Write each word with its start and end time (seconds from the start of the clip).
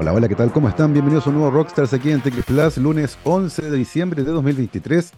Hola, 0.00 0.12
hola, 0.12 0.28
¿qué 0.28 0.36
tal? 0.36 0.52
¿Cómo 0.52 0.68
están? 0.68 0.92
Bienvenidos 0.92 1.26
a 1.26 1.30
un 1.30 1.38
nuevo 1.38 1.50
Rockstars 1.50 1.92
aquí 1.92 2.12
en 2.12 2.20
TX 2.20 2.44
Plus, 2.44 2.76
lunes 2.76 3.18
11 3.24 3.68
de 3.68 3.76
diciembre 3.76 4.22
de 4.22 4.30
2023. 4.30 5.10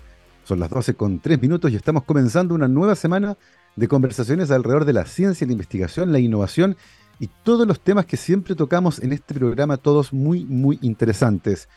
Son 0.45 0.59
las 0.59 0.71
12 0.71 0.95
con 0.95 1.21
3 1.21 1.39
minutos 1.43 1.71
y 1.71 1.77
estamos 1.77 2.05
comenzando 2.05 2.55
una 2.55 2.67
nueva 2.67 2.95
semana 2.95 3.37
de 3.77 3.89
conversaciones 3.89 4.51
alrededor 4.51 4.87
de 4.87 4.95
la 4.95 5.05
ciencia, 5.05 5.47
la 5.47 5.53
investigación, 5.53 6.13
la 6.13 6.19
innovación 6.19 6.79
y 7.19 7.29
todos 7.45 7.67
los 7.67 7.79
temas 7.81 8.07
que 8.07 8.17
siempre 8.17 8.55
tocamos 8.55 9.01
en 9.01 9.13
este 9.13 9.35
programa, 9.35 9.77
todos 9.77 10.15
muy, 10.15 10.47
muy 10.47 10.79
interesantes. 10.81 11.69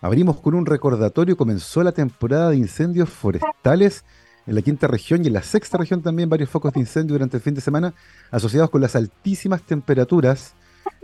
Abrimos 0.00 0.40
con 0.40 0.54
un 0.54 0.64
recordatorio, 0.64 1.36
comenzó 1.36 1.82
la 1.82 1.92
temporada 1.92 2.48
de 2.48 2.56
incendios 2.56 3.10
forestales 3.10 4.02
en 4.46 4.54
la 4.54 4.62
quinta 4.62 4.86
región 4.86 5.22
y 5.22 5.26
en 5.26 5.34
la 5.34 5.42
sexta 5.42 5.76
región 5.76 6.00
también 6.00 6.30
varios 6.30 6.48
focos 6.48 6.72
de 6.72 6.80
incendio 6.80 7.16
durante 7.16 7.36
el 7.36 7.42
fin 7.42 7.52
de 7.52 7.60
semana 7.60 7.92
asociados 8.30 8.70
con 8.70 8.80
las 8.80 8.96
altísimas 8.96 9.60
temperaturas 9.60 10.54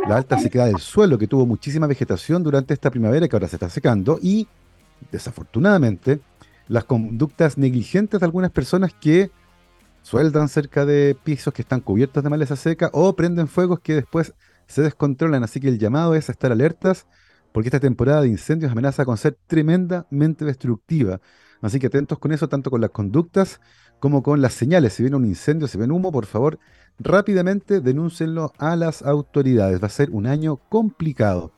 la 0.09 0.17
alta 0.17 0.39
sequedad 0.39 0.67
del 0.67 0.79
suelo, 0.79 1.19
que 1.19 1.27
tuvo 1.27 1.47
muchísima 1.47 1.87
vegetación 1.87 2.43
durante 2.43 2.75
esta 2.75 2.91
primavera 2.91 3.29
que 3.29 3.37
ahora 3.37 3.49
se 3.49 3.57
está 3.57 3.71
secando, 3.71 4.19
y 4.21 4.49
desafortunadamente 5.11 6.21
las 6.69 6.85
conductas 6.85 7.59
negligentes 7.59 8.21
de 8.21 8.27
algunas 8.27 8.51
personas 8.51 8.93
que 8.95 9.31
sueldan 10.03 10.49
cerca 10.49 10.85
de 10.85 11.17
pisos 11.23 11.53
que 11.55 11.63
están 11.63 11.81
cubiertos 11.81 12.23
de 12.23 12.31
maleza 12.31 12.57
seca 12.57 12.91
o 12.93 13.15
prenden 13.15 13.49
fuegos 13.49 13.81
que 13.81 13.95
después 13.95 14.35
se 14.67 14.83
descontrolan. 14.83 15.45
Así 15.45 15.61
que 15.61 15.69
el 15.69 15.79
llamado 15.79 16.15
es 16.15 16.29
a 16.29 16.33
estar 16.33 16.53
alertas 16.53 17.07
porque 17.53 17.69
esta 17.69 17.81
temporada 17.81 18.23
de 18.23 18.29
incendios 18.29 18.73
amenaza 18.73 19.05
con 19.05 19.17
ser 19.17 19.37
tremendamente 19.47 20.45
destructiva. 20.45 21.21
Así 21.61 21.79
que 21.79 21.87
atentos 21.87 22.19
con 22.19 22.33
eso, 22.33 22.49
tanto 22.49 22.71
con 22.71 22.81
las 22.81 22.91
conductas 22.91 23.61
como 24.01 24.23
con 24.23 24.43
las 24.43 24.55
señales. 24.55 24.95
Si 24.95 25.03
viene 25.03 25.17
un 25.17 25.27
incendio, 25.27 25.69
si 25.69 25.79
ven 25.79 25.93
humo, 25.93 26.11
por 26.11 26.27
favor, 26.27 26.59
rápidamente 26.99 27.81
denúncienlo 27.81 28.53
a 28.59 28.77
las 28.77 29.03
autoridades. 29.03 29.83
Va 29.83 29.87
a 29.87 29.91
ser 29.91 30.11
un 30.11 30.27
año 30.27 30.57
complicado. 30.69 31.53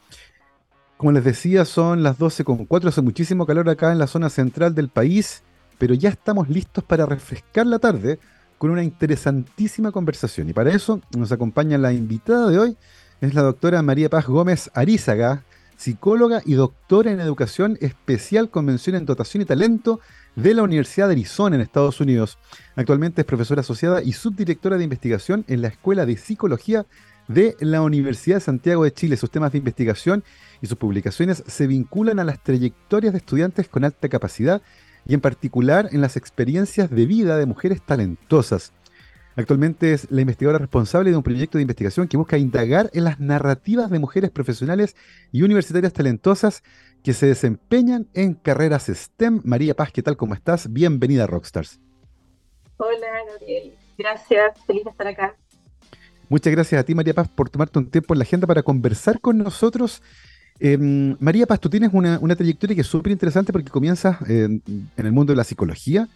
Como 0.96 1.12
les 1.12 1.24
decía, 1.24 1.64
son 1.64 2.02
las 2.02 2.18
12.4, 2.18 2.88
hace 2.88 3.02
muchísimo 3.02 3.46
calor 3.46 3.68
acá 3.68 3.92
en 3.92 3.98
la 3.98 4.06
zona 4.06 4.30
central 4.30 4.74
del 4.74 4.88
país, 4.88 5.42
pero 5.78 5.94
ya 5.94 6.08
estamos 6.08 6.48
listos 6.48 6.84
para 6.84 7.04
refrescar 7.04 7.66
la 7.66 7.78
tarde 7.78 8.18
con 8.58 8.70
una 8.70 8.84
interesantísima 8.84 9.92
conversación. 9.92 10.48
Y 10.48 10.52
para 10.52 10.72
eso 10.72 11.00
nos 11.16 11.32
acompaña 11.32 11.76
la 11.78 11.92
invitada 11.92 12.48
de 12.48 12.58
hoy, 12.58 12.76
es 13.20 13.34
la 13.34 13.42
doctora 13.42 13.82
María 13.82 14.08
Paz 14.08 14.26
Gómez 14.26 14.70
Arizaga, 14.72 15.44
psicóloga 15.76 16.42
y 16.44 16.54
doctora 16.54 17.10
en 17.10 17.20
educación 17.20 17.76
especial 17.80 18.50
con 18.50 18.64
mención 18.64 18.96
en 18.96 19.06
dotación 19.06 19.42
y 19.42 19.46
talento 19.46 20.00
de 20.36 20.54
la 20.54 20.62
Universidad 20.62 21.06
de 21.06 21.12
Arizona 21.12 21.56
en 21.56 21.62
Estados 21.62 22.00
Unidos. 22.00 22.38
Actualmente 22.76 23.22
es 23.22 23.26
profesora 23.26 23.60
asociada 23.60 24.02
y 24.02 24.12
subdirectora 24.12 24.76
de 24.76 24.84
investigación 24.84 25.44
en 25.48 25.62
la 25.62 25.68
Escuela 25.68 26.06
de 26.06 26.16
Psicología 26.16 26.86
de 27.28 27.56
la 27.60 27.82
Universidad 27.82 28.36
de 28.36 28.40
Santiago 28.40 28.84
de 28.84 28.92
Chile. 28.92 29.16
Sus 29.16 29.30
temas 29.30 29.52
de 29.52 29.58
investigación 29.58 30.24
y 30.60 30.66
sus 30.66 30.76
publicaciones 30.76 31.42
se 31.46 31.66
vinculan 31.66 32.18
a 32.18 32.24
las 32.24 32.42
trayectorias 32.42 33.12
de 33.12 33.18
estudiantes 33.18 33.68
con 33.68 33.84
alta 33.84 34.08
capacidad 34.08 34.62
y 35.06 35.14
en 35.14 35.20
particular 35.20 35.88
en 35.92 36.00
las 36.00 36.16
experiencias 36.16 36.90
de 36.90 37.06
vida 37.06 37.36
de 37.36 37.46
mujeres 37.46 37.82
talentosas. 37.82 38.72
Actualmente 39.36 39.92
es 39.92 40.08
la 40.12 40.20
investigadora 40.20 40.58
responsable 40.58 41.10
de 41.10 41.16
un 41.16 41.24
proyecto 41.24 41.58
de 41.58 41.62
investigación 41.62 42.06
que 42.06 42.16
busca 42.16 42.38
indagar 42.38 42.88
en 42.92 43.02
las 43.02 43.18
narrativas 43.18 43.90
de 43.90 43.98
mujeres 43.98 44.30
profesionales 44.30 44.94
y 45.32 45.42
universitarias 45.42 45.92
talentosas 45.92 46.62
que 47.02 47.12
se 47.14 47.26
desempeñan 47.26 48.06
en 48.14 48.34
carreras 48.34 48.86
STEM. 48.86 49.40
María 49.44 49.74
Paz, 49.74 49.90
¿qué 49.90 50.02
tal? 50.02 50.16
¿Cómo 50.16 50.34
estás? 50.34 50.72
Bienvenida 50.72 51.24
a 51.24 51.26
Rockstars. 51.26 51.80
Hola, 52.76 53.06
Gabriel. 53.28 53.74
Gracias, 53.98 54.56
feliz 54.66 54.84
de 54.84 54.90
estar 54.90 55.06
acá. 55.08 55.34
Muchas 56.28 56.52
gracias 56.52 56.80
a 56.80 56.84
ti, 56.84 56.94
María 56.94 57.12
Paz, 57.12 57.28
por 57.28 57.50
tomarte 57.50 57.78
un 57.80 57.90
tiempo 57.90 58.14
en 58.14 58.18
la 58.18 58.22
agenda 58.22 58.46
para 58.46 58.62
conversar 58.62 59.20
con 59.20 59.38
nosotros. 59.38 60.00
Em, 60.60 61.16
María 61.18 61.46
Paz, 61.46 61.58
tú 61.58 61.68
tienes 61.68 61.90
una, 61.92 62.36
trayectoria 62.36 62.76
que 62.76 62.82
es 62.82 62.86
súper 62.86 63.10
interesante 63.10 63.52
porque 63.52 63.68
comienzas 63.68 64.16
en 64.28 64.62
el 64.96 65.12
mundo 65.12 65.32
de 65.32 65.36
la 65.36 65.44
psicología 65.44 66.08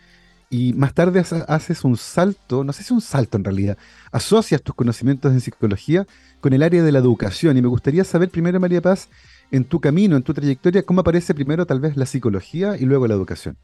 y 0.50 0.72
más 0.72 0.94
tarde 0.94 1.20
haces 1.20 1.84
un 1.84 1.96
salto, 1.96 2.64
no 2.64 2.72
sé 2.72 2.82
si 2.82 2.94
un 2.94 3.00
salto 3.00 3.36
en 3.36 3.44
realidad, 3.44 3.76
asocias 4.10 4.62
tus 4.62 4.74
conocimientos 4.74 5.32
en 5.32 5.40
psicología 5.40 6.06
con 6.40 6.52
el 6.52 6.62
área 6.62 6.82
de 6.82 6.92
la 6.92 7.00
educación. 7.00 7.56
Y 7.56 7.62
me 7.62 7.68
gustaría 7.68 8.04
saber 8.04 8.30
primero, 8.30 8.58
María 8.58 8.80
Paz, 8.80 9.08
en 9.50 9.64
tu 9.64 9.80
camino, 9.80 10.16
en 10.16 10.22
tu 10.22 10.32
trayectoria, 10.32 10.82
¿cómo 10.82 11.00
aparece 11.00 11.34
primero 11.34 11.66
tal 11.66 11.80
vez 11.80 11.96
la 11.96 12.06
psicología 12.06 12.76
y 12.78 12.84
luego 12.84 13.06
la 13.06 13.14
educación? 13.14 13.56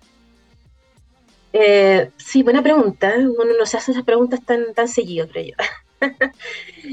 Eh, 1.53 2.11
sí, 2.17 2.43
buena 2.43 2.63
pregunta. 2.63 3.15
Uno 3.17 3.57
no 3.59 3.65
se 3.65 3.77
hace 3.77 3.93
esas 3.93 4.05
preguntas 4.05 4.41
tan, 4.45 4.75
tan 4.75 4.89
seguido, 4.89 5.29
creo 5.29 5.47
yo. 5.47 5.55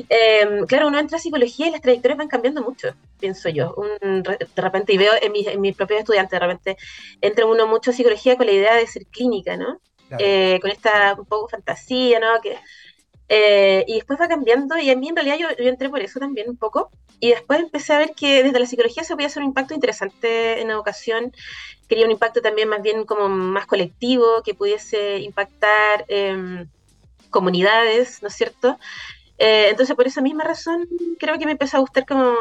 Em, 0.10 0.66
claro, 0.66 0.88
uno 0.88 1.00
entra 1.00 1.18
a 1.18 1.22
psicología 1.22 1.68
y 1.68 1.72
las 1.72 1.82
trayectorias 1.82 2.18
van 2.18 2.28
cambiando 2.28 2.62
mucho, 2.62 2.96
pienso 3.20 3.50
yo. 3.50 3.76
de 4.02 4.38
repente, 4.56 4.94
y 4.94 4.98
veo 4.98 5.14
en, 5.22 5.32
mis, 5.32 5.48
en 5.48 5.62
propios 5.74 6.00
estudiantes, 6.00 6.32
de 6.32 6.40
repente 6.40 6.78
entra 7.20 7.46
uno 7.46 7.68
mucho 7.68 7.92
a 7.92 7.94
psicología 7.94 8.38
con 8.38 8.46
la 8.46 8.54
idea 8.54 8.76
de 8.76 8.88
ser 8.88 9.06
clínica, 9.08 9.58
¿no? 9.58 9.80
Eh, 10.20 10.60
con 10.62 10.72
esta 10.72 11.16
un 11.18 11.26
poco 11.26 11.48
fantasía, 11.48 12.20
¿no? 12.20 12.42
Que 12.42 12.58
eh, 13.34 13.86
y 13.88 13.94
después 13.96 14.20
va 14.20 14.28
cambiando, 14.28 14.78
y 14.78 14.90
a 14.90 14.96
mí 14.98 15.08
en 15.08 15.16
realidad 15.16 15.38
yo, 15.38 15.48
yo, 15.58 15.70
entré 15.70 15.90
por 15.90 16.02
eso 16.02 16.20
también 16.20 16.50
un 16.50 16.58
poco, 16.58 16.92
y 17.22 17.30
después 17.30 17.62
empecé 17.62 17.94
a 17.94 18.00
ver 18.00 18.12
que 18.14 18.44
desde 18.44 18.60
la 18.60 18.66
psicología 18.66 19.06
se 19.06 19.14
podía 19.14 19.28
hacer 19.28 19.42
un 19.42 19.50
impacto 19.50 19.74
interesante 19.74 20.60
en 20.60 20.70
educación, 20.70 21.32
quería 21.88 22.04
un 22.06 22.12
impacto 22.12 22.42
también 22.42 22.68
más 22.68 22.82
bien 22.82 23.06
como 23.06 23.30
más 23.30 23.68
colectivo, 23.68 24.44
que 24.44 24.54
pudiese 24.54 25.20
impactar 25.20 26.04
eh, 26.10 26.66
comunidades, 27.32 28.22
¿no 28.22 28.28
es 28.28 28.36
cierto? 28.36 28.78
Eh, 29.44 29.70
entonces, 29.72 29.96
por 29.96 30.06
esa 30.06 30.22
misma 30.22 30.44
razón, 30.44 30.88
creo 31.18 31.40
que 31.40 31.48
me 31.48 31.54
empezó 31.54 31.78
a 31.78 31.80
gustar 31.80 32.06
como 32.06 32.36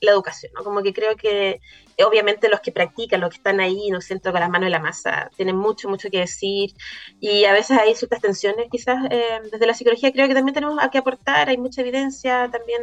la 0.00 0.10
educación, 0.10 0.50
¿no? 0.52 0.64
Como 0.64 0.82
que 0.82 0.92
creo 0.92 1.14
que 1.14 1.60
eh, 1.96 2.04
obviamente 2.04 2.48
los 2.48 2.58
que 2.58 2.72
practican, 2.72 3.20
los 3.20 3.30
que 3.30 3.36
están 3.36 3.60
ahí, 3.60 3.88
no 3.88 4.00
siento 4.00 4.32
con 4.32 4.40
las 4.40 4.50
manos 4.50 4.66
en 4.66 4.72
la 4.72 4.80
masa, 4.80 5.30
tienen 5.36 5.54
mucho, 5.54 5.88
mucho 5.88 6.10
que 6.10 6.18
decir 6.18 6.72
y 7.20 7.44
a 7.44 7.52
veces 7.52 7.78
hay 7.78 7.94
ciertas 7.94 8.20
tensiones 8.20 8.66
quizás 8.68 8.98
eh, 9.10 9.42
desde 9.52 9.64
la 9.64 9.74
psicología 9.74 10.10
creo 10.10 10.26
que 10.26 10.34
también 10.34 10.54
tenemos 10.54 10.76
que 10.90 10.98
aportar, 10.98 11.50
hay 11.50 11.56
mucha 11.56 11.82
evidencia, 11.82 12.50
también 12.50 12.82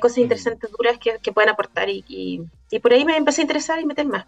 cosas 0.00 0.18
mm. 0.18 0.22
interesantes, 0.22 0.70
duras 0.70 0.98
que, 0.98 1.32
pueden 1.32 1.50
aportar 1.50 1.90
y, 1.90 2.02
y, 2.08 2.78
por 2.78 2.94
ahí 2.94 3.04
me 3.04 3.16
empecé 3.16 3.42
a 3.42 3.44
interesar 3.44 3.78
y 3.78 3.84
meter 3.84 4.06
más. 4.06 4.24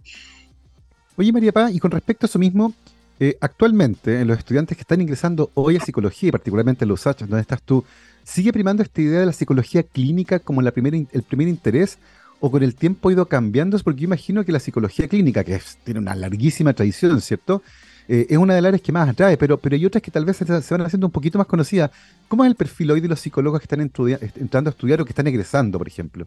Oye 1.16 1.32
María 1.32 1.52
Paz, 1.52 1.72
y 1.72 1.78
con 1.78 1.90
respecto 1.90 2.26
a 2.26 2.28
eso 2.28 2.38
mismo, 2.38 2.74
actualmente 3.40 4.20
en 4.20 4.28
los 4.28 4.38
estudiantes 4.38 4.76
que 4.76 4.82
están 4.82 5.00
ingresando 5.00 5.50
hoy 5.54 5.76
a 5.76 5.80
psicología 5.80 6.28
y 6.28 6.32
particularmente 6.32 6.84
en 6.84 6.90
los 6.90 7.06
H, 7.06 7.24
donde 7.26 7.40
estás 7.40 7.62
tú, 7.62 7.84
¿Sigue 8.26 8.52
primando 8.52 8.82
esta 8.82 9.00
idea 9.00 9.20
de 9.20 9.26
la 9.26 9.32
psicología 9.32 9.84
clínica 9.84 10.40
como 10.40 10.60
el 10.60 10.72
primer 10.72 11.46
interés 11.48 11.96
o 12.40 12.50
con 12.50 12.64
el 12.64 12.74
tiempo 12.74 13.08
ha 13.08 13.12
ido 13.12 13.26
cambiando? 13.26 13.78
Porque 13.78 14.00
yo 14.00 14.06
imagino 14.06 14.44
que 14.44 14.50
la 14.50 14.58
psicología 14.58 15.06
clínica, 15.06 15.44
que 15.44 15.60
tiene 15.84 16.00
una 16.00 16.12
larguísima 16.16 16.72
tradición, 16.72 17.20
¿cierto? 17.20 17.62
Eh, 18.08 18.26
es 18.28 18.36
una 18.36 18.56
de 18.56 18.62
las 18.62 18.70
áreas 18.70 18.82
que 18.82 18.90
más 18.90 19.08
atrae, 19.08 19.36
pero, 19.36 19.58
pero 19.58 19.76
hay 19.76 19.86
otras 19.86 20.02
que 20.02 20.10
tal 20.10 20.24
vez 20.24 20.38
se, 20.38 20.44
van 20.44 20.80
haciendo 20.80 21.06
un 21.06 21.12
poquito 21.12 21.38
más 21.38 21.46
conocidas. 21.46 21.92
¿Cómo 22.26 22.44
es 22.44 22.50
el 22.50 22.56
perfil 22.56 22.90
hoy 22.90 23.00
de 23.00 23.06
los 23.06 23.20
psicólogos 23.20 23.60
que 23.60 23.64
están 23.64 23.80
entrando 23.80 24.70
a 24.70 24.72
estudiar 24.72 25.00
o 25.00 25.04
que 25.04 25.12
están 25.12 25.28
egresando, 25.28 25.78
por 25.78 25.86
ejemplo? 25.86 26.26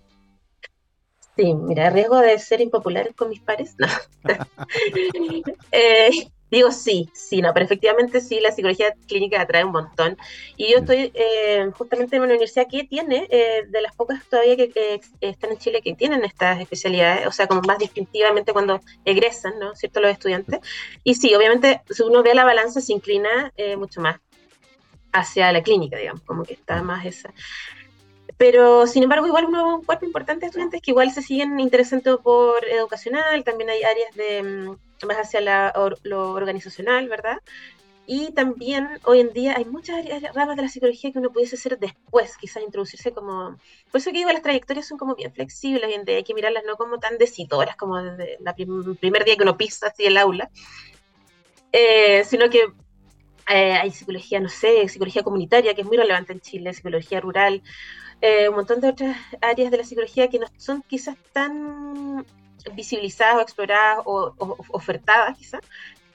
Sí, 1.35 1.53
mira, 1.53 1.89
riesgo 1.89 2.17
de 2.19 2.39
ser 2.39 2.61
impopulares 2.61 3.13
con 3.13 3.27
mis 3.27 3.41
pares. 3.41 3.75
No. 3.77 3.87
eh, 5.73 6.31
Digo 6.51 6.71
sí, 6.71 7.09
sí, 7.13 7.41
no, 7.41 7.53
pero 7.53 7.65
efectivamente 7.65 8.21
sí, 8.21 8.39
la 8.39 8.51
psicología 8.51 8.93
clínica 9.07 9.41
atrae 9.41 9.63
un 9.63 9.71
montón. 9.71 10.17
Y 10.57 10.71
yo 10.71 10.79
estoy 10.79 11.11
eh, 11.13 11.69
justamente 11.77 12.15
en 12.15 12.23
una 12.23 12.31
universidad 12.31 12.67
que 12.69 12.83
tiene, 12.85 13.27
eh, 13.29 13.65
de 13.67 13.81
las 13.81 13.95
pocas 13.95 14.23
todavía 14.25 14.57
que, 14.57 15.01
están 15.21 15.51
en 15.51 15.57
Chile 15.57 15.81
que 15.83 15.93
tienen 15.93 16.23
estas 16.23 16.59
especialidades, 16.59 17.27
o 17.27 17.31
sea, 17.31 17.47
como 17.47 17.61
más 17.61 17.77
distintivamente 17.77 18.51
cuando 18.53 18.81
egresan, 19.05 19.59
¿no? 19.59 19.75
¿Cierto? 19.75 20.01
Los 20.01 20.11
estudiantes. 20.11 20.59
Y 21.03 21.15
sí, 21.15 21.33
obviamente, 21.35 21.81
si 21.89 22.03
uno 22.03 22.23
ve 22.23 22.33
la 22.33 22.45
balanza, 22.45 22.81
se 22.81 22.93
inclina 22.93 23.51
eh, 23.55 23.75
mucho 23.75 24.01
más 24.01 24.19
hacia 25.11 25.51
la 25.51 25.61
clínica, 25.61 25.97
digamos, 25.97 26.21
como 26.23 26.43
que 26.43 26.53
está 26.53 26.81
más 26.81 27.05
esa. 27.05 27.33
Pero, 28.37 28.87
sin 28.87 29.03
embargo, 29.03 29.27
igual 29.27 29.45
un 29.45 29.83
cuerpo 29.83 30.05
importante 30.05 30.41
de 30.41 30.47
estudiantes 30.47 30.81
que 30.81 30.91
igual 30.91 31.11
se 31.11 31.21
siguen 31.21 31.59
interesando 31.59 32.21
por 32.21 32.65
educacional, 32.65 33.43
también 33.43 33.69
hay 33.69 33.83
áreas 33.83 34.15
de 34.15 34.43
mm, 34.43 34.88
más 35.07 35.17
hacia 35.17 35.71
lo 36.03 36.31
organizacional, 36.31 37.07
¿verdad? 37.07 37.37
Y 38.11 38.31
también 38.31 38.87
hoy 39.03 39.19
en 39.19 39.31
día 39.33 39.53
hay 39.55 39.65
muchas 39.65 40.03
ramas 40.33 40.55
de 40.55 40.63
la 40.63 40.67
psicología 40.67 41.11
que 41.11 41.19
uno 41.19 41.31
pudiese 41.31 41.57
hacer 41.57 41.77
después, 41.77 42.37
quizás 42.37 42.63
introducirse 42.63 43.11
como... 43.11 43.55
Por 43.91 44.01
eso 44.01 44.09
que 44.11 44.17
digo, 44.17 44.31
las 44.31 44.41
trayectorias 44.41 44.87
son 44.87 44.97
como 44.97 45.13
bien 45.13 45.31
flexibles 45.31 45.87
y 45.87 46.11
hay 46.11 46.23
que 46.23 46.33
mirarlas 46.33 46.63
no 46.65 46.75
como 46.75 46.97
tan 46.97 47.19
decidoras 47.19 47.75
como 47.75 48.01
desde 48.01 48.39
el 48.39 48.97
primer 48.97 49.25
día 49.25 49.35
que 49.35 49.43
uno 49.43 49.57
pisa 49.57 49.89
así 49.89 50.07
el 50.07 50.17
aula, 50.17 50.49
eh, 51.71 52.23
sino 52.25 52.49
que 52.49 52.73
eh, 53.47 53.73
hay 53.73 53.91
psicología, 53.91 54.39
no 54.39 54.49
sé, 54.49 54.87
psicología 54.87 55.21
comunitaria, 55.21 55.75
que 55.75 55.81
es 55.81 55.87
muy 55.87 55.97
relevante 55.97 56.33
en 56.33 56.41
Chile, 56.41 56.73
psicología 56.73 57.19
rural, 57.19 57.61
eh, 58.21 58.49
un 58.49 58.55
montón 58.55 58.81
de 58.81 58.89
otras 58.89 59.17
áreas 59.39 59.69
de 59.69 59.77
la 59.77 59.83
psicología 59.83 60.29
que 60.29 60.39
no 60.39 60.47
son 60.57 60.81
quizás 60.81 61.15
tan 61.31 62.25
visibilizadas 62.75 63.35
o 63.35 63.41
exploradas 63.41 63.99
o, 64.05 64.33
ofertadas 64.69 65.37
quizás. 65.37 65.61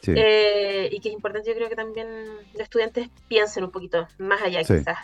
Eh, 0.07 0.91
y 0.93 1.01
que 1.01 1.09
es 1.09 1.15
importante, 1.15 1.49
yo 1.49 1.57
creo 1.57 1.71
que 1.71 1.77
también 1.77 2.07
los 2.53 2.63
estudiantes 2.63 3.09
piensen 3.27 3.65
un 3.65 3.71
poquito 3.71 4.07
más 4.19 4.43
allá 4.43 4.61
quizás. 4.61 4.99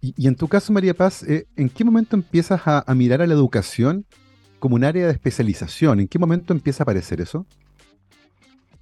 Y, 0.00 0.28
en 0.28 0.36
tu 0.36 0.46
caso, 0.46 0.72
María 0.72 0.94
Paz, 0.94 1.24
eh, 1.24 1.46
¿en 1.56 1.68
qué 1.68 1.84
momento 1.84 2.14
empiezas 2.14 2.60
a, 2.66 2.84
mirar 2.94 3.22
a 3.22 3.26
la 3.26 3.34
educación 3.34 4.06
como 4.60 4.76
un 4.76 4.84
área 4.84 5.06
de 5.06 5.12
especialización? 5.12 5.98
¿En 6.00 6.06
qué 6.06 6.18
momento 6.18 6.52
empieza 6.52 6.82
a 6.82 6.84
aparecer 6.84 7.20
eso? 7.20 7.44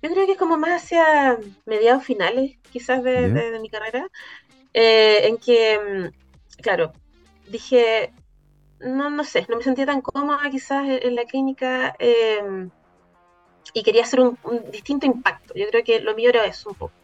Yo 0.02 0.10
creo 0.10 0.26
que 0.26 0.32
es 0.32 0.38
como 0.38 0.58
más 0.58 0.82
hacia 0.82 1.38
mediados 1.64 2.04
finales, 2.04 2.58
quizás, 2.70 3.02
de, 3.02 3.58
mi 3.62 3.70
carrera, 3.70 4.06
eh, 4.74 5.28
en 5.28 5.38
que, 5.38 5.78
mm, 5.78 6.60
claro, 6.60 6.92
dije, 7.48 8.12
no, 8.84 9.10
no 9.10 9.24
sé, 9.24 9.46
no 9.48 9.56
me 9.56 9.62
sentía 9.62 9.86
tan 9.86 10.00
cómoda 10.00 10.50
quizás 10.50 10.86
en, 10.88 11.14
la 11.14 11.24
clínica 11.24 11.94
em, 11.98 12.70
y 13.72 13.82
quería 13.82 14.02
hacer 14.02 14.20
un, 14.20 14.38
distinto 14.70 15.06
impacto. 15.06 15.54
Yo 15.54 15.66
creo 15.68 15.82
que 15.82 16.00
lo 16.00 16.14
mío 16.14 16.28
era 16.30 16.44
eso 16.44 16.70
un 16.70 16.74
poco. 16.76 16.94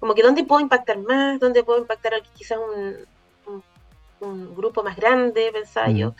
Como 0.00 0.14
que 0.14 0.22
dónde 0.22 0.44
puedo 0.44 0.60
impactar 0.60 0.98
más, 0.98 1.38
dónde 1.38 1.62
puedo 1.62 1.78
impactar 1.78 2.12
quizás 2.34 2.58
un, 2.58 3.62
un, 4.20 4.54
grupo 4.54 4.82
más 4.82 4.96
grande, 4.96 5.50
pensaba 5.52 5.90
yo. 5.90 6.14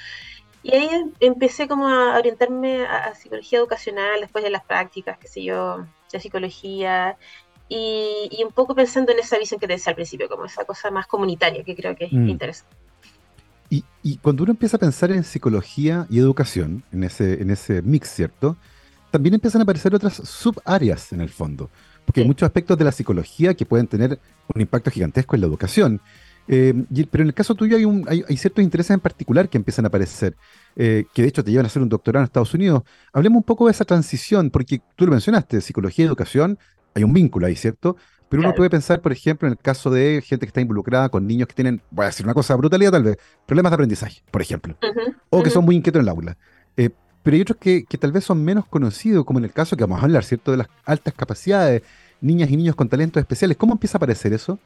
Y 0.63 0.75
ahí 0.75 0.89
empecé 1.21 1.69
como 1.69 1.89
a 1.89 2.17
orientarme 2.17 2.87
a, 2.87 3.15
psicología 3.15 3.59
educacional, 3.59 4.21
después 4.21 4.45
de 4.45 4.51
las 4.51 4.65
prácticas, 4.65 5.19
qué 5.19 5.29
sé 5.29 5.43
yo, 5.43 5.87
de 6.13 6.21
psicología, 6.21 7.17
y, 7.69 8.43
un 8.45 8.53
poco 8.53 8.75
pensando 8.75 9.13
en 9.13 9.19
esa 9.19 9.39
visión 9.39 9.61
que 9.61 9.67
te 9.67 9.75
decía 9.75 9.91
al 9.91 9.97
principio, 9.97 10.29
como 10.29 10.47
esa 10.47 10.65
cosa 10.65 10.91
más 10.91 11.07
comunitaria 11.07 11.65
que 11.65 11.77
creo 11.77 11.95
que 11.95 12.07
es 12.07 12.13
mm. 12.13 12.29
interesante. 12.29 12.77
Y, 13.71 14.17
cuando 14.23 14.43
uno 14.43 14.53
empieza 14.53 14.79
a 14.79 14.81
pensar 14.81 15.13
en 15.13 15.23
psicología 15.23 16.07
y 16.09 16.19
educación, 16.19 16.83
en 16.93 17.05
ese, 17.05 17.43
en 17.43 17.51
ese 17.51 17.83
mix, 17.83 18.09
¿cierto? 18.09 18.57
También 19.11 19.35
empiezan 19.35 19.61
a 19.61 19.65
aparecer 19.65 19.95
otras 19.95 20.15
subáreas 20.15 21.13
en 21.13 21.21
el 21.21 21.29
fondo, 21.29 21.71
porque 22.07 22.23
hay 22.23 22.27
muchos 22.27 22.47
aspectos 22.47 22.79
de 22.79 22.85
la 22.85 22.93
psicología 22.93 23.55
que 23.55 23.67
pueden 23.67 23.87
tener 23.87 24.19
un 24.55 24.61
impacto 24.61 24.91
gigantesco 24.91 25.35
en 25.35 25.43
la 25.43 25.47
educación. 25.47 26.01
Eh, 26.51 26.73
pero 27.11 27.23
en 27.23 27.29
el 27.29 27.35
caso 27.35 27.55
tuyo 27.55 27.77
hay, 27.77 27.85
un, 27.85 28.07
hay, 28.09 28.37
ciertos 28.39 28.65
intereses 28.65 28.93
en 28.93 29.01
particular 29.01 29.51
que 29.51 29.59
empiezan 29.59 29.85
a 29.85 29.89
aparecer, 29.89 30.35
eh, 30.77 31.05
que 31.13 31.21
de 31.21 31.29
hecho 31.29 31.45
te 31.45 31.51
llevan 31.51 31.67
a 31.67 31.69
hacer 31.69 31.83
un 31.83 31.91
doctorado 31.91 32.23
en 32.23 32.25
Estados 32.25 32.55
Unidos. 32.55 32.85
Hablemos 33.13 33.39
un 33.39 33.43
poco 33.43 33.67
de 33.67 33.73
esa 33.73 33.85
transición, 33.85 34.49
porque 34.49 34.81
tú 34.97 35.05
lo 35.05 35.11
mencionaste, 35.11 35.61
psicología 35.61 36.07
y 36.07 36.09
educación, 36.09 36.59
hay 36.95 37.05
un 37.05 37.13
vínculo 37.13 37.47
ahí, 37.47 37.55
¿cierto? 37.55 37.97
Pero 38.29 38.43
uno 38.43 38.55
puede 38.55 38.69
pensar, 38.69 39.01
por 39.01 39.13
ejemplo, 39.13 39.49
en 39.49 39.53
el 39.53 39.59
caso 39.59 39.91
de 39.91 40.23
gente 40.25 40.45
que 40.45 40.51
está 40.51 40.61
involucrada 40.61 41.09
con 41.09 41.27
niños 41.27 41.49
que 41.49 41.55
tienen, 41.55 41.81
voy 41.91 42.05
a 42.05 42.07
decir 42.09 42.27
una 42.27 42.35
cosa 42.35 42.55
brutalidad 42.57 42.93
tal 42.93 43.05
vez, 43.05 43.19
problemas 43.47 43.71
de 43.71 43.75
aprendizaje, 43.75 44.23
por 44.31 44.43
ejemplo, 44.43 44.77
o 45.31 45.43
que 45.43 45.51
son 45.51 45.65
muy 45.65 45.77
inquietos 45.77 46.01
en 46.01 46.05
el 46.05 46.09
aula. 46.11 46.37
Eh, 46.77 46.91
pero 47.23 47.35
hay 47.35 47.41
otros 47.41 47.59
que, 47.59 47.85
tal 47.99 48.13
vez 48.13 48.25
son 48.25 48.45
menos 48.45 48.67
conocidos, 48.67 49.25
como 49.25 49.39
en 49.39 49.47
el 49.47 49.53
caso 49.53 49.77
que 49.77 49.85
vamos 49.85 50.01
a 50.01 50.05
hablar, 50.05 50.25
¿cierto? 50.25 50.51
De 50.51 50.59
las 50.59 50.69
altas 50.85 51.15
capacidades, 51.15 51.83
niñas 52.21 52.51
y 52.51 52.57
niños 52.57 52.75
con 52.75 52.89
talentos 52.89 53.21
especiales. 53.21 53.57
¿Cómo 53.57 53.73
empieza 53.73 53.97
a 53.97 53.99
aparecer 53.99 54.33
eso? 54.33 54.59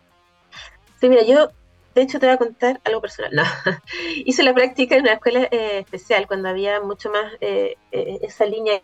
Sí, 1.00 1.08
mira, 1.08 1.23
yo 1.25 1.50
de 1.94 2.03
hecho 2.03 2.19
te 2.19 2.26
voy 2.26 2.35
a 2.35 2.38
contar 2.38 2.81
algo 2.85 3.00
personal. 3.00 3.31
No, 3.32 3.43
hice 4.25 4.43
la 4.43 4.55
práctica 4.55 4.97
en 4.97 5.03
una 5.03 5.15
escuela 5.15 5.49
eh, 5.50 5.79
especial 5.79 6.26
cuando 6.26 6.49
había 6.49 6.81
mucho 6.81 7.11
más 7.11 7.32
eh, 7.41 7.76
esa 7.93 8.44
línea 8.44 8.82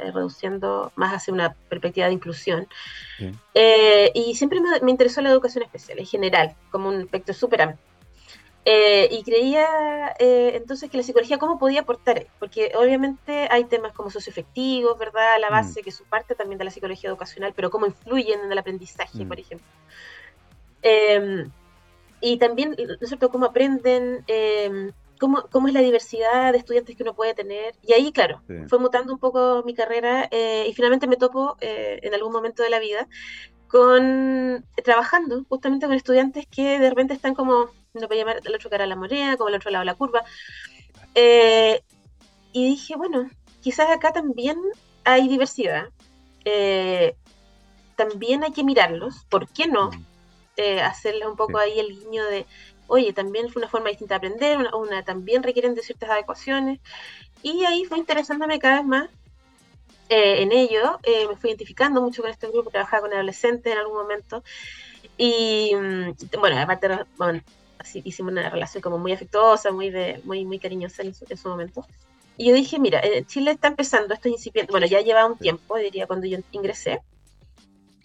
eh, 0.00 0.10
reduciendo 0.12 0.92
más 0.96 1.12
hacia 1.12 1.32
una 1.34 1.54
perspectiva 1.68 2.06
de 2.06 2.12
inclusión. 2.12 2.66
Eh, 3.54 4.10
y 4.14 4.34
siempre 4.34 4.60
me, 4.60 4.90
interesó 4.90 5.20
la 5.20 5.30
educación 5.30 5.64
especial 5.64 5.98
en 5.98 6.06
general, 6.06 6.54
como 6.70 6.88
un 6.88 7.02
aspecto 7.02 7.32
súper 7.32 7.62
amplio. 7.62 7.84
Eh, 8.64 9.08
y 9.10 9.22
creía 9.22 9.66
entonces 10.18 10.90
que 10.90 10.98
la 10.98 11.02
psicología, 11.02 11.38
¿cómo 11.38 11.58
podía 11.58 11.80
aportar? 11.80 12.26
Porque 12.38 12.72
obviamente 12.76 13.48
hay 13.50 13.64
temas 13.64 13.92
como 13.92 14.10
socioefectivos, 14.10 14.98
¿verdad? 14.98 15.40
La 15.40 15.48
base, 15.48 15.80
mm. 15.80 15.84
que 15.84 15.90
es 15.90 15.96
su 15.96 16.04
parte 16.04 16.34
también 16.34 16.58
de 16.58 16.64
la 16.64 16.70
psicología 16.70 17.08
educacional, 17.08 17.52
pero 17.56 17.70
cómo 17.70 17.86
influyen 17.86 18.40
en 18.40 18.52
el 18.52 18.58
aprendizaje, 18.58 19.24
mm. 19.24 19.28
por 19.28 19.40
ejemplo. 19.40 19.66
Em, 20.82 21.50
y 22.20 22.36
también, 22.38 22.76
¿no 22.78 22.94
es 23.00 23.08
cierto?, 23.08 23.30
cómo 23.30 23.46
aprenden 23.46 24.24
em, 24.26 24.92
cómo, 25.18 25.44
cómo, 25.50 25.68
es 25.68 25.74
la 25.74 25.80
diversidad 25.80 26.52
de 26.52 26.58
estudiantes 26.58 26.96
que 26.96 27.02
uno 27.02 27.14
puede 27.14 27.34
tener. 27.34 27.74
Y 27.82 27.92
ahí, 27.92 28.12
claro, 28.12 28.42
fue 28.68 28.78
mutando 28.78 29.12
un 29.12 29.18
poco 29.18 29.62
mi 29.64 29.74
carrera 29.74 30.28
eh, 30.30 30.66
y 30.68 30.72
finalmente 30.74 31.06
me 31.06 31.16
topo 31.16 31.56
eh, 31.60 32.00
en 32.02 32.14
algún 32.14 32.32
momento 32.32 32.62
de 32.62 32.70
la 32.70 32.78
vida 32.78 33.08
con 33.68 34.64
trabajando 34.82 35.44
justamente 35.48 35.86
con 35.86 35.94
estudiantes 35.94 36.46
que 36.46 36.78
de 36.78 36.88
repente 36.88 37.12
están 37.12 37.34
como, 37.34 37.66
no 37.92 38.08
puedo 38.08 38.18
llamar 38.18 38.40
el 38.42 38.54
otro 38.54 38.70
cara 38.70 38.84
a 38.84 38.86
la 38.86 38.96
moneda, 38.96 39.36
como 39.36 39.50
el 39.50 39.56
otro 39.56 39.70
lado 39.70 39.82
de 39.82 39.86
la 39.86 39.94
curva. 39.94 40.22
Eh, 41.14 41.82
y 42.52 42.66
dije, 42.66 42.96
bueno, 42.96 43.28
quizás 43.60 43.90
acá 43.90 44.12
también 44.12 44.56
hay 45.04 45.28
diversidad. 45.28 45.88
también 47.96 48.44
hay 48.44 48.52
que 48.52 48.64
mirarlos, 48.64 49.24
¿por 49.28 49.48
qué 49.48 49.66
no? 49.66 49.90
Mm. 49.90 50.78
hacerles 50.82 51.28
un 51.28 51.36
poco 51.36 51.58
ahí 51.58 51.78
el 51.78 51.88
guiño 51.88 52.24
de 52.24 52.46
oye, 52.88 53.12
también 53.12 53.50
fue 53.50 53.60
una 53.60 53.68
forma 53.68 53.90
distinta 53.90 54.18
de 54.18 54.26
aprender, 54.26 54.58
una, 54.74 55.04
también 55.04 55.42
requieren 55.42 55.74
de 55.74 55.82
ciertas 55.82 56.10
adecuaciones. 56.10 56.80
Y 57.42 57.64
ahí 57.64 57.84
fue 57.84 57.98
interesándome 57.98 58.58
cada 58.58 58.78
vez 58.78 58.86
más 58.86 59.10
eh, 60.08 60.42
en 60.42 60.52
ello. 60.52 60.98
Eh, 61.04 61.28
me 61.28 61.36
fui 61.36 61.50
identificando 61.50 62.02
mucho 62.02 62.22
con 62.22 62.30
este 62.30 62.48
grupo, 62.48 62.70
trabajaba 62.70 63.02
con 63.02 63.12
adolescentes 63.12 63.72
en 63.72 63.78
algún 63.78 63.96
momento. 63.98 64.42
Y 65.16 65.72
mm, 65.74 66.40
bueno, 66.40 66.58
aparte, 66.60 66.88
bueno, 67.16 67.40
así 67.78 68.02
hicimos 68.04 68.32
una 68.32 68.50
relación 68.50 68.82
como 68.82 68.98
muy 68.98 69.12
afectuosa, 69.12 69.70
muy, 69.70 69.90
de, 69.90 70.20
muy, 70.24 70.44
muy 70.44 70.58
cariñosa 70.58 71.02
en 71.02 71.14
su, 71.14 71.48
momento. 71.48 71.86
Y 72.36 72.48
yo 72.48 72.54
dije, 72.54 72.78
mira, 72.78 73.00
eh, 73.00 73.24
Chile 73.26 73.52
está 73.52 73.68
empezando, 73.68 74.14
esto 74.14 74.28
es 74.28 74.34
incipiente, 74.34 74.70
bueno, 74.70 74.86
ya 74.86 75.00
lleva 75.00 75.26
un 75.26 75.36
tiempo, 75.36 75.76
diría, 75.76 76.06
cuando 76.06 76.26
yo 76.26 76.38
ingresé, 76.52 77.00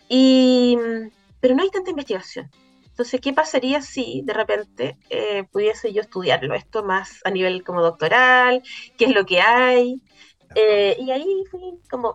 y, 0.09 0.75
mm, 0.77 1.11
pero 1.39 1.55
no 1.55 1.63
hay 1.63 1.69
tanta 1.69 1.91
investigación. 1.91 2.49
Entonces, 2.93 3.21
¿qué 3.21 3.33
pasaría 3.33 3.81
si 3.81 4.21
de 4.23 4.33
repente 4.33 4.97
eh, 5.09 5.45
pudiese 5.51 5.91
yo 5.91 6.01
estudiarlo? 6.01 6.53
Esto 6.53 6.83
más 6.83 7.21
a 7.25 7.31
nivel 7.31 7.63
como 7.63 7.81
doctoral, 7.81 8.61
qué 8.99 9.05
es 9.05 9.15
lo 9.15 9.25
que 9.25 9.41
hay. 9.41 9.99
Eh, 10.53 10.95
y 10.99 11.09
ahí 11.09 11.25
fui 11.49 11.79
como 11.89 12.13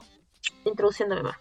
introduciéndome 0.65 1.25
más. 1.25 1.37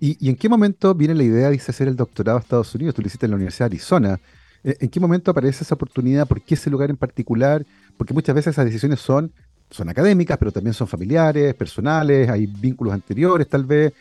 ¿Y, 0.00 0.30
en 0.30 0.36
qué 0.36 0.48
momento 0.48 0.94
viene 0.94 1.14
la 1.14 1.24
idea 1.24 1.50
de 1.50 1.56
hacer 1.56 1.88
el 1.88 1.96
doctorado 1.96 2.38
a 2.38 2.40
Estados 2.40 2.74
Unidos? 2.74 2.94
Tú 2.94 3.02
lo 3.02 3.08
hiciste 3.08 3.26
en 3.26 3.32
la 3.32 3.36
Universidad 3.36 3.68
de 3.68 3.76
Arizona. 3.76 4.20
Eh, 4.64 4.78
¿En 4.80 4.88
qué 4.88 4.98
momento 4.98 5.30
aparece 5.30 5.62
esa 5.62 5.74
oportunidad? 5.74 6.26
¿Por 6.26 6.40
qué 6.40 6.54
ese 6.54 6.70
lugar 6.70 6.88
en 6.88 6.96
particular? 6.96 7.66
Porque 7.98 8.14
muchas 8.14 8.34
veces 8.34 8.54
esas 8.54 8.64
decisiones 8.64 8.98
son, 8.98 9.30
son 9.70 9.90
académicas, 9.90 10.38
pero 10.38 10.52
también 10.52 10.72
son 10.72 10.88
familiares, 10.88 11.54
personales, 11.54 12.30
hay 12.30 12.46
vínculos 12.46 12.94
anteriores 12.94 13.46
tal 13.46 13.66
vez. 13.66 13.92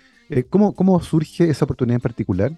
¿cómo, 0.50 0.74
¿Cómo 0.74 1.02
surge 1.02 1.50
esa 1.50 1.66
oportunidad 1.66 1.96
en 1.96 2.02
particular? 2.02 2.52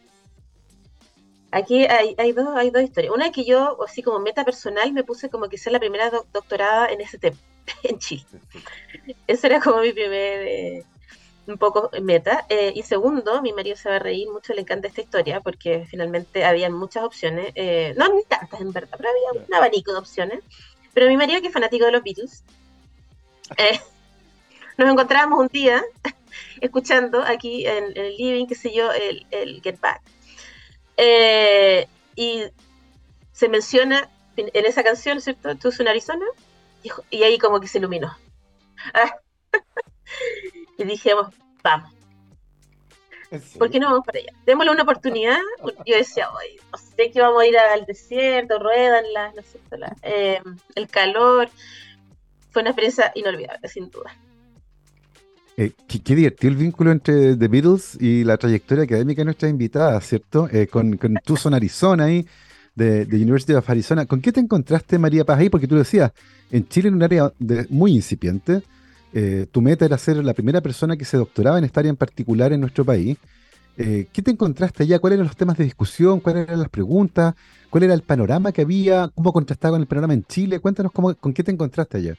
Aquí 1.57 1.85
hay, 1.87 2.13
hay, 2.19 2.33
dos, 2.33 2.49
hay 2.55 2.69
dos 2.69 2.83
historias. 2.83 3.11
Una 3.11 3.25
es 3.25 3.31
que 3.31 3.43
yo, 3.43 3.83
así 3.83 4.03
como 4.03 4.19
meta 4.19 4.45
personal, 4.45 4.93
me 4.93 5.03
puse 5.03 5.27
como 5.27 5.49
que 5.49 5.57
ser 5.57 5.73
la 5.73 5.79
primera 5.79 6.11
doctorada 6.31 6.87
en 6.89 7.01
ese 7.01 7.17
tema, 7.17 7.37
en 7.83 7.97
Chile. 7.97 8.25
Ese 9.25 9.47
era 9.47 9.59
como 9.59 9.81
mi 9.81 9.91
primer, 9.91 10.47
eh, 10.47 10.85
un 11.47 11.57
poco 11.57 11.89
meta. 11.99 12.45
Eh, 12.49 12.73
y 12.75 12.83
segundo, 12.83 13.41
mi 13.41 13.53
marido 13.53 13.75
se 13.75 13.89
va 13.89 13.95
a 13.95 13.99
reír 13.99 14.29
mucho, 14.29 14.53
le 14.53 14.61
encanta 14.61 14.87
esta 14.87 15.01
historia, 15.01 15.41
porque 15.41 15.87
finalmente 15.89 16.45
había 16.45 16.69
muchas 16.69 17.03
opciones. 17.03 17.51
Eh, 17.55 17.95
no, 17.97 18.07
ni 18.13 18.23
tantas 18.25 18.61
en 18.61 18.71
verdad, 18.71 18.95
pero 18.95 19.09
había 19.09 19.43
un 19.43 19.53
abanico 19.55 19.93
de 19.93 19.97
opciones. 19.97 20.43
Pero 20.93 21.07
mi 21.07 21.17
marido, 21.17 21.41
que 21.41 21.47
es 21.47 21.53
fanático 21.53 21.85
de 21.85 21.91
los 21.91 22.03
Beatles, 22.03 22.43
nos 24.77 24.91
encontrábamos 24.91 25.39
un 25.39 25.47
día 25.47 25.83
escuchando 26.61 27.23
aquí 27.23 27.65
en, 27.65 27.97
el 27.97 28.15
living, 28.15 28.45
qué 28.45 28.53
sé 28.53 28.71
yo, 28.71 28.91
el, 28.91 29.25
el 29.31 29.59
Get 29.63 29.79
Back 29.79 30.03
eh, 30.97 31.87
y 32.15 32.43
se 33.31 33.49
menciona 33.49 34.09
en 34.35 34.65
esa 34.65 34.83
canción, 34.83 35.21
¿cierto? 35.21 35.55
Tú 35.55 35.71
en 35.79 35.87
Arizona. 35.87 36.25
Y, 37.09 37.23
ahí 37.23 37.37
como 37.37 37.59
que 37.59 37.67
se 37.67 37.79
iluminó. 37.79 38.15
y 40.77 40.83
dijimos, 40.83 41.33
vamos. 41.63 41.91
¿Por 43.57 43.69
qué 43.69 43.79
no 43.79 43.87
vamos 43.87 44.05
para 44.05 44.19
allá? 44.19 44.31
Démosle 44.45 44.71
una 44.71 44.83
oportunidad. 44.83 45.39
Yo 45.85 45.97
decía, 45.97 46.29
no 46.71 46.77
sé 46.77 47.11
que 47.11 47.19
vamos 47.19 47.41
a 47.41 47.47
ir 47.47 47.57
al 47.57 47.85
desierto, 47.85 48.57
ruedan 48.59 49.11
las, 49.11 49.35
no 49.35 49.41
sé, 49.41 49.59
eh, 50.03 50.41
el 50.75 50.87
calor. 50.87 51.49
Fue 52.51 52.61
una 52.61 52.71
experiencia 52.71 53.11
inolvidable, 53.15 53.67
sin 53.67 53.89
duda. 53.89 54.15
Eh, 55.59 55.71
qué, 55.87 56.15
divertido 56.15 56.51
el 56.51 56.55
vínculo 56.55 56.91
entre 56.91 57.35
The 57.35 57.47
Beatles 57.47 57.97
y 57.99 58.23
la 58.23 58.37
trayectoria 58.37 58.83
académica 58.83 59.21
de 59.21 59.25
nuestras 59.25 59.49
invitadas, 59.49 60.05
¿cierto? 60.05 60.47
Eh, 60.51 60.67
con, 60.67 60.97
con 60.97 61.15
Tucson, 61.25 61.55
Arizona, 61.55 62.03
ahí, 62.03 62.27
de, 62.75 63.05
de, 63.05 63.17
University 63.17 63.53
of 63.53 63.67
Arizona. 63.67 64.05
¿Con 64.05 64.21
qué 64.21 64.31
te 64.31 64.39
encontraste, 64.39 64.99
María 64.99 65.25
Paz, 65.25 65.39
ahí? 65.39 65.49
Porque 65.49 65.67
tú 65.67 65.75
decías, 65.75 66.11
en 66.51 66.67
Chile, 66.67 66.89
en 66.89 66.93
un 66.93 67.01
área 67.01 67.33
muy 67.69 67.95
incipiente, 67.95 68.61
eh, 69.13 69.47
tu 69.51 69.63
meta 69.63 69.85
era 69.85 69.97
ser 69.97 70.23
la 70.23 70.35
primera 70.35 70.61
persona 70.61 70.95
que 70.95 71.05
se 71.05 71.17
doctoraba 71.17 71.57
en 71.57 71.63
esta 71.63 71.79
área 71.79 71.89
en 71.89 71.95
particular 71.95 72.53
en 72.53 72.61
nuestro 72.61 72.85
país. 72.85 73.17
¿Qué 73.75 74.23
te 74.23 74.31
encontraste 74.31 74.83
allá? 74.83 74.97
¿Cuáles 74.97 75.17
eran 75.17 75.27
los 75.27 75.37
temas 75.37 75.55
de 75.55 75.63
discusión? 75.63 76.19
¿Cuáles 76.19 76.47
eran 76.47 76.59
las 76.59 76.69
preguntas? 76.69 77.35
¿Cuál 77.69 77.83
era 77.83 77.93
el 77.93 78.01
panorama 78.01 78.51
que 78.51 78.63
había? 78.63 79.11
¿Cómo 79.13 79.31
contrastaba 79.31 79.73
con 79.73 79.81
el 79.81 79.87
panorama 79.87 80.15
en 80.15 80.23
Chile? 80.23 80.59
Cuéntanos 80.59 80.91
cómo, 80.91 81.13
con 81.13 81.31
qué 81.31 81.43
te 81.43 81.51
encontraste 81.51 81.97
allá. 81.97 82.15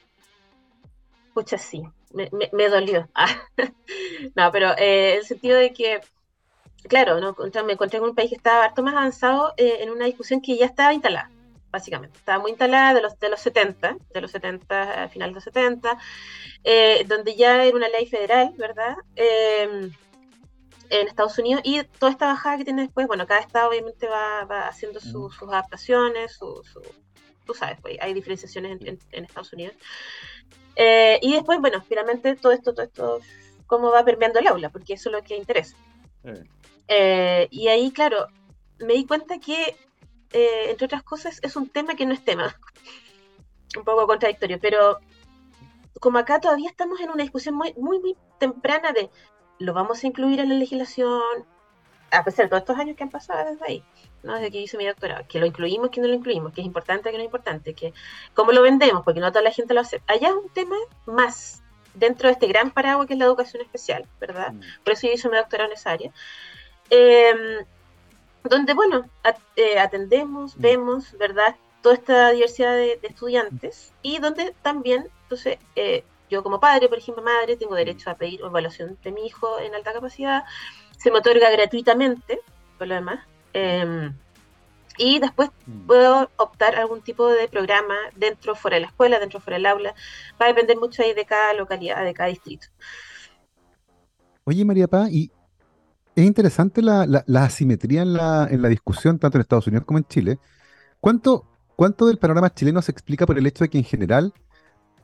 Escucha, 1.26 1.58
sí 1.58 1.82
me, 2.12 2.30
me, 2.52 2.68
dolió. 2.68 3.08
no, 4.34 4.52
pero 4.52 4.76
eh, 4.78 5.16
el 5.16 5.24
sentido 5.24 5.56
de 5.56 5.72
que 5.72 6.00
claro, 6.88 7.20
¿no? 7.20 7.36
me 7.64 7.72
encontré 7.72 7.98
con 8.00 8.10
un 8.10 8.14
país 8.14 8.30
que 8.30 8.36
estaba 8.36 8.64
harto 8.64 8.82
más 8.82 8.94
avanzado 8.94 9.54
eh, 9.56 9.78
en 9.80 9.90
una 9.90 10.06
discusión 10.06 10.40
que 10.40 10.56
ya 10.56 10.66
estaba 10.66 10.94
instalada, 10.94 11.30
básicamente. 11.70 12.18
Estaba 12.18 12.40
muy 12.40 12.50
instalada 12.50 12.94
de 12.94 13.02
los, 13.02 13.18
de 13.18 13.28
los 13.28 13.40
70, 13.40 13.96
de 14.12 14.20
los 14.20 14.30
70, 14.30 15.04
a 15.04 15.08
final 15.08 15.30
de 15.30 15.34
los 15.34 15.44
70, 15.44 15.98
eh, 16.64 17.04
donde 17.06 17.36
ya 17.36 17.62
era 17.62 17.76
una 17.76 17.88
ley 17.88 18.06
federal, 18.06 18.52
¿verdad? 18.56 18.96
Em, 19.16 19.92
en 20.90 21.06
Estados 21.06 21.38
Unidos 21.38 21.60
y 21.64 21.82
toda 21.84 22.10
esta 22.10 22.26
bajada 22.26 22.56
que 22.56 22.64
tiene 22.64 22.82
después, 22.82 23.06
bueno, 23.06 23.26
cada 23.26 23.40
estado 23.40 23.68
obviamente 23.68 24.08
va, 24.08 24.68
haciendo 24.68 25.00
sus 25.00 25.42
adaptaciones, 25.42 26.32
su, 26.32 26.62
tú 27.44 27.54
sabes, 27.54 27.78
pues, 27.82 27.98
hay 28.00 28.14
diferenciaciones 28.14 28.78
en, 28.80 29.24
Estados 29.24 29.52
Unidos. 29.52 29.74
Eh, 30.76 31.18
y 31.22 31.32
después, 31.32 31.60
bueno, 31.60 31.82
finalmente 31.82 32.36
todo 32.36 32.52
esto, 32.52 32.72
todo 32.72 32.86
esto, 32.86 33.20
cómo 33.66 33.90
va 33.90 34.04
permeando 34.04 34.38
el 34.38 34.46
aula, 34.46 34.70
porque 34.70 34.94
eso 34.94 35.08
es 35.08 35.12
lo 35.12 35.22
que 35.22 35.36
interesa. 35.36 35.76
Eh, 36.86 37.48
y 37.50 37.68
ahí, 37.68 37.90
claro, 37.90 38.28
me 38.78 38.94
di 38.94 39.06
cuenta 39.06 39.38
que, 39.38 39.76
eh, 40.32 40.70
entre 40.70 40.86
otras 40.86 41.02
cosas, 41.02 41.40
es 41.42 41.56
un 41.56 41.68
tema 41.68 41.94
que 41.94 42.06
no 42.06 42.14
es 42.14 42.24
tema. 42.24 42.56
un 43.76 43.84
poco 43.84 44.06
contradictorio, 44.06 44.58
pero 44.60 44.98
como 46.00 46.18
acá 46.18 46.40
todavía 46.40 46.70
estamos 46.70 47.00
en 47.00 47.10
una 47.10 47.22
discusión 47.22 47.54
muy, 47.54 47.74
muy, 47.74 47.98
muy 47.98 48.16
temprana 48.38 48.92
de 48.92 49.10
lo 49.58 49.74
vamos 49.74 50.02
a 50.02 50.06
incluir 50.06 50.40
en 50.40 50.48
la 50.48 50.54
legislación, 50.54 51.20
a 52.10 52.24
pesar 52.24 52.46
de 52.46 52.50
todos 52.50 52.62
estos 52.62 52.78
años 52.78 52.96
que 52.96 53.02
han 53.02 53.10
pasado 53.10 53.50
desde 53.50 53.64
ahí, 53.66 53.84
¿no? 54.22 54.34
desde 54.34 54.50
que 54.50 54.60
hice 54.60 54.76
mi 54.76 54.86
doctorado, 54.86 55.24
que 55.28 55.38
lo 55.38 55.46
incluimos, 55.46 55.90
que 55.90 56.00
no 56.00 56.08
lo 56.08 56.14
incluimos, 56.14 56.52
que 56.52 56.60
es 56.60 56.66
importante, 56.66 57.10
que 57.10 57.16
no 57.16 57.22
es 57.22 57.26
importante, 57.26 57.74
que 57.74 57.92
cómo 58.34 58.52
lo 58.52 58.62
vendemos, 58.62 59.02
porque 59.04 59.20
no 59.20 59.30
toda 59.30 59.42
la 59.42 59.52
gente 59.52 59.74
lo 59.74 59.80
hace. 59.80 60.02
Allá 60.06 60.28
es 60.28 60.34
un 60.34 60.48
tema 60.50 60.76
más 61.06 61.62
dentro 61.94 62.28
de 62.28 62.32
este 62.32 62.46
gran 62.46 62.70
paraguas 62.70 63.06
que 63.06 63.14
es 63.14 63.18
la 63.18 63.26
educación 63.26 63.62
especial, 63.62 64.06
¿verdad? 64.20 64.52
Mm. 64.52 64.60
Por 64.84 64.92
eso 64.92 65.06
yo 65.06 65.12
hice 65.12 65.28
mi 65.28 65.36
doctorado 65.36 65.70
en 65.70 65.76
esa 65.76 65.90
área. 65.90 66.12
Em, 66.90 67.64
donde, 68.44 68.74
bueno, 68.74 69.08
eh, 69.56 69.78
atendemos, 69.78 70.56
mm. 70.56 70.60
vemos, 70.60 71.18
¿verdad? 71.18 71.56
Toda 71.82 71.94
esta 71.94 72.30
diversidad 72.30 72.74
de, 72.74 72.98
estudiantes 73.02 73.92
y 74.02 74.18
donde 74.18 74.54
también, 74.62 75.08
entonces, 75.22 75.58
eh, 75.76 76.04
yo 76.30 76.42
como 76.42 76.60
padre, 76.60 76.88
por 76.88 76.98
ejemplo, 76.98 77.22
madre, 77.22 77.56
tengo 77.56 77.74
derecho 77.74 78.10
a 78.10 78.14
pedir 78.14 78.40
evaluación 78.40 78.98
de 79.02 79.12
mi 79.12 79.26
hijo 79.26 79.58
en 79.60 79.74
alta 79.74 79.92
capacidad, 79.92 80.44
se 80.98 81.10
me 81.10 81.18
otorga 81.18 81.50
gratuitamente, 81.50 82.40
por 82.76 82.88
lo 82.88 82.94
demás. 82.94 83.20
Em, 83.52 84.14
y 84.98 85.20
después 85.20 85.50
mm. 85.66 85.86
puedo 85.86 86.30
optar 86.36 86.74
algún 86.76 87.00
tipo 87.02 87.28
de 87.28 87.48
programa 87.48 87.94
dentro, 88.16 88.54
fuera 88.54 88.76
de 88.76 88.82
la 88.82 88.86
escuela, 88.88 89.18
dentro, 89.18 89.40
fuera 89.40 89.56
del 89.56 89.66
aula. 89.66 89.94
Va 90.40 90.46
a 90.46 90.48
depender 90.48 90.76
mucho 90.76 91.02
ahí 91.02 91.14
de 91.14 91.24
cada 91.24 91.54
localidad, 91.54 92.04
de 92.04 92.14
cada 92.14 92.28
distrito. 92.28 92.66
Oye, 94.44 94.64
María 94.64 94.88
Paz, 94.88 95.10
y 95.10 95.30
es 96.16 96.24
interesante 96.24 96.82
la, 96.82 97.24
asimetría 97.36 98.02
en 98.02 98.14
la, 98.14 98.48
en 98.50 98.60
la, 98.60 98.68
discusión, 98.68 99.18
tanto 99.18 99.38
en 99.38 99.42
Estados 99.42 99.66
Unidos 99.68 99.84
como 99.86 99.98
en 99.98 100.04
Chile. 100.06 100.38
¿Cuánto, 101.00 101.46
¿Cuánto 101.76 102.06
del 102.06 102.18
panorama 102.18 102.52
chileno 102.52 102.82
se 102.82 102.90
explica 102.90 103.24
por 103.24 103.38
el 103.38 103.46
hecho 103.46 103.62
de 103.62 103.70
que 103.70 103.78
en 103.78 103.84
general 103.84 104.32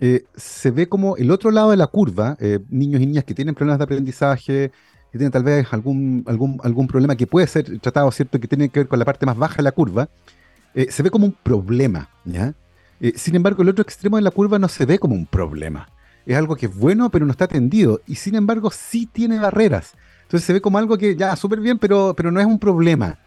eh, 0.01 0.25
se 0.35 0.73
ve 0.73 0.89
como 0.89 1.17
el 1.17 1.31
otro 1.31 1.53
lado 1.53 1.71
de 1.71 1.77
la 1.77 1.87
curva, 1.87 2.37
eh, 2.41 2.59
niños 2.69 3.01
y 3.01 3.07
niñas 3.07 3.25
que 3.25 3.35
tienen 3.35 3.55
problemas 3.55 3.79
de 3.79 3.85
aprendizaje, 3.85 4.73
que 5.14 5.18
tienen 5.18 5.30
tal 5.30 5.44
vez 5.44 5.73
algún, 5.73 6.25
algún, 6.26 6.59
algún 6.64 6.88
problema 6.88 7.14
que 7.14 7.28
puede 7.28 7.47
ser 7.47 7.78
tratado, 7.78 8.11
¿cierto? 8.11 8.40
Que 8.40 8.49
tiene 8.49 8.68
que 8.68 8.80
ver 8.80 8.88
con 8.88 8.99
la 8.99 9.04
parte 9.04 9.25
más 9.25 9.37
baja 9.37 9.59
de 9.59 9.62
la 9.62 9.71
curva, 9.71 10.09
eh, 10.75 10.88
se 10.90 11.04
ve 11.04 11.11
como 11.11 11.25
un 11.25 11.37
problema, 11.40 12.09
¿ya? 12.25 12.52
sin 13.14 13.37
embargo, 13.37 13.62
el 13.62 13.68
otro 13.68 13.83
extremo 13.83 14.16
de 14.16 14.23
la 14.23 14.33
curva 14.33 14.59
no 14.59 14.66
se 14.66 14.87
ve 14.87 14.99
como 14.99 15.14
un 15.14 15.26
problema. 15.26 15.88
Es 16.26 16.37
algo 16.37 16.56
que 16.56 16.66
es 16.66 16.76
bueno, 16.76 17.11
pero 17.11 17.26
no 17.26 17.30
está 17.30 17.44
atendido. 17.44 18.00
Y 18.06 18.16
sin 18.16 18.35
embargo, 18.35 18.73
sí 18.73 19.06
tiene 19.06 19.38
barreras. 19.38 19.92
Entonces 20.23 20.44
se 20.44 20.52
ve 20.54 20.61
como 20.61 20.78
algo 20.78 20.99
que 20.99 21.14
ya, 21.14 21.37
súper 21.37 21.61
bien, 21.61 21.78
pero, 21.78 22.14
pero 22.16 22.33
no 22.33 22.40
es 22.40 22.47
un 22.47 22.59
problema. 22.59 23.18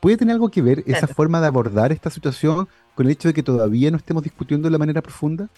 ¿Puede 0.00 0.16
tener 0.16 0.32
algo 0.32 0.48
que 0.48 0.62
ver 0.62 0.82
esa 0.86 1.06
forma 1.06 1.40
de 1.40 1.46
abordar 1.46 1.92
esta 1.92 2.10
situación 2.10 2.66
con 2.96 3.06
el 3.06 3.12
hecho 3.12 3.28
de 3.28 3.34
que 3.34 3.44
todavía 3.44 3.92
no 3.92 3.96
estemos 3.98 4.24
discutiendo 4.24 4.66
de 4.66 4.72
la 4.72 4.78
manera 4.78 5.02
profunda? 5.02 5.48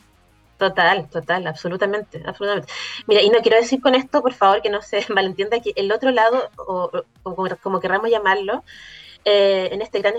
Total, 0.61 1.09
total, 1.09 1.47
absolutamente, 1.47 2.23
absolutamente. 2.26 2.71
Mira, 3.07 3.23
y 3.23 3.31
no 3.31 3.38
quiero 3.38 3.57
decir 3.57 3.81
con 3.81 3.95
esto, 3.95 4.21
por 4.21 4.35
favor, 4.35 4.61
que 4.61 4.69
no 4.69 4.83
se 4.83 5.02
malentienda 5.09 5.59
que 5.61 5.73
el 5.75 5.90
otro 5.90 6.11
lado, 6.11 6.50
o, 6.59 6.90
como, 7.62 7.81
querramos 7.81 8.11
llamarlo, 8.11 8.62
eh, 9.25 9.71
en 9.73 9.81
este 9.81 10.00
gran 10.00 10.17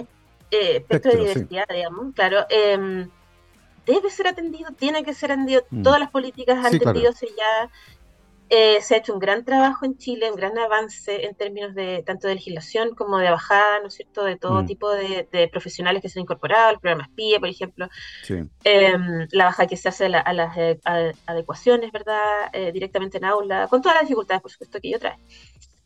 eh, 0.50 0.78
espectro 0.78 1.12
de 1.12 1.20
diversidad, 1.20 1.66
digamos, 1.70 2.16
claro, 2.16 2.48
em, 2.50 3.08
debe 3.86 4.10
ser 4.10 4.30
atendido, 4.30 4.72
tiene 4.72 5.04
que 5.04 5.14
ser 5.14 5.32
atendido, 5.32 5.64
mm. 5.70 5.84
todas 5.84 6.00
las 6.00 6.10
políticas 6.10 6.58
han 6.66 6.76
atendido 6.76 7.12
ya 7.12 7.70
eh, 8.54 8.82
se 8.82 8.96
ha 8.96 8.98
hecho 8.98 9.14
un 9.14 9.20
gran 9.20 9.46
trabajo 9.46 9.86
en 9.86 9.98
Chile, 9.98 10.30
un 10.30 10.36
gran 10.36 10.58
avance 10.58 11.26
en 11.26 11.36
términos 11.36 11.74
de 11.74 12.04
tanto 12.06 12.28
de 12.28 12.36
legislación 12.36 12.94
como 12.96 13.18
de 13.18 13.32
bajada, 13.32 13.80
¿no 13.80 13.88
es 13.88 13.94
cierto?, 13.94 14.26
de 14.26 14.36
todo 14.36 14.64
mm. 14.64 14.66
tipo 14.66 14.92
de, 14.92 15.48
profesionales 15.50 16.02
que 16.02 16.10
se 16.10 16.20
han 16.20 16.24
incorporado, 16.24 16.72
el 16.72 16.80
programa 16.80 17.10
PIE, 17.16 17.40
por 17.40 17.48
ejemplo, 17.48 17.88
em, 18.66 19.26
la 19.32 19.46
baja 19.46 19.68
que 19.68 19.78
se 19.78 19.88
hace 19.88 20.08
a, 20.08 20.34
las 20.34 20.58
eh, 20.58 20.82
adecuaciones, 21.26 21.94
¿verdad?, 21.94 22.50
eh, 22.52 22.74
directamente 22.74 23.20
en 23.20 23.24
aula, 23.24 23.70
con 23.70 23.82
todas 23.82 23.96
las 23.96 24.04
dificultades, 24.04 24.42
por 24.42 24.52
supuesto, 24.52 24.82
que 24.82 24.90
ello 24.90 25.00
trae. 25.00 25.18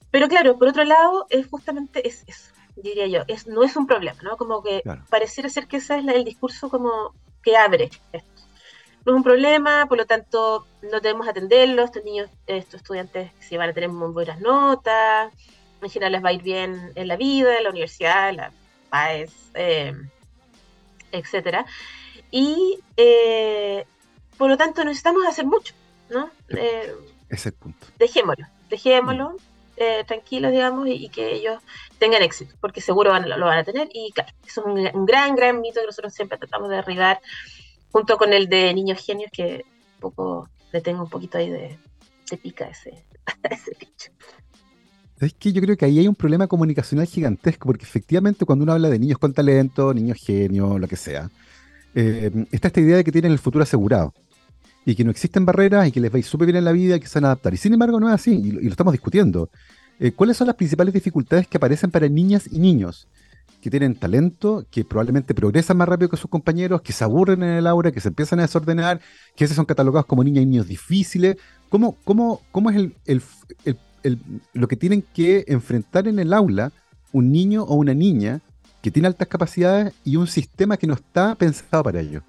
Pero 0.10 0.28
claro, 0.28 0.58
por 0.58 0.68
otro 0.68 0.86
lado, 0.86 1.28
es 1.30 1.46
justamente 1.46 2.08
es 2.08 2.24
eso, 2.26 2.52
diría 2.78 3.06
yo, 3.06 3.26
es, 3.28 3.46
no 3.46 3.64
es 3.64 3.76
un 3.76 3.86
problema, 3.86 4.24
¿no? 4.24 4.38
Como 4.38 4.64
que 4.64 4.82
pareciera 5.12 5.50
ser 5.50 5.68
que 5.68 5.78
ese 5.78 6.00
es 6.00 6.08
el 6.08 6.24
discurso 6.24 6.70
como 6.70 7.14
que 7.44 7.56
abre 7.58 7.92
esto 8.12 8.35
no 9.06 9.12
es 9.12 9.18
un 9.18 9.24
problema, 9.24 9.86
por 9.88 9.98
lo 9.98 10.06
tanto 10.06 10.66
no 10.82 11.00
debemos 11.00 11.28
atenderlo, 11.28 11.84
estos 11.84 12.04
niños, 12.04 12.30
estos 12.48 12.82
estudiantes 12.82 13.32
si 13.40 13.56
van 13.56 13.70
a 13.70 13.74
tener 13.74 13.90
muy 13.90 14.12
buenas 14.12 14.40
notas, 14.42 15.32
en 15.82 15.90
general 15.90 16.14
les 16.14 16.24
va 16.24 16.30
a 16.30 16.34
ir 16.34 16.42
bien 16.42 16.92
en 16.96 17.08
la 17.08 17.16
vida, 17.16 17.58
en 17.58 17.64
la 17.64 17.70
universidad, 17.70 18.30
en 18.30 18.38
la 18.38 18.52
PAES, 18.90 19.32
eh, 19.54 19.94
etcétera. 21.12 21.66
Y 22.32 22.80
eh, 22.98 23.86
por 24.38 24.50
lo 24.50 24.58
tanto 24.58 24.84
necesitamos 24.84 25.26
hacer 25.28 25.46
mucho, 25.46 25.76
¿no? 26.10 26.32
Eh, 26.50 26.94
Ese 27.30 27.52
punto. 27.52 27.86
Dejémoslo, 27.98 28.48
dejémoslo. 28.70 29.32
Mm. 29.32 29.38
Eh, 29.78 30.06
tranquilos, 30.08 30.54
digamos, 30.54 30.88
y, 30.88 31.10
que 31.10 31.34
ellos 31.34 31.62
tengan 32.00 32.22
éxito, 32.22 32.56
porque 32.62 32.80
seguro 32.80 33.12
van, 33.12 33.28
lo, 33.28 33.46
van 33.46 33.58
a 33.58 33.64
tener. 33.66 33.90
Y 33.92 34.14
claro, 34.14 34.32
es 34.48 34.58
un, 34.58 34.80
un, 34.94 35.06
gran, 35.06 35.36
gran 35.36 35.60
mito 35.60 35.82
que 35.82 35.88
nosotros 35.88 36.14
siempre 36.14 36.38
tratamos 36.38 36.70
de 36.70 36.78
derribar 36.78 37.20
junto 37.92 38.18
con 38.18 38.34
el 38.34 38.48
de 38.48 38.74
Niños 38.74 39.04
Genios, 39.06 39.32
que 39.32 39.66
un 39.96 40.00
poco 40.00 40.50
le 40.72 40.82
tengo 40.82 41.04
un 41.04 41.10
poquito 41.10 41.38
ahí 41.38 41.50
de, 41.50 41.78
pica 42.42 42.66
ese, 42.66 43.06
bicho. 43.80 44.12
Es 45.20 45.34
que 45.34 45.54
yo 45.54 45.62
creo 45.62 45.78
que 45.78 45.86
ahí 45.86 46.00
hay 46.00 46.08
un 46.08 46.16
problema 46.16 46.48
comunicacional 46.48 47.08
gigantesco, 47.08 47.68
porque 47.68 47.86
efectivamente 47.86 48.46
cuando 48.46 48.64
uno 48.64 48.74
habla 48.74 48.90
de 48.90 49.00
niños 49.00 49.18
con 49.18 49.34
talento, 49.34 49.94
niños 49.94 50.18
genios, 50.20 50.80
lo 50.80 50.88
que 50.88 50.98
sea, 50.98 51.30
eh, 51.96 52.30
está 52.52 52.68
esta 52.68 52.82
idea 52.82 52.98
de 52.98 53.04
que 53.06 53.12
tienen 53.12 53.32
el 53.32 53.40
futuro 53.40 53.64
asegurado 53.64 54.14
y 54.86 54.96
que 54.96 55.04
no 55.04 55.12
existen 55.12 55.46
barreras 55.46 55.88
y 55.88 55.92
que 55.92 56.00
les 56.00 56.12
va 56.12 56.16
a 56.16 56.20
ir 56.20 56.26
súper 56.26 56.48
bien 56.48 56.58
en 56.58 56.66
la 56.66 56.74
vida 56.74 56.98
y 56.98 57.00
que 57.00 57.08
se 57.08 57.20
van 57.20 57.26
a 57.26 57.28
adaptar. 57.28 57.54
Y 57.54 57.58
sin 57.58 57.74
embargo 57.74 58.00
no 58.00 58.08
es 58.10 58.14
así, 58.14 58.36
y 58.36 58.52
lo, 58.52 58.70
estamos 58.70 58.92
discutiendo. 58.92 59.50
Eh, 60.00 60.12
¿Cuáles 60.12 60.36
son 60.36 60.48
las 60.48 60.58
principales 60.58 60.94
dificultades 60.94 61.48
que 61.48 61.58
aparecen 61.58 61.90
para 61.90 62.08
niñas 62.10 62.48
y 62.52 62.60
niños? 62.60 63.08
Que 63.66 63.72
tienen 63.72 63.96
talento, 63.96 64.64
que 64.70 64.86
probablemente 64.86 65.34
progresan 65.34 65.78
más 65.78 65.90
rápido 65.90 66.08
que 66.08 66.18
sus 66.18 66.30
compañeros, 66.30 66.84
que 66.84 66.94
se 66.94 67.04
aburren 67.04 67.42
en 67.42 67.50
el 67.50 67.66
aula, 67.66 67.92
que 67.92 68.00
se 68.00 68.10
empiezan 68.10 68.38
a 68.38 68.44
desordenar, 68.44 69.00
que 69.36 69.44
a 69.44 69.46
veces 69.46 69.56
son 69.56 69.66
catalogados 69.66 70.06
como 70.06 70.24
niñas 70.24 70.44
y 70.44 70.46
niños 70.46 70.68
difíciles. 70.68 71.38
¿Cómo, 71.70 71.98
cómo, 72.04 72.44
cómo 72.52 72.70
es 72.70 72.92
el, 73.08 74.20
lo 74.54 74.68
que 74.68 74.76
tienen 74.76 75.02
que 75.02 75.46
enfrentar 75.48 76.08
en 76.08 76.20
el 76.20 76.32
aula 76.32 76.72
un 77.12 77.32
niño 77.32 77.64
o 77.64 77.74
una 77.74 77.96
niña 77.96 78.40
que 78.84 78.92
tiene 78.92 79.08
altas 79.08 79.28
capacidades 79.28 79.96
y 80.04 80.18
un 80.18 80.28
sistema 80.28 80.78
que 80.78 80.86
no 80.86 80.94
está 80.94 81.34
pensado 81.34 81.82
para 81.82 82.02
ello? 82.02 82.22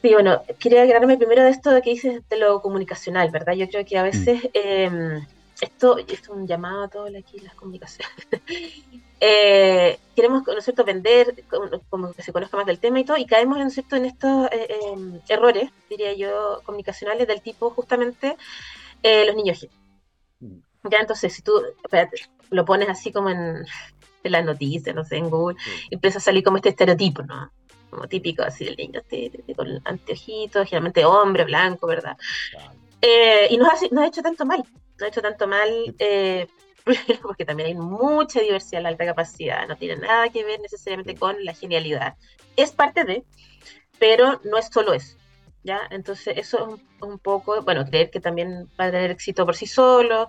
Sí, 0.00 0.14
bueno, 0.14 0.40
quería 0.58 0.80
agregarme 0.80 1.18
primero 1.18 1.44
de 1.44 1.50
esto 1.50 1.68
de 1.68 1.82
que 1.82 1.90
dices 1.90 2.22
de 2.30 2.38
lo 2.38 2.62
comunicacional, 2.62 3.30
¿verdad? 3.30 3.52
Yo 3.52 3.68
creo 3.68 3.84
que 3.84 3.98
a 3.98 4.04
veces 4.04 4.42
mm. 4.42 4.48
em, 4.54 5.26
esto, 5.60 5.98
es 5.98 6.28
un 6.28 6.46
llamado 6.46 6.84
a 6.84 6.88
todas 6.88 7.14
aquí 7.14 7.38
las 7.40 7.54
comunicaciones. 7.54 8.14
Eh, 9.18 9.98
queremos, 10.14 10.46
¿no 10.46 10.58
es 10.58 10.64
cierto?, 10.64 10.84
vender, 10.84 11.42
como, 11.88 12.12
que 12.12 12.22
se 12.22 12.34
conozca 12.34 12.58
más 12.58 12.66
del 12.66 12.78
tema 12.78 13.00
y 13.00 13.04
todo, 13.04 13.16
y 13.16 13.24
caemos, 13.24 13.56
¿no 13.56 13.70
cierto?, 13.70 13.96
en 13.96 14.04
estos 14.04 14.52
eh, 14.52 14.68
em, 14.92 15.20
errores, 15.26 15.70
diría 15.88 16.12
yo, 16.12 16.60
comunicacionales 16.64 17.26
del 17.26 17.40
tipo 17.40 17.70
justamente 17.70 18.36
eh, 19.02 19.24
los 19.24 19.34
niños 19.34 19.66
mm. 20.40 20.58
Ya, 20.90 20.98
entonces, 20.98 21.32
si 21.32 21.40
tú 21.40 21.62
lo 22.50 22.64
pones 22.66 22.90
así 22.90 23.10
como 23.10 23.30
en, 23.30 23.64
en 24.22 24.32
las 24.32 24.44
noticias, 24.44 24.94
no 24.94 25.04
sé, 25.04 25.16
en 25.16 25.30
Google, 25.30 25.56
empieza 25.90 26.18
a 26.18 26.20
salir 26.20 26.44
como 26.44 26.58
este 26.58 26.68
estereotipo, 26.68 27.22
¿no? 27.22 27.50
Como 27.90 28.06
típico 28.06 28.42
así 28.42 28.66
del 28.66 28.76
niño 28.76 29.00
este, 29.00 29.54
con 29.54 29.80
anteojitos, 29.84 30.68
generalmente 30.68 31.04
hombre, 31.04 31.44
blanco, 31.44 31.86
¿verdad? 31.86 32.16
Y 33.02 33.56
nos, 33.56 33.68
nos 33.92 34.04
ha 34.04 34.06
hecho 34.06 34.22
tanto 34.22 34.44
mal, 34.44 34.64
no 34.98 35.06
ha 35.06 35.08
hecho 35.08 35.22
tanto 35.22 35.46
mal, 35.46 35.94
eh, 35.98 36.46
porque 37.22 37.44
también 37.44 37.68
hay 37.68 37.74
mucha 37.74 38.40
diversidad 38.40 38.78
en 38.78 38.82
la 38.84 38.88
alta 38.90 39.04
capacidad, 39.06 39.66
no 39.68 39.76
tiene 39.76 39.96
nada 39.96 40.28
que 40.28 40.44
ver 40.44 40.60
necesariamente 40.60 41.16
con 41.16 41.44
la 41.44 41.54
genialidad. 41.54 42.16
Es 42.56 42.72
parte 42.72 43.04
de, 43.04 43.24
pero 43.98 44.40
no 44.44 44.58
es 44.58 44.68
solo 44.72 44.92
eso. 44.94 45.16
¿ya? 45.66 45.80
Entonces, 45.90 46.38
eso 46.38 46.76
es 46.76 47.02
un, 47.02 47.18
poco, 47.18 47.60
bueno, 47.62 47.84
creer 47.84 48.10
que 48.10 48.20
también 48.20 48.70
va 48.80 48.86
a 48.86 48.90
tener 48.90 49.10
éxito 49.10 49.44
por 49.44 49.56
sí 49.56 49.66
solo, 49.66 50.28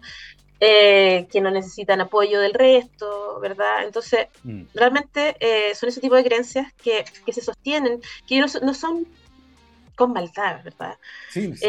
eh, 0.59 1.27
que 1.31 1.39
no 1.39 1.51
necesitan 1.51 2.01
apoyo 2.01 2.39
del 2.39 2.55
resto, 2.55 3.39
¿verdad? 3.39 3.83
Entonces, 3.85 4.27
mm. 4.43 4.63
realmente 4.73 5.35
eh, 5.39 5.75
son 5.75 5.89
ese 5.89 6.01
tipo 6.01 6.15
de 6.15 6.23
creencias 6.23 6.73
que, 6.73 7.05
se 7.31 7.41
sostienen, 7.41 8.01
que 8.27 8.39
no, 8.39 8.47
no, 8.63 8.73
son 8.73 9.07
con 9.97 10.13
maldad, 10.13 10.63
¿verdad? 10.63 10.97
Sí, 11.29 11.53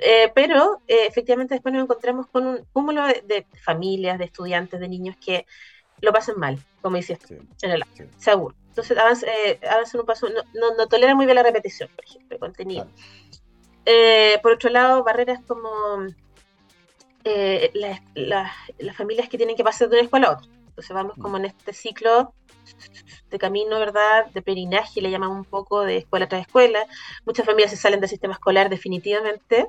eh, 0.00 0.30
pero 0.34 0.80
efectivamente 0.86 1.54
después 1.54 1.72
nos 1.74 1.82
encontramos 1.84 2.26
con 2.28 2.46
un 2.46 2.64
cúmulo 2.72 3.04
de, 3.06 3.46
familias, 3.62 4.18
de 4.18 4.26
estudiantes, 4.26 4.78
de 4.78 4.88
niños 4.88 5.16
que 5.24 5.46
lo 6.00 6.12
pasan 6.12 6.38
mal, 6.38 6.58
como 6.80 6.96
dices 6.96 7.18
en 7.62 7.70
el 7.70 7.82
seguro. 8.18 8.54
Entonces 8.68 8.96
avanzan, 8.96 10.00
un 10.00 10.06
paso, 10.06 10.28
no, 10.28 10.74
no, 10.76 10.86
toleran 10.86 11.16
muy 11.16 11.26
bien 11.26 11.34
la 11.34 11.42
repetición, 11.42 11.88
por 11.96 12.04
ejemplo, 12.04 12.36
el 12.36 12.40
contenido. 12.40 12.86
por 14.42 14.52
otro 14.52 14.70
lado, 14.70 15.02
barreras 15.02 15.40
como 15.46 15.68
eh, 17.24 17.98
las 18.14 18.96
familias 18.96 19.28
que 19.28 19.36
tienen 19.36 19.56
que 19.56 19.64
pasar 19.64 19.88
de 19.88 19.96
una 19.96 20.04
escuela 20.04 20.28
a 20.28 20.32
otra. 20.32 20.48
Entonces 20.68 20.94
vamos 20.94 21.18
mm. 21.18 21.20
como 21.20 21.36
en 21.36 21.46
este 21.46 21.72
ciclo 21.72 22.34
de 23.30 23.38
camino, 23.38 23.78
¿verdad? 23.78 24.26
De 24.32 24.42
perinaje, 24.42 25.00
le 25.00 25.10
llamamos 25.10 25.38
un 25.38 25.44
poco 25.44 25.82
de 25.82 25.98
escuela 25.98 26.28
tras 26.28 26.42
escuela. 26.42 26.86
Muchas 27.24 27.46
familias 27.46 27.70
se 27.70 27.76
salen 27.76 28.00
del 28.00 28.08
sistema 28.08 28.34
escolar 28.34 28.68
definitivamente, 28.70 29.66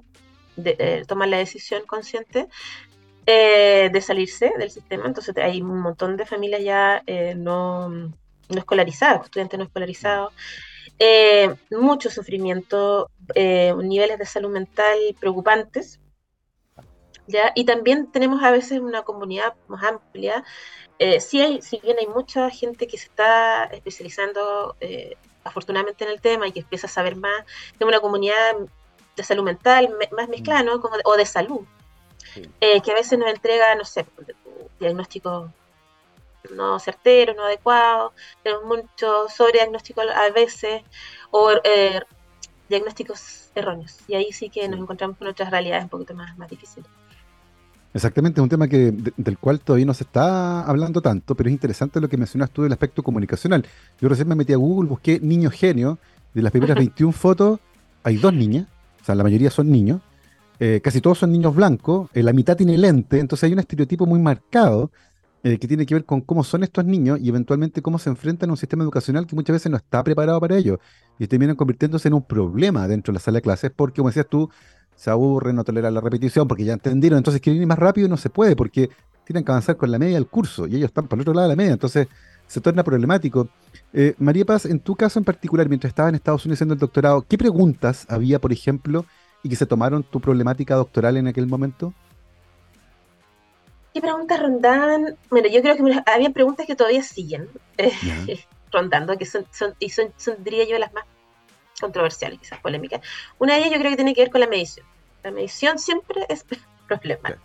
de, 0.55 0.75
eh, 0.79 1.03
toman 1.07 1.31
la 1.31 1.37
decisión 1.37 1.83
consciente 1.85 2.47
eh, 3.25 3.89
de 3.91 4.01
salirse 4.01 4.51
del 4.57 4.71
sistema. 4.71 5.05
Entonces 5.05 5.35
hay 5.37 5.61
un 5.61 5.79
montón 5.81 6.17
de 6.17 6.25
familias 6.25 6.63
ya 6.63 7.03
no, 7.35 7.89
no, 7.89 8.13
escolarizadas, 8.55 9.25
estudiantes 9.25 9.57
no 9.59 9.65
escolarizados. 9.65 10.33
mucho 11.71 12.09
sufrimiento, 12.09 13.09
niveles 13.35 14.19
de 14.19 14.25
salud 14.25 14.49
mental 14.49 14.97
preocupantes, 15.19 15.99
y 17.55 17.65
también 17.65 18.11
tenemos 18.11 18.43
a 18.43 18.51
veces 18.51 18.79
una 18.79 19.03
comunidad 19.03 19.53
más 19.67 19.83
amplia. 19.83 20.43
Eh, 20.97 21.19
sí 21.21 21.41
hay, 21.41 21.61
si 21.61 21.79
bien 21.79 21.97
hay 21.99 22.07
mucha 22.07 22.49
gente 22.49 22.87
que 22.87 22.97
se 22.97 23.05
está 23.05 23.65
especializando 23.65 24.75
eh, 24.81 25.15
afortunadamente 25.43 26.03
en 26.03 26.11
el 26.11 26.21
tema 26.21 26.47
y 26.47 26.51
que 26.51 26.59
empieza 26.59 26.87
a 26.87 26.89
saber 26.89 27.15
más, 27.15 27.45
tenemos 27.77 27.93
una 27.93 28.01
comunidad 28.01 28.55
de 29.15 29.23
salud 29.23 29.43
mental 29.43 29.95
más 30.11 30.29
mezclada, 30.29 30.63
¿no? 30.63 30.81
Como 30.81 30.95
o 31.05 31.15
de 31.15 31.25
salud, 31.25 31.61
eh, 32.59 32.81
que 32.81 32.91
a 32.91 32.95
veces 32.95 33.17
nos 33.17 33.29
entrega, 33.29 33.75
no 33.75 33.85
sé, 33.85 34.05
diagnósticos 34.79 35.49
no 36.51 36.79
certeros, 36.79 37.35
no 37.35 37.43
adecuados, 37.43 38.13
tenemos 38.43 38.65
muchos 38.65 39.51
diagnósticos 39.53 40.05
a 40.09 40.29
veces, 40.31 40.83
o 41.31 41.51
diagnósticos 42.69 43.51
erróneos. 43.55 43.97
Y 44.07 44.15
ahí 44.15 44.31
sí 44.31 44.49
que 44.49 44.67
nos 44.67 44.79
encontramos 44.79 45.17
con 45.17 45.27
otras 45.27 45.51
realidades 45.51 45.83
un 45.83 45.89
poquito 45.89 46.13
más, 46.13 46.37
más 46.37 46.49
difíciles. 46.49 46.89
Exactamente, 47.93 48.39
es 48.39 48.43
un 48.43 48.49
tema 48.49 48.67
que, 48.67 48.93
del 49.17 49.37
cual 49.39 49.59
todavía 49.59 49.85
no 49.85 49.95
se 49.95 50.03
está 50.03 50.61
hablando 50.61 51.01
tanto, 51.01 51.35
pero 51.35 51.49
es 51.49 51.53
interesante 51.53 51.99
lo 51.99 52.07
que 52.07 52.17
mencionas 52.17 52.51
tú 52.51 52.61
del 52.61 52.71
aspecto 52.71 53.01
comunicacional. 53.01 53.65
Yo 53.99 54.09
recién 54.09 54.27
me 54.27 54.35
metí 54.35 54.53
a 54.53 54.57
Google, 54.57 54.89
busqué 54.89 55.19
niño 55.19 55.49
genio, 55.49 55.97
de 56.33 56.41
las 56.43 56.51
primeras 56.51 56.75
21 56.77 57.11
fotos 57.11 57.59
hay 58.03 58.17
dos 58.17 58.33
niñas, 58.33 58.67
o 59.01 59.05
sea, 59.05 59.15
la 59.15 59.23
mayoría 59.23 59.49
son 59.49 59.69
niños, 59.69 60.01
eh, 60.59 60.81
casi 60.83 61.01
todos 61.01 61.17
son 61.17 61.31
niños 61.31 61.55
blancos, 61.55 62.09
eh, 62.13 62.23
la 62.23 62.33
mitad 62.33 62.55
tiene 62.55 62.77
lente, 62.77 63.19
entonces 63.19 63.45
hay 63.45 63.53
un 63.53 63.59
estereotipo 63.59 64.05
muy 64.05 64.19
marcado 64.19 64.91
eh, 65.41 65.57
que 65.57 65.67
tiene 65.67 65.85
que 65.85 65.95
ver 65.95 66.05
con 66.05 66.21
cómo 66.21 66.43
son 66.43 66.63
estos 66.63 66.83
niños 66.85 67.19
y 67.21 67.29
eventualmente 67.29 67.81
cómo 67.81 67.97
se 67.97 68.09
enfrentan 68.09 68.49
a 68.49 68.53
un 68.53 68.57
sistema 68.57 68.83
educacional 68.83 69.25
que 69.25 69.35
muchas 69.35 69.53
veces 69.53 69.71
no 69.71 69.77
está 69.77 70.03
preparado 70.03 70.39
para 70.39 70.57
ello 70.57 70.79
y 71.17 71.27
terminan 71.27 71.55
convirtiéndose 71.55 72.09
en 72.09 72.13
un 72.13 72.23
problema 72.23 72.87
dentro 72.87 73.11
de 73.11 73.15
la 73.15 73.21
sala 73.21 73.37
de 73.37 73.41
clases 73.41 73.71
porque, 73.73 73.97
como 73.97 74.09
decías 74.09 74.27
tú, 74.29 74.49
se 74.99 75.09
aburren, 75.09 75.55
no 75.55 75.63
toleran 75.63 75.93
la 75.93 76.01
repetición 76.01 76.45
porque 76.45 76.65
ya 76.65 76.73
entendieron, 76.73 77.17
entonces 77.17 77.39
quieren 77.39 77.61
ir 77.61 77.67
más 77.67 77.79
rápido 77.79 78.07
y 78.07 78.09
no 78.09 78.17
se 78.17 78.29
puede 78.29 78.57
porque 78.57 78.89
tienen 79.23 79.45
que 79.45 79.51
avanzar 79.51 79.77
con 79.77 79.89
la 79.89 79.97
media 79.97 80.15
del 80.15 80.27
curso 80.27 80.67
y 80.67 80.75
ellos 80.75 80.89
están 80.89 81.07
por 81.07 81.17
el 81.17 81.21
otro 81.21 81.33
lado 81.33 81.47
de 81.47 81.53
la 81.53 81.55
media, 81.55 81.71
entonces 81.71 82.09
se 82.45 82.59
torna 82.59 82.83
problemático. 82.83 83.47
Eh, 83.93 84.13
María 84.17 84.43
Paz, 84.43 84.65
en 84.65 84.81
tu 84.81 84.97
caso 84.97 85.17
en 85.17 85.23
particular, 85.23 85.69
mientras 85.69 85.91
estabas 85.91 86.09
en 86.09 86.15
Estados 86.15 86.45
Unidos 86.45 86.57
haciendo 86.57 86.73
el 86.73 86.81
doctorado, 86.81 87.21
¿qué 87.21 87.37
preguntas 87.37 88.05
había, 88.09 88.39
por 88.39 88.51
ejemplo, 88.51 89.05
y 89.41 89.47
que 89.47 89.55
se 89.55 89.65
tomaron 89.65 90.03
tu 90.03 90.19
problemática 90.19 90.75
doctoral 90.75 91.15
en 91.15 91.27
aquel 91.27 91.47
momento? 91.47 91.93
¿Qué 93.93 94.01
preguntas 94.01 94.37
rondaban? 94.37 95.15
Bueno, 95.29 95.47
yo 95.47 95.61
creo 95.61 95.77
que 95.77 96.03
había 96.07 96.31
preguntas 96.31 96.65
que 96.67 96.75
todavía 96.75 97.03
siguen 97.03 97.47
eh, 97.77 97.93
rondando, 98.73 99.17
que 99.17 99.25
son, 99.25 99.45
son 99.53 99.75
y 99.79 99.91
son, 99.91 100.07
son, 100.17 100.43
diría 100.43 100.67
yo, 100.67 100.77
las 100.77 100.91
más 100.91 101.05
controversiales, 101.79 102.39
quizás 102.39 102.59
polémicas. 102.59 103.01
Una 103.37 103.55
de 103.55 103.61
ellas 103.61 103.71
yo 103.71 103.79
creo 103.79 103.91
que 103.91 103.97
tiene 103.97 104.13
que 104.13 104.21
ver 104.21 104.31
con 104.31 104.41
la 104.41 104.47
medición. 104.47 104.85
La 105.23 105.31
medición 105.31 105.79
siempre 105.79 106.25
es 106.29 106.45
problema. 106.87 107.37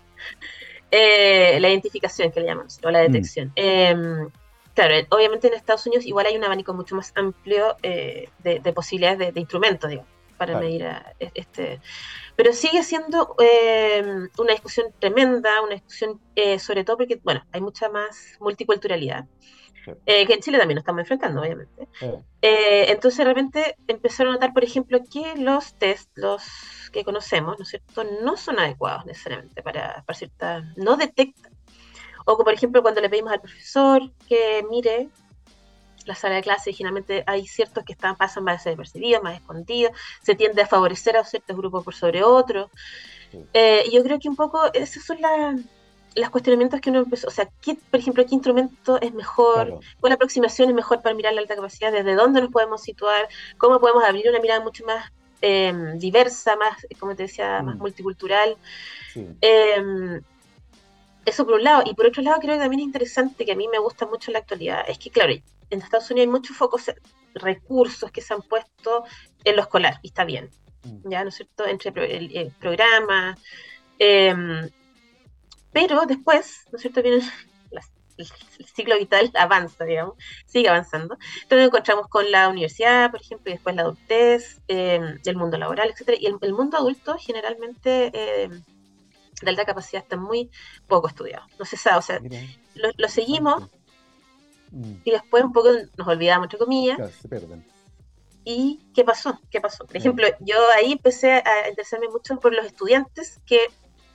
Eh, 0.90 1.58
la 1.60 1.70
identificación 1.70 2.30
que 2.30 2.40
le 2.40 2.46
llamamos, 2.46 2.78
o 2.84 2.90
la 2.90 3.00
mm. 3.00 3.06
detección. 3.06 3.52
Em, 3.56 4.28
claro, 4.74 4.94
obviamente 5.10 5.48
en 5.48 5.54
Estados 5.54 5.86
Unidos 5.86 6.06
igual 6.06 6.26
hay 6.26 6.36
un 6.36 6.44
abanico 6.44 6.72
mucho 6.72 6.94
más 6.94 7.12
amplio 7.16 7.76
eh, 7.82 8.28
de, 8.44 8.72
posibilidades 8.72 9.34
de, 9.34 9.40
instrumentos, 9.40 9.90
digamos, 9.90 10.10
para 10.46 10.60
medir 10.60 10.82
e, 10.82 11.30
este. 11.34 11.80
Pero 12.36 12.52
sigue 12.52 12.82
siendo 12.82 13.34
em, 13.38 14.28
una 14.38 14.52
discusión 14.52 14.86
tremenda, 14.98 15.62
una 15.62 15.74
discusión 15.74 16.20
eh, 16.34 16.58
sobre 16.58 16.84
todo 16.84 16.98
porque, 16.98 17.20
bueno, 17.22 17.44
hay 17.52 17.60
mucha 17.60 17.88
más 17.88 18.36
multiculturalidad. 18.40 19.26
Eh, 20.06 20.26
que 20.26 20.32
en 20.32 20.40
Chile 20.40 20.58
también 20.58 20.76
nos 20.76 20.82
estamos 20.82 21.00
enfrentando, 21.00 21.42
obviamente. 21.42 21.88
Eh, 22.40 22.86
entonces, 22.88 23.18
de 23.18 23.24
repente 23.24 23.76
empezaron 23.86 24.32
a 24.32 24.36
notar, 24.36 24.54
por 24.54 24.64
ejemplo, 24.64 24.98
que 25.10 25.36
los 25.36 25.74
test, 25.74 26.10
los 26.14 26.42
que 26.90 27.04
conocemos, 27.04 27.58
¿no 27.58 27.64
es 27.64 27.68
cierto?, 27.68 28.04
no 28.22 28.36
son 28.36 28.58
adecuados 28.58 29.04
necesariamente 29.04 29.62
para, 29.62 30.02
para 30.06 30.18
cierta. 30.18 30.62
no 30.76 30.96
detectan. 30.96 31.52
O, 32.24 32.38
por 32.38 32.54
ejemplo, 32.54 32.80
cuando 32.80 33.02
le 33.02 33.10
pedimos 33.10 33.32
al 33.32 33.40
profesor 33.40 34.00
que 34.26 34.64
mire 34.70 35.10
la 36.04 36.14
sala 36.14 36.36
de 36.36 36.42
clase, 36.42 36.72
generalmente 36.72 37.24
hay 37.26 37.46
ciertos 37.46 37.84
que 37.84 37.92
están, 37.92 38.16
pasan 38.16 38.44
más 38.44 38.64
desapercibidos, 38.64 39.22
más 39.22 39.36
escondidos, 39.36 39.92
se 40.22 40.34
tiende 40.34 40.62
a 40.62 40.66
favorecer 40.66 41.16
a 41.16 41.24
ciertos 41.24 41.56
grupos 41.56 41.84
por 41.84 41.94
sobre 41.94 42.22
otros. 42.22 42.70
Eh, 43.52 43.84
yo 43.92 44.02
creo 44.04 44.18
que 44.18 44.28
un 44.28 44.36
poco 44.36 44.72
esas 44.72 45.04
son 45.04 45.20
las 45.20 45.60
los 46.16 46.30
cuestionamientos 46.30 46.80
que 46.80 46.90
uno 46.90 47.00
empezó, 47.00 47.28
o 47.28 47.30
sea, 47.30 47.48
¿qué, 47.60 47.76
por 47.90 47.98
ejemplo, 47.98 48.24
qué 48.24 48.34
instrumento 48.34 49.00
es 49.00 49.12
mejor, 49.12 49.80
cuál 50.00 50.12
aproximación 50.12 50.68
es 50.68 50.74
mejor 50.74 51.02
para 51.02 51.14
mirar 51.14 51.34
la 51.34 51.40
alta 51.40 51.56
capacidad, 51.56 51.92
desde 51.92 52.14
dónde 52.14 52.40
nos 52.40 52.50
podemos 52.50 52.82
situar, 52.82 53.28
cómo 53.58 53.80
podemos 53.80 54.04
abrir 54.04 54.28
una 54.28 54.38
mirada 54.38 54.60
mucho 54.60 54.84
más 54.86 55.10
em, 55.40 55.98
diversa, 55.98 56.56
más, 56.56 56.86
como 56.98 57.16
te 57.16 57.24
decía, 57.24 57.62
más 57.62 57.76
mm. 57.76 57.80
multicultural. 57.80 58.56
Em, 59.40 60.22
eso 61.24 61.44
por 61.44 61.54
un 61.54 61.64
lado. 61.64 61.82
Y 61.86 61.94
por 61.94 62.06
otro 62.06 62.22
lado, 62.22 62.38
creo 62.40 62.54
que 62.54 62.60
también 62.60 62.80
es 62.80 62.86
interesante, 62.86 63.44
que 63.44 63.52
a 63.52 63.56
mí 63.56 63.66
me 63.68 63.78
gusta 63.78 64.06
mucho 64.06 64.30
en 64.30 64.34
la 64.34 64.38
actualidad, 64.40 64.84
es 64.88 64.98
que, 64.98 65.10
claro, 65.10 65.32
en 65.70 65.82
Estados 65.82 66.10
Unidos 66.10 66.26
hay 66.26 66.32
muchos 66.32 66.56
focos, 66.56 66.90
recursos 67.34 68.10
que 68.10 68.20
se 68.20 68.34
han 68.34 68.42
puesto 68.42 69.04
en 69.44 69.56
lo 69.56 69.62
escolar, 69.62 69.98
y 70.02 70.08
está 70.08 70.24
bien, 70.24 70.50
mm. 70.82 71.10
¿ya? 71.10 71.22
¿No 71.22 71.28
es 71.28 71.36
cierto? 71.36 71.66
Entre 71.66 71.90
el, 72.16 72.36
el 72.36 72.50
programa. 72.52 73.36
Eh, 73.98 74.34
pero 75.74 76.06
después, 76.06 76.64
¿no 76.70 76.76
es 76.76 76.82
cierto? 76.82 77.02
Viene 77.02 77.16
el, 77.16 77.24
ciclo 78.74 78.96
vital 78.96 79.30
avanza, 79.38 79.84
digamos, 79.84 80.14
sigue 80.46 80.68
avanzando. 80.68 81.18
Entonces 81.42 81.58
nos 81.58 81.66
encontramos 81.66 82.08
con 82.08 82.30
la 82.30 82.48
universidad, 82.48 83.10
por 83.10 83.20
ejemplo, 83.20 83.50
y 83.50 83.54
después 83.54 83.74
la 83.74 83.82
adultez, 83.82 84.62
eh, 84.68 85.18
el 85.24 85.36
mundo 85.36 85.58
laboral, 85.58 85.90
etcétera. 85.90 86.16
Y 86.20 86.26
el, 86.26 86.54
mundo 86.54 86.78
adulto 86.78 87.16
generalmente 87.18 88.12
eh, 88.14 88.50
de 89.42 89.50
alta 89.50 89.64
capacidad 89.64 90.02
está 90.02 90.16
muy 90.16 90.48
poco 90.86 91.08
estudiado. 91.08 91.44
No 91.58 91.64
se 91.64 91.76
sabe, 91.76 91.98
o 91.98 92.02
sea, 92.02 92.20
lo, 92.96 93.08
seguimos 93.08 93.68
mm. 94.74 95.02
y 95.04 95.10
después 95.10 95.44
un 95.44 95.52
poco 95.52 95.70
nos 95.96 96.08
olvidamos, 96.08 96.46
entre 96.46 96.58
comillas. 96.58 97.12
se 97.20 97.28
pierden. 97.28 97.64
¿Y 98.44 98.80
qué 98.94 99.04
pasó? 99.04 99.40
¿Qué 99.50 99.60
pasó? 99.60 99.86
Por 99.86 99.96
ejemplo, 99.96 100.26
yo 100.40 100.56
ahí 100.76 100.92
empecé 100.92 101.32
a 101.32 101.68
interesarme 101.68 102.08
mucho 102.08 102.38
por 102.38 102.54
los 102.54 102.66
estudiantes 102.66 103.40
que 103.46 103.58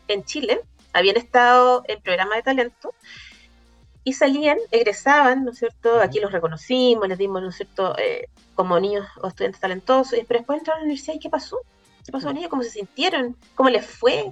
en 0.08 0.24
Chile 0.24 0.62
habían 0.94 1.18
estado 1.18 1.84
en 1.88 2.02
programa 2.02 2.36
de 2.36 2.44
talento 2.44 2.94
y 4.04 4.14
salían, 4.14 4.58
egresaban, 4.72 5.46
¿no 5.46 5.52
es 5.52 5.60
cierto? 5.60 6.00
Aquí 6.00 6.20
los 6.20 6.32
reconocimos, 6.32 7.08
les 7.08 7.18
dimos, 7.18 7.42
¿no 7.42 7.50
es 7.50 7.56
cierto?, 7.56 7.98
eh, 7.98 8.28
como 8.56 8.80
niños 8.80 9.08
o 9.22 9.28
estudiantes 9.28 9.62
talentosos, 9.62 10.20
pero 10.28 10.40
después 10.40 10.60
entraron 10.60 10.80
a 10.80 10.82
la 10.82 10.86
universidad 10.86 11.16
y 11.16 11.20
¿qué 11.20 11.30
pasó? 11.30 11.60
¿Qué 12.06 12.12
pasó 12.12 12.28
con 12.28 12.38
ellos? 12.38 12.50
¿Cómo 12.50 12.64
se 12.64 12.72
sintieron? 12.72 13.36
¿Cómo 13.56 13.70
les 13.70 13.86
fue? 13.86 14.32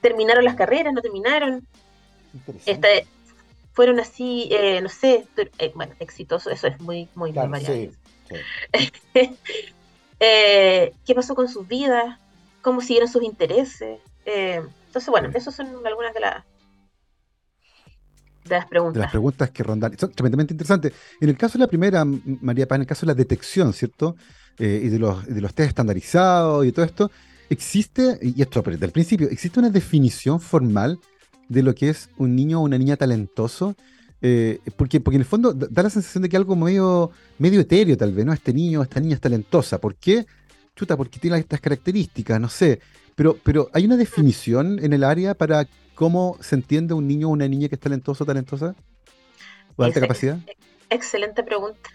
¿Terminaron 0.00 0.44
las 0.44 0.54
carreras? 0.54 0.92
¿No 0.92 1.02
terminaron? 1.02 1.66
Este, 2.66 3.06
fueron 3.72 4.00
así, 4.00 4.48
eh, 4.50 4.80
no 4.80 4.88
sé, 4.88 5.26
eh, 5.58 5.72
bueno, 5.74 5.94
exitosos, 5.98 6.52
eso 6.52 6.66
es 6.66 6.80
muy, 6.80 7.08
muy, 7.14 7.32
claro, 7.32 7.50
¿Qué 10.18 11.14
pasó 11.14 11.34
con 11.34 11.48
sus 11.48 11.66
vidas? 11.66 12.18
¿Cómo 12.60 12.80
siguieron 12.80 13.08
sus 13.08 13.22
intereses? 13.22 14.00
Entonces, 14.24 15.08
bueno, 15.10 15.30
esas 15.34 15.54
son 15.54 15.84
algunas 15.84 16.14
de 16.14 16.20
las 16.20 16.44
de 18.44 18.56
las 18.56 18.66
preguntas. 18.66 18.94
De 18.94 19.00
las 19.00 19.10
preguntas 19.10 19.50
que 19.50 19.62
rondan. 19.62 19.96
Son 19.98 20.12
tremendamente 20.12 20.52
interesantes. 20.54 20.92
En 21.20 21.28
el 21.28 21.36
caso 21.36 21.58
de 21.58 21.64
la 21.64 21.68
primera, 21.68 22.04
María 22.04 22.66
Paz, 22.66 22.76
en 22.76 22.82
el 22.82 22.86
caso 22.86 23.06
de 23.06 23.12
la 23.12 23.14
detección, 23.14 23.72
¿cierto? 23.72 24.16
Eh, 24.58 24.82
y 24.84 24.88
de 24.88 24.98
los, 24.98 25.24
de 25.26 25.40
los 25.40 25.54
test 25.54 25.68
estandarizados 25.68 26.66
y 26.66 26.72
todo 26.72 26.84
esto, 26.84 27.10
existe, 27.48 28.18
y 28.20 28.40
esto 28.42 28.62
desde 28.62 28.84
el 28.84 28.92
principio, 28.92 29.28
¿existe 29.28 29.60
una 29.60 29.70
definición 29.70 30.40
formal 30.40 30.98
de 31.52 31.62
lo 31.62 31.74
que 31.74 31.90
es 31.90 32.08
un 32.16 32.34
niño 32.34 32.60
o 32.60 32.64
una 32.64 32.78
niña 32.78 32.96
talentoso? 32.96 33.76
Eh, 34.20 34.60
porque, 34.76 35.00
porque 35.00 35.16
en 35.16 35.22
el 35.22 35.26
fondo 35.26 35.52
da 35.52 35.82
la 35.82 35.90
sensación 35.90 36.22
de 36.22 36.28
que 36.28 36.36
algo 36.36 36.54
medio, 36.54 37.10
medio 37.38 37.60
etéreo 37.60 37.96
tal 37.96 38.12
vez, 38.12 38.24
¿no? 38.24 38.32
Este 38.32 38.52
niño, 38.52 38.82
esta 38.82 39.00
niña 39.00 39.14
es 39.14 39.20
talentosa. 39.20 39.80
¿Por 39.80 39.96
qué? 39.96 40.26
Chuta, 40.76 40.96
porque 40.96 41.18
tiene 41.18 41.38
estas 41.38 41.60
características, 41.60 42.40
no 42.40 42.48
sé. 42.48 42.80
Pero, 43.14 43.36
pero 43.42 43.68
hay 43.72 43.84
una 43.84 43.96
definición 43.96 44.78
en 44.82 44.92
el 44.92 45.04
área 45.04 45.34
para 45.34 45.66
cómo 45.94 46.38
se 46.40 46.54
entiende 46.54 46.94
un 46.94 47.06
niño 47.06 47.28
o 47.28 47.32
una 47.32 47.48
niña 47.48 47.68
que 47.68 47.74
es 47.74 47.80
talentoso 47.80 48.24
o 48.24 48.26
talentosa. 48.26 48.74
¿O 49.76 49.82
de 49.82 49.86
alta 49.86 50.00
capacidad? 50.00 50.38
Excelente 50.88 51.42
pregunta. 51.42 51.90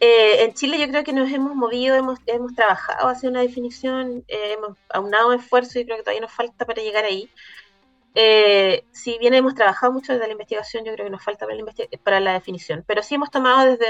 Eh, 0.00 0.44
en 0.44 0.54
Chile 0.54 0.78
yo 0.78 0.88
creo 0.88 1.04
que 1.04 1.12
nos 1.12 1.30
hemos 1.30 1.54
movido, 1.54 1.94
hemos, 1.94 2.18
hemos 2.26 2.54
trabajado 2.54 3.08
hacia 3.08 3.28
una 3.28 3.40
definición, 3.40 4.24
eh, 4.28 4.56
hemos 4.56 4.76
aunado 4.90 5.32
esfuerzo 5.32 5.78
y 5.78 5.84
creo 5.84 5.96
que 5.96 6.02
todavía 6.02 6.22
nos 6.22 6.32
falta 6.32 6.64
para 6.64 6.82
llegar 6.82 7.04
ahí. 7.04 7.28
Eh, 8.14 8.84
si 8.92 9.18
bien 9.18 9.34
hemos 9.34 9.54
trabajado 9.54 9.92
mucho 9.92 10.12
desde 10.12 10.26
la 10.26 10.32
investigación, 10.32 10.84
yo 10.84 10.92
creo 10.92 11.06
que 11.06 11.10
nos 11.10 11.22
falta 11.22 11.46
para 11.46 11.56
la, 11.56 11.72
para 12.02 12.20
la 12.20 12.32
definición, 12.34 12.84
pero 12.86 13.02
sí 13.02 13.16
hemos 13.16 13.30
tomado 13.30 13.68
desde, 13.68 13.86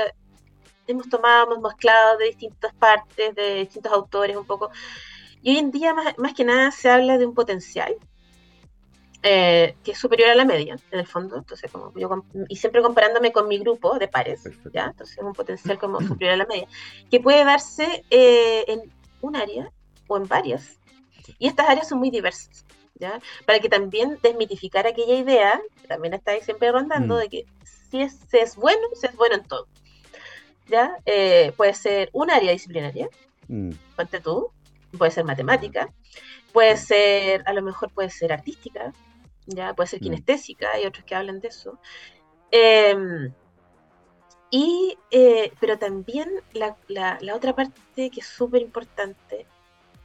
hemos 0.86 1.08
tomado, 1.08 1.46
hemos 1.46 1.60
mezclado 1.60 2.16
de 2.18 2.26
distintas 2.26 2.74
partes, 2.74 3.34
de 3.34 3.56
distintos 3.56 3.92
autores 3.92 4.36
un 4.36 4.46
poco, 4.46 4.70
y 5.42 5.50
hoy 5.50 5.58
en 5.58 5.70
día 5.70 5.92
más, 5.92 6.16
más 6.18 6.32
que 6.32 6.44
nada 6.44 6.70
se 6.70 6.88
habla 6.88 7.18
de 7.18 7.26
un 7.26 7.34
potencial, 7.34 7.94
eh, 9.26 9.76
que 9.82 9.92
es 9.92 9.98
superior 9.98 10.28
a 10.28 10.34
la 10.34 10.44
media, 10.44 10.76
en 10.90 10.98
el 10.98 11.06
fondo. 11.06 11.38
Entonces, 11.38 11.70
como 11.72 11.92
yo, 11.94 12.24
y 12.46 12.56
siempre 12.56 12.82
comparándome 12.82 13.32
con 13.32 13.48
mi 13.48 13.58
grupo 13.58 13.98
de 13.98 14.06
pares, 14.06 14.44
¿ya? 14.72 14.84
Entonces, 14.84 15.16
es 15.16 15.24
un 15.24 15.32
potencial 15.32 15.78
como 15.78 16.00
superior 16.06 16.34
a 16.34 16.36
la 16.36 16.46
media, 16.46 16.68
que 17.10 17.20
puede 17.20 17.42
darse 17.42 18.04
eh, 18.10 18.64
en 18.68 18.92
un 19.22 19.36
área 19.36 19.70
o 20.08 20.18
en 20.18 20.28
varias. 20.28 20.78
Y 21.38 21.46
estas 21.46 21.68
áreas 21.70 21.88
son 21.88 22.00
muy 22.00 22.10
diversas, 22.10 22.63
¿ya? 22.94 23.20
Para 23.46 23.58
que 23.58 23.68
también 23.68 24.18
desmitificar 24.22 24.86
aquella 24.86 25.14
idea, 25.14 25.60
que 25.80 25.88
también 25.88 26.14
está 26.14 26.32
ahí 26.32 26.40
siempre 26.40 26.72
rondando, 26.72 27.16
mm. 27.16 27.18
de 27.18 27.28
que 27.28 27.46
si 27.90 28.02
es, 28.02 28.18
si 28.30 28.38
es, 28.38 28.56
bueno, 28.56 28.82
se 28.94 29.08
es 29.08 29.16
bueno 29.16 29.36
en 29.36 29.44
todo. 29.44 29.66
¿Ya? 30.68 30.96
Eh, 31.04 31.52
puede 31.56 31.74
ser 31.74 32.08
un 32.12 32.30
área 32.30 32.52
disciplinaria, 32.52 33.08
mm. 33.48 33.70
tú, 34.22 34.50
puede 34.96 35.10
ser 35.10 35.24
matemática, 35.24 35.92
puede 36.52 36.76
ser, 36.76 37.42
a 37.46 37.52
lo 37.52 37.62
mejor 37.62 37.90
puede 37.92 38.10
ser 38.10 38.32
artística, 38.32 38.92
ya 39.46 39.74
puede 39.74 39.88
ser 39.88 40.00
mm. 40.00 40.04
kinestésica, 40.04 40.70
hay 40.72 40.86
otros 40.86 41.04
que 41.04 41.14
hablan 41.14 41.40
de 41.40 41.48
eso. 41.48 41.78
Em, 42.50 43.32
y, 44.50 44.96
eh, 45.10 45.52
pero 45.58 45.78
también 45.78 46.30
la, 46.52 46.76
otra 47.34 47.56
parte 47.56 48.08
que 48.10 48.20
es 48.20 48.26
súper 48.26 48.62
importante 48.62 49.46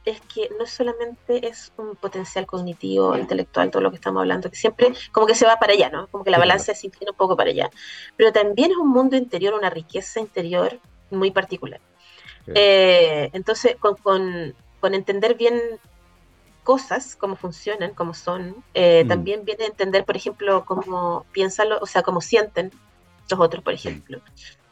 es 0.04 0.20
que 0.22 0.50
no 0.58 0.66
solamente 0.66 1.46
es 1.46 1.72
un 1.76 1.94
potencial 1.94 2.46
cognitivo, 2.46 3.16
intelectual, 3.16 3.70
todo 3.70 3.82
lo 3.82 3.90
que 3.90 3.96
estamos 3.96 4.20
hablando, 4.20 4.50
que 4.50 4.56
siempre 4.56 4.92
como 5.12 5.26
que 5.26 5.34
se 5.34 5.46
va 5.46 5.58
para 5.58 5.74
allá, 5.74 5.90
¿no? 5.90 6.06
Como 6.08 6.24
que 6.24 6.30
la 6.30 6.38
balanza 6.38 6.74
se 6.74 6.86
inclina 6.86 7.12
un 7.12 7.16
poco 7.16 7.36
para 7.36 7.50
allá. 7.50 7.70
Pero 8.16 8.32
también 8.32 8.70
es 8.70 8.76
un 8.76 8.88
mundo 8.88 9.16
interior, 9.16 9.54
una 9.54 9.70
riqueza 9.70 10.20
interior 10.20 10.78
muy 11.10 11.30
particular. 11.30 11.80
Eh, 12.54 13.30
entonces, 13.32 13.76
con, 13.76 13.96
con 13.96 14.94
entender 14.94 15.34
bien 15.34 15.60
cosas, 16.62 17.16
cómo 17.16 17.36
funcionan, 17.36 17.94
cómo 17.94 18.14
son, 18.14 18.64
eh, 18.74 19.04
mm. 19.04 19.08
también 19.08 19.44
viene 19.44 19.64
a 19.64 19.68
entender, 19.68 20.04
por 20.04 20.16
ejemplo, 20.16 20.64
cómo 20.64 21.26
piensan, 21.32 21.68
o 21.72 21.86
sea, 21.86 22.02
cómo 22.02 22.20
sienten 22.20 22.70
los 23.30 23.40
otros, 23.40 23.62
por 23.62 23.74
ejemplo. 23.74 24.20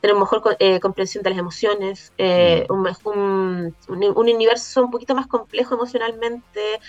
Tener 0.00 0.16
mejor 0.16 0.56
eh, 0.61 0.78
comprensión 0.80 1.24
de 1.24 1.30
las 1.30 1.38
emociones, 1.38 2.12
eh, 2.18 2.66
mm. 2.68 3.08
un, 3.08 3.74
un, 3.88 4.16
universo 4.16 4.84
un 4.84 4.90
poquito 4.90 5.14
más 5.14 5.26
complejo 5.26 5.74
emocionalmente, 5.74 6.80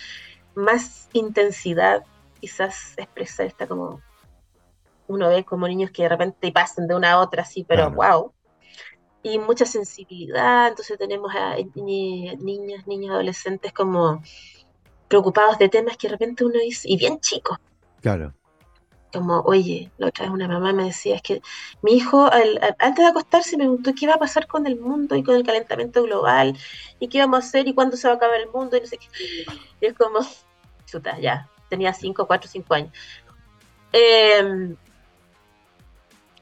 más 0.56 1.10
intensidad, 1.14 2.04
quizás 2.40 2.94
expresar 2.98 3.48
esta 3.48 3.68
como 3.68 4.02
uno 5.08 5.30
ve 5.30 5.44
como 5.44 5.68
niños 5.68 5.92
que 5.92 6.04
de 6.04 6.10
repente 6.10 6.52
pasan 6.52 6.88
de 6.88 6.96
una 6.96 7.14
a 7.14 7.20
otra 7.20 7.42
así, 7.42 7.66
pero 7.68 7.90
wow. 7.92 8.32
Y 9.24 9.38
mucha 9.40 9.66
sensibilidad, 9.66 10.68
entonces 10.70 10.98
tenemos 10.98 11.34
a 11.36 11.56
niñas, 11.76 12.88
niños, 12.88 13.12
adolescentes 13.12 13.74
como 13.74 14.22
preocupados 15.08 15.58
de 15.58 15.68
temas 15.68 15.98
que 15.98 16.08
de 16.08 16.14
repente 16.14 16.46
uno 16.46 16.60
dice, 16.60 16.88
y 16.88 16.96
bien 16.96 17.20
chicos. 17.20 17.58
Claro. 18.02 18.34
Como, 19.12 19.42
oye, 19.42 19.92
la 19.98 20.08
otra 20.08 20.26
vez 20.26 20.34
una 20.34 20.48
mamá 20.48 20.72
me 20.72 20.86
decía, 20.86 21.16
es 21.16 21.22
que 21.22 21.42
mi 21.82 21.94
hijo 21.94 22.30
antes 22.32 22.96
de 23.04 23.08
acostarse 23.08 23.58
me 23.58 23.64
preguntó 23.64 23.94
qué 23.94 24.06
iba 24.06 24.14
a 24.14 24.20
pasar 24.20 24.46
con 24.48 24.68
el 24.68 24.80
mundo 24.80 25.16
y 25.16 25.24
con 25.24 25.36
el 25.36 25.44
calentamiento 25.44 26.04
global, 26.04 26.56
y 27.00 27.08
qué 27.08 27.20
vamos 27.20 27.38
a 27.38 27.48
hacer 27.48 27.68
y 27.68 27.74
cuándo 27.74 27.98
se 27.98 28.08
va 28.08 28.14
a 28.14 28.18
acabar 28.18 28.40
el 28.40 28.50
mundo, 28.50 28.78
y 28.78 28.82
no 28.82 28.88
sé 28.88 28.98
qué. 28.98 29.08
Y 29.82 29.86
es 29.88 29.94
como, 29.94 30.20
chuta, 30.86 31.20
ya, 31.20 31.50
tenía 31.70 31.94
5, 31.94 32.28
4, 32.28 32.50
5 32.52 32.74
años. 32.74 32.92
Em, 33.92 34.76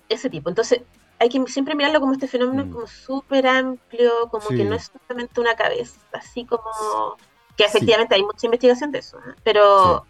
ese 0.09 0.29
tipo. 0.29 0.49
Entonces, 0.49 0.81
hay 1.19 1.29
que 1.29 1.45
siempre 1.47 1.75
mirarlo 1.75 1.99
como 1.99 2.13
este 2.13 2.27
fenómeno 2.27 2.65
mm. 2.65 2.71
como 2.71 2.87
súper 2.87 3.47
amplio, 3.47 4.29
como 4.29 4.47
que 4.49 4.63
no 4.63 4.75
es 4.75 4.91
solamente 5.07 5.39
una 5.41 5.55
cabeza, 5.55 5.99
así 6.13 6.45
como 6.45 7.17
que 7.55 7.65
efectivamente 7.65 8.13
hay 8.13 8.23
mucha 8.23 8.45
investigación 8.45 8.91
de 8.91 8.99
eso, 8.99 9.17
¿eh? 9.17 9.33
pero 9.43 10.05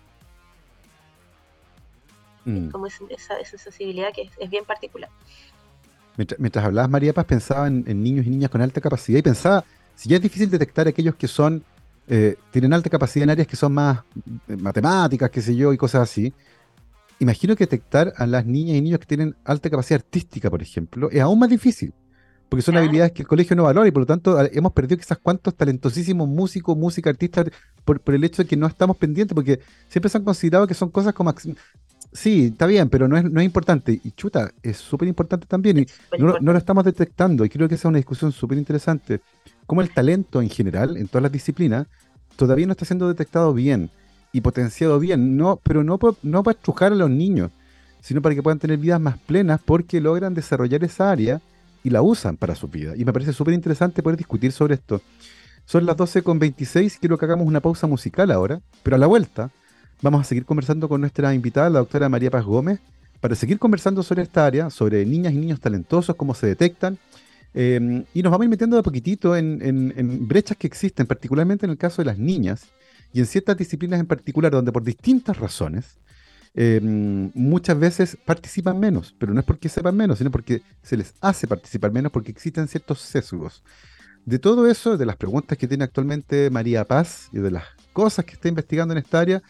mm. 2.48 2.70
como 2.70 2.88
esa, 2.88 3.04
esa, 3.40 3.58
sensibilidad 3.58 4.10
que 4.14 4.30
es, 4.40 4.50
bien 4.50 4.66
particular. 4.66 5.10
Mientras, 6.40 6.66
hablabas, 6.66 6.90
María 6.90 7.14
Paz, 7.14 7.26
pensaba 7.26 7.68
en, 7.68 7.84
niños 8.02 8.26
y 8.26 8.30
niñas 8.30 8.50
con 8.50 8.62
alta 8.62 8.82
capacidad 8.82 9.20
y 9.20 9.22
pensaba, 9.22 9.64
si 9.96 10.10
ya 10.10 10.16
es 10.16 10.22
difícil 10.22 10.50
detectar 10.50 10.88
aquellos 10.88 11.16
que 11.16 11.28
son, 11.28 11.64
eh, 12.08 12.36
tienen 12.52 12.74
alta 12.74 12.90
capacidad 12.90 13.24
en 13.26 13.30
áreas 13.32 13.48
que 13.48 13.56
son 13.56 13.74
más 13.74 14.00
eh, 14.48 14.56
matemáticas, 14.56 15.30
qué 15.30 15.42
sé 15.42 15.56
yo, 15.56 15.74
y 15.74 15.78
cosas 15.78 16.04
así, 16.04 16.34
imagino 17.20 17.56
que 17.56 17.66
detectar 17.66 18.14
a 18.18 18.26
las 18.26 18.46
niñas 18.46 18.78
y 18.78 18.82
niños 18.82 19.00
que 19.00 19.06
tienen 19.06 19.36
alta 19.44 19.70
capacidad 19.70 20.00
artística, 20.00 20.50
por 20.50 20.62
ejemplo, 20.62 21.10
es 21.12 21.22
aún 21.22 21.38
más 21.38 21.50
difícil 21.50 21.94
porque 22.50 22.62
son 22.62 22.78
habilidades 22.78 23.12
que 23.12 23.24
el 23.24 23.28
colegio 23.28 23.56
no 23.56 23.64
valora 23.64 23.88
y 23.88 23.92
por 23.92 24.02
lo 24.02 24.06
tanto 24.06 24.40
hemos 24.52 24.72
perdido 24.72 24.98
quizás 24.98 25.18
cuantos 25.18 25.56
talentosísimos 25.56 26.28
músicos, 26.28 26.78
música, 26.78 27.10
artistas 27.10 27.48
por, 27.84 28.02
el 28.08 28.24
hecho 28.24 28.44
de 28.44 28.48
que 28.48 28.56
no 28.56 28.68
estamos 28.68 28.98
pendientes, 28.98 29.36
porque 29.36 29.60
siempre 29.90 30.10
se 30.10 30.18
han 30.18 30.24
considerado 30.24 30.68
que 30.68 30.74
son 30.74 30.90
cosas 30.90 31.14
como... 31.14 31.34
Sí, 32.12 32.46
está 32.46 32.66
bien, 32.66 32.90
pero 32.90 33.08
no 33.08 33.18
es, 33.18 33.24
no 33.24 33.40
es 33.40 33.46
importante. 33.46 34.00
Y 34.04 34.12
chuta, 34.12 34.52
es 34.64 34.78
súper 34.78 35.08
importante 35.08 35.46
también. 35.46 35.80
Y 35.80 35.88
no, 36.18 36.38
lo 36.40 36.58
estamos 36.58 36.84
detectando. 36.84 37.46
Y 37.46 37.50
creo 37.50 37.68
que 37.68 37.76
esa 37.76 37.88
es 37.88 37.90
una 37.90 37.98
discusión 37.98 38.32
súper 38.32 38.58
interesante. 38.58 39.22
Cómo 39.66 39.82
el 39.82 39.94
talento 39.94 40.42
en 40.42 40.50
general, 40.50 40.98
en 40.98 41.08
todas 41.08 41.24
las 41.24 41.32
disciplinas, 41.32 41.88
todavía 42.36 42.66
no 42.66 42.72
está 42.72 42.86
siendo 42.86 43.08
detectado 43.08 43.54
bien 43.54 43.92
y 44.32 44.42
potenciado 44.42 45.00
bien. 45.00 45.38
No, 45.38 45.60
pero 45.62 45.84
no, 45.84 46.00
no 46.24 46.44
para 46.44 46.58
estrujar 46.58 46.92
a 46.94 46.96
los 46.96 47.10
niños, 47.10 47.52
sino 48.02 48.22
para 48.22 48.36
que 48.36 48.44
puedan 48.44 48.60
tener 48.60 48.78
vidas 48.78 49.02
más 49.02 49.18
plenas 49.20 49.60
porque 49.64 50.02
logran 50.02 50.34
desarrollar 50.34 50.84
esa 50.84 51.12
área 51.12 51.42
y 51.84 51.90
la 51.90 52.02
usan 52.02 52.38
para 52.38 52.56
su 52.56 52.68
vida. 52.68 52.94
Y 52.96 53.06
me 53.06 53.14
parece 53.14 53.34
súper 53.34 53.54
interesante 53.54 54.02
poder 54.02 54.18
discutir 54.18 54.52
sobre 54.52 54.76
esto. 54.76 55.02
Son 55.66 55.86
las 55.86 55.98
12.26, 55.98 56.98
quiero 57.00 57.18
que 57.18 57.26
hagamos 57.26 57.46
una 57.46 57.60
pausa 57.60 57.88
musical 57.88 58.32
ahora, 58.32 58.62
pero 58.84 58.96
a 58.96 59.00
la 59.00 59.08
vuelta 59.08 59.52
vamos 60.02 60.22
a 60.22 60.24
seguir 60.24 60.46
conversando 60.46 60.88
con 60.90 61.02
nuestra 61.02 61.34
invitada, 61.34 61.70
la 61.70 61.80
doctora 61.80 62.10
María 62.10 62.32
Paz 62.32 62.46
Gómez, 62.46 62.80
para 63.20 63.36
seguir 63.36 63.60
conversando 63.60 64.04
sobre 64.04 64.24
esta 64.24 64.46
área, 64.46 64.70
sobre 64.70 65.06
niñas 65.06 65.34
y 65.34 65.38
niños 65.38 65.60
talentosos, 65.60 66.16
cómo 66.16 66.34
se 66.34 66.48
detectan, 66.48 66.98
em, 67.54 68.06
y 68.14 68.22
nos 68.22 68.32
vamos 68.32 68.44
a 68.44 68.46
ir 68.46 68.50
metiendo 68.50 68.78
de 68.78 68.84
poquitito 68.84 69.36
en, 69.36 70.28
brechas 70.28 70.58
que 70.58 70.68
existen, 70.68 71.08
particularmente 71.08 71.66
en 71.66 71.72
el 71.72 71.78
caso 71.78 72.02
de 72.02 72.06
las 72.06 72.18
niñas, 72.18 72.68
y 73.14 73.20
en 73.20 73.26
ciertas 73.26 73.58
disciplinas 73.58 74.00
en 74.00 74.06
particular, 74.06 74.52
donde 74.52 74.72
por 74.72 74.84
distintas 74.84 75.38
razones, 75.38 75.98
Em, 76.60 77.30
muchas 77.36 77.78
veces 77.78 78.18
participan 78.26 78.80
menos, 78.80 79.14
pero 79.20 79.32
no 79.32 79.40
es 79.40 79.46
porque 79.46 79.70
sepan 79.70 79.96
menos, 79.96 80.18
sino 80.18 80.32
porque 80.32 80.64
se 80.82 80.98
les 80.98 81.14
hace 81.22 81.46
participar 81.46 81.92
menos 81.92 82.12
porque 82.12 82.32
existen 82.32 82.68
ciertos 82.68 83.00
sesgos. 83.00 83.62
De 84.26 84.40
todo 84.40 84.66
eso, 84.66 84.98
de 84.98 85.06
las 85.06 85.18
preguntas 85.18 85.56
que 85.56 85.68
tiene 85.68 85.84
actualmente 85.84 86.50
María 86.50 86.84
Paz 86.84 87.30
y 87.32 87.38
de 87.38 87.52
las 87.52 87.64
cosas 87.94 88.26
que 88.26 88.34
está 88.34 88.48
investigando 88.48 88.96
en 88.96 88.98
esta 88.98 89.20
área, 89.20 89.44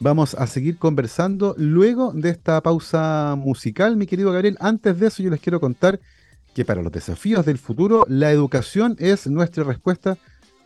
vamos 0.00 0.34
a 0.34 0.46
seguir 0.46 0.78
conversando 0.78 1.54
luego 1.58 2.12
de 2.12 2.30
esta 2.30 2.60
pausa 2.62 3.34
musical, 3.36 3.96
mi 3.96 4.06
querido 4.06 4.32
Gabriel. 4.32 4.56
Antes 4.60 4.98
de 4.98 5.08
eso, 5.08 5.22
yo 5.22 5.30
les 5.30 5.40
quiero 5.40 5.60
contar 5.60 6.00
que 6.54 6.64
para 6.64 6.82
los 6.82 6.92
desafíos 6.92 7.44
del 7.44 7.58
futuro, 7.58 8.04
la 8.08 8.30
educación 8.30 8.96
es 8.98 9.26
nuestra 9.26 9.64
respuesta. 9.64 10.16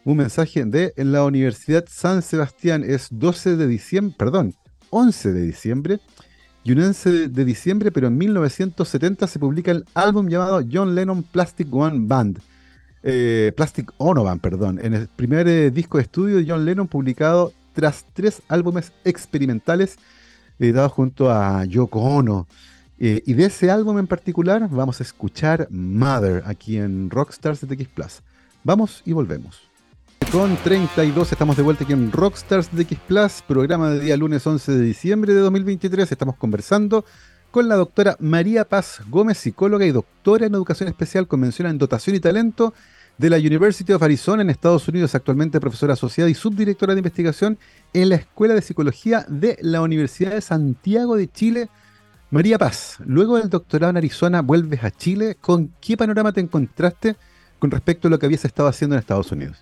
Un 0.04 0.18
mensaje 0.18 0.64
de 0.64 0.92
la 0.96 1.24
Universidad 1.24 1.84
San 1.88 2.22
Sebastián 2.22 2.84
es 2.84 3.08
12 3.10 3.56
de 3.56 3.66
diciembre, 3.66 4.14
perdón, 4.18 4.54
11 4.90 5.32
de 5.32 5.42
diciembre. 5.42 6.00
Y 6.64 6.72
un 6.72 6.80
11 6.80 7.28
de 7.28 7.44
diciembre, 7.44 7.90
pero 7.90 8.06
en 8.06 8.16
1970 8.16 9.26
se 9.26 9.38
publica 9.38 9.72
el 9.72 9.84
álbum 9.94 10.28
llamado 10.28 10.62
John 10.70 10.94
Lennon 10.94 11.24
Plastic 11.24 11.72
One 11.74 12.06
Band. 12.06 12.38
Eh, 13.02 13.52
Plastic 13.56 13.92
Ono 13.96 14.22
Band, 14.22 14.40
perdón. 14.40 14.78
En 14.80 14.94
el 14.94 15.08
primer 15.08 15.48
eh, 15.48 15.72
disco 15.72 15.98
de 15.98 16.04
estudio 16.04 16.36
de 16.36 16.46
John 16.46 16.64
Lennon 16.64 16.86
publicado 16.86 17.52
tras 17.72 18.06
tres 18.12 18.42
álbumes 18.48 18.92
experimentales 19.04 19.98
editados 20.58 20.92
junto 20.92 21.30
a 21.30 21.64
Yoko 21.64 22.00
Ono. 22.00 22.46
Eh, 22.98 23.22
y 23.26 23.34
de 23.34 23.46
ese 23.46 23.70
álbum 23.70 23.98
en 23.98 24.06
particular 24.06 24.68
vamos 24.70 25.00
a 25.00 25.02
escuchar 25.02 25.66
Mother 25.70 26.42
aquí 26.46 26.76
en 26.78 27.10
Rockstars 27.10 27.60
TX 27.60 27.88
Plus. 27.88 28.22
Vamos 28.64 29.02
y 29.04 29.12
volvemos. 29.12 29.68
con 30.30 30.56
32. 30.56 31.32
Estamos 31.32 31.56
de 31.56 31.62
vuelta 31.62 31.84
aquí 31.84 31.92
en 31.92 32.12
Rockstars 32.12 32.74
de 32.74 32.82
X 32.82 32.98
Plus, 33.06 33.42
programa 33.46 33.90
de 33.90 34.00
día 34.00 34.16
lunes 34.16 34.46
11 34.46 34.72
de 34.72 34.80
diciembre 34.84 35.34
de 35.34 35.40
2023. 35.40 36.10
Estamos 36.12 36.36
conversando 36.36 37.04
con 37.50 37.68
la 37.68 37.74
doctora 37.74 38.16
María 38.18 38.64
Paz 38.64 39.02
Gómez, 39.10 39.38
psicóloga 39.38 39.84
y 39.84 39.90
doctora 39.90 40.46
en 40.46 40.54
educación 40.54 40.88
especial 40.88 41.26
con 41.26 41.44
en 41.44 41.78
dotación 41.78 42.16
y 42.16 42.20
talento 42.20 42.72
de 43.22 43.30
la 43.30 43.36
University 43.36 43.92
of 43.92 44.02
Arizona 44.02 44.42
en 44.42 44.50
Estados 44.50 44.88
Unidos, 44.88 45.14
actualmente 45.14 45.60
profesora 45.60 45.92
asociada 45.92 46.28
y 46.28 46.34
subdirectora 46.34 46.92
de 46.92 46.98
investigación 46.98 47.56
en 47.92 48.08
la 48.08 48.16
Escuela 48.16 48.52
de 48.52 48.62
Psicología 48.62 49.24
de 49.28 49.56
la 49.60 49.80
Universidad 49.80 50.32
de 50.32 50.40
Santiago 50.40 51.16
de 51.16 51.30
Chile. 51.30 51.68
María 52.32 52.58
Paz, 52.58 52.96
luego 53.06 53.38
del 53.38 53.48
doctorado 53.48 53.90
en 53.90 53.98
Arizona, 53.98 54.42
vuelves 54.42 54.82
a 54.82 54.90
Chile. 54.90 55.36
¿Con 55.40 55.72
qué 55.80 55.96
panorama 55.96 56.32
te 56.32 56.40
encontraste 56.40 57.14
con 57.60 57.70
respecto 57.70 58.08
a 58.08 58.10
lo 58.10 58.18
que 58.18 58.26
habías 58.26 58.44
estado 58.44 58.68
haciendo 58.68 58.96
en 58.96 59.00
Estados 59.00 59.30
Unidos? 59.30 59.56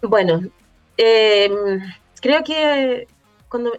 Bueno, 0.00 0.40
eh, 0.96 1.50
creo 2.22 2.42
que 2.42 3.06
cuando 3.48 3.72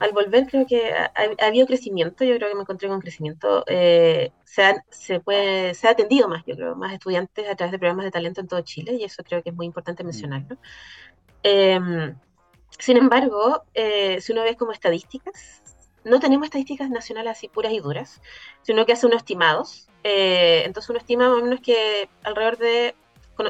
al 0.00 0.12
volver 0.12 0.46
creo 0.46 0.66
que 0.66 0.92
ha, 0.92 1.12
habido 1.46 1.66
crecimiento, 1.66 2.24
yo 2.24 2.36
creo 2.36 2.48
que 2.48 2.54
me 2.54 2.62
encontré 2.62 2.88
con 2.88 3.00
crecimiento. 3.00 3.64
Eh, 3.66 4.32
se, 4.44 4.62
ha, 4.64 4.84
se, 4.90 5.20
puede, 5.20 5.74
se 5.74 5.88
ha 5.88 5.92
atendido 5.92 6.28
más, 6.28 6.44
yo 6.46 6.54
creo, 6.54 6.76
más 6.76 6.92
estudiantes 6.92 7.48
a 7.48 7.54
través 7.54 7.72
de 7.72 7.78
programas 7.78 8.04
de 8.04 8.10
talento 8.10 8.40
en 8.40 8.48
todo 8.48 8.60
Chile 8.62 8.94
y 8.94 9.04
eso 9.04 9.22
creo 9.24 9.42
que 9.42 9.50
es 9.50 9.56
muy 9.56 9.66
importante 9.66 10.02
mm. 10.02 10.06
mencionarlo. 10.06 10.56
Em, 11.42 12.16
sin 12.78 12.96
embargo, 12.96 13.64
eh, 13.74 14.20
si 14.20 14.32
uno 14.32 14.42
ve 14.42 14.56
como 14.56 14.72
estadísticas, 14.72 15.62
no 16.04 16.20
tenemos 16.20 16.46
estadísticas 16.46 16.90
nacionales 16.90 17.32
así 17.32 17.48
puras 17.48 17.72
y 17.72 17.80
duras, 17.80 18.20
sino 18.62 18.84
que 18.84 18.92
hace 18.92 19.06
unos 19.06 19.18
estimados. 19.18 19.88
entonces 20.02 20.90
uno 20.90 20.98
estima 20.98 21.30
más 21.30 21.38
o 21.40 21.44
menos 21.44 21.60
que 21.60 22.10
alrededor 22.24 22.58
de 22.58 22.94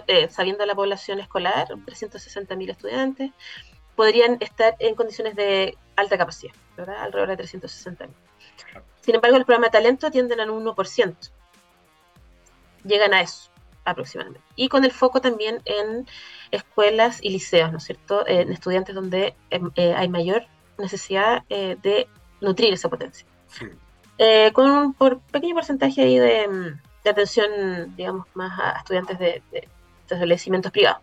eh, 0.07 0.29
sabiendo 0.31 0.65
la 0.65 0.75
población 0.75 1.21
escolar, 1.21 1.69
360.000 1.69 2.71
estudiantes, 2.71 3.33
podrían 3.97 4.39
estar 4.41 4.77
en 4.79 4.95
condiciones 4.95 5.37
de 5.37 5.77
alta 5.97 6.19
capacidad, 6.19 6.55
¿verdad? 6.77 7.03
Alrededor 7.03 7.37
de 7.37 7.45
360.000. 7.45 8.09
Sin 9.01 9.15
embargo, 9.15 9.37
el 9.37 9.45
programa 9.45 9.67
de 9.67 9.73
talento 9.73 10.11
tienden 10.11 10.41
al 10.41 10.51
1%. 10.51 11.31
Llegan 12.85 13.15
a 13.15 13.21
eso 13.21 13.51
aproximadamente. 13.85 14.41
Y 14.57 14.69
con 14.69 14.85
el 14.85 14.93
foco 14.93 15.21
también 15.21 15.61
en 15.67 16.07
escuelas 16.51 17.19
y 17.23 17.31
liceos, 17.31 17.71
¿no 17.71 17.79
es 17.79 17.85
cierto? 17.85 18.27
En 18.27 18.51
estudiantes 18.51 18.95
donde 18.95 19.35
em, 19.51 19.71
eh, 19.77 19.95
hay 19.95 20.09
mayor 20.09 20.47
necesidad 20.79 21.45
eh, 21.51 21.77
de 21.83 22.09
nutrir 22.41 22.73
esa 22.73 22.89
potencia. 22.89 23.27
con 24.53 24.71
un 24.71 24.95
por, 24.95 25.21
pequeño 25.21 25.55
porcentaje 25.55 26.03
ahí 26.03 26.19
de, 26.19 26.77
atención, 27.05 27.95
digamos, 27.97 28.27
más 28.35 28.59
a 28.59 28.79
estudiantes 28.79 29.19
de, 29.19 29.43
establecimientos 30.09 30.73
privados. 30.73 31.03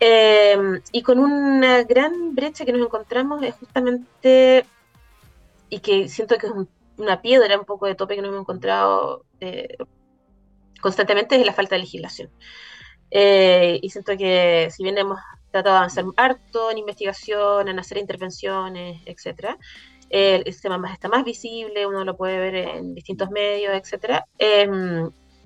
Eh, 0.00 0.56
y 0.92 1.02
con 1.02 1.18
una 1.18 1.82
gran 1.84 2.34
brecha 2.34 2.64
que 2.64 2.72
nos 2.72 2.84
encontramos 2.86 3.42
es 3.42 3.54
justamente, 3.54 4.66
y 5.68 5.80
que 5.80 6.08
siento 6.08 6.36
que 6.36 6.46
es 6.46 6.52
una 6.96 7.22
piedra, 7.22 7.58
un 7.58 7.64
poco 7.64 7.86
de 7.86 7.94
tope 7.94 8.16
que 8.16 8.22
nos 8.22 8.30
hemos 8.30 8.42
encontrado 8.42 9.24
eh, 9.40 9.76
constantemente, 10.80 11.36
es 11.36 11.46
la 11.46 11.52
falta 11.52 11.74
de 11.76 11.82
legislación. 11.82 12.30
Eh, 13.10 13.78
y 13.82 13.90
siento 13.90 14.16
que 14.16 14.68
si 14.70 14.82
bien 14.82 14.98
hemos 14.98 15.20
tratado 15.50 15.74
de 15.74 15.78
avanzar 15.78 16.04
harto 16.16 16.70
en 16.70 16.78
investigación, 16.78 17.68
en 17.68 17.78
hacer 17.78 17.98
intervenciones, 17.98 19.00
etcétera, 19.06 19.56
el, 20.10 20.44
sistema 20.44 20.78
más 20.78 20.92
está 20.92 21.08
más 21.08 21.24
visible, 21.24 21.86
uno 21.86 22.04
lo 22.04 22.16
puede 22.16 22.38
ver 22.38 22.54
en 22.56 22.94
distintos 22.94 23.30
medios, 23.30 23.72
etcétera 23.74 24.26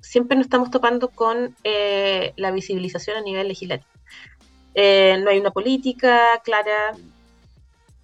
siempre 0.01 0.37
nos 0.37 0.45
estamos 0.45 0.71
topando 0.71 1.09
con 1.09 1.55
eh, 1.63 2.33
la 2.35 2.51
visibilización 2.51 3.17
a 3.17 3.21
nivel 3.21 3.47
legislativo. 3.47 3.89
Eh, 4.81 5.17
no 5.21 5.29
hay 5.29 5.39
una 5.39 5.51
política 5.51 6.39
clara 6.41 6.95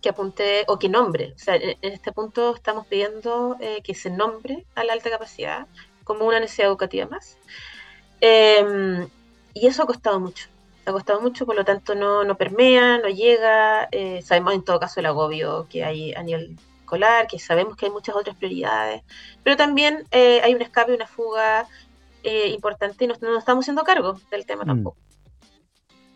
que 0.01 0.09
apunte 0.09 0.65
o 0.67 0.77
que 0.77 0.89
nombre. 0.89 1.31
O 1.33 1.39
sea, 1.39 1.55
en 1.55 1.77
este 1.81 2.11
punto 2.11 2.53
estamos 2.53 2.85
pidiendo 2.87 3.55
eh, 3.61 3.81
que 3.81 3.95
se 3.95 4.09
nombre 4.09 4.65
a 4.75 4.83
la 4.83 4.91
alta 4.91 5.09
capacidad 5.09 5.67
como 6.03 6.25
una 6.25 6.41
necesidad 6.41 6.67
educativa 6.67 7.07
más. 7.07 7.37
Em, 8.19 9.07
y 9.53 9.67
eso 9.67 9.83
ha 9.83 9.85
costado 9.85 10.19
mucho. 10.19 10.49
Ha 10.85 10.91
costado 10.91 11.21
mucho, 11.21 11.45
por 11.45 11.55
lo 11.55 11.63
tanto 11.63 11.95
no, 11.95 12.25
no 12.25 12.35
permea, 12.35 12.97
no 12.97 13.07
llega. 13.07 13.87
sabemos 14.21 14.53
en 14.53 14.63
todo 14.65 14.77
caso 14.77 14.99
el 14.99 15.05
agobio 15.05 15.67
que 15.69 15.85
hay 15.85 16.13
a 16.13 16.23
nivel 16.23 16.57
escolar, 16.81 17.27
que 17.27 17.39
sabemos 17.39 17.77
que 17.77 17.85
hay 17.85 17.91
muchas 17.91 18.15
otras 18.17 18.35
prioridades, 18.35 19.01
pero 19.43 19.55
también 19.55 20.05
hay 20.11 20.53
un 20.53 20.61
escape, 20.61 20.93
una 20.93 21.07
fuga 21.07 21.67
eh, 22.23 22.49
importante 22.49 23.05
y 23.05 23.07
no, 23.07 23.37
estamos 23.37 23.63
haciendo 23.63 23.83
cargo 23.83 24.19
del 24.29 24.45
tema 24.45 24.63
mm. 24.63 24.67
tampoco. 24.67 24.97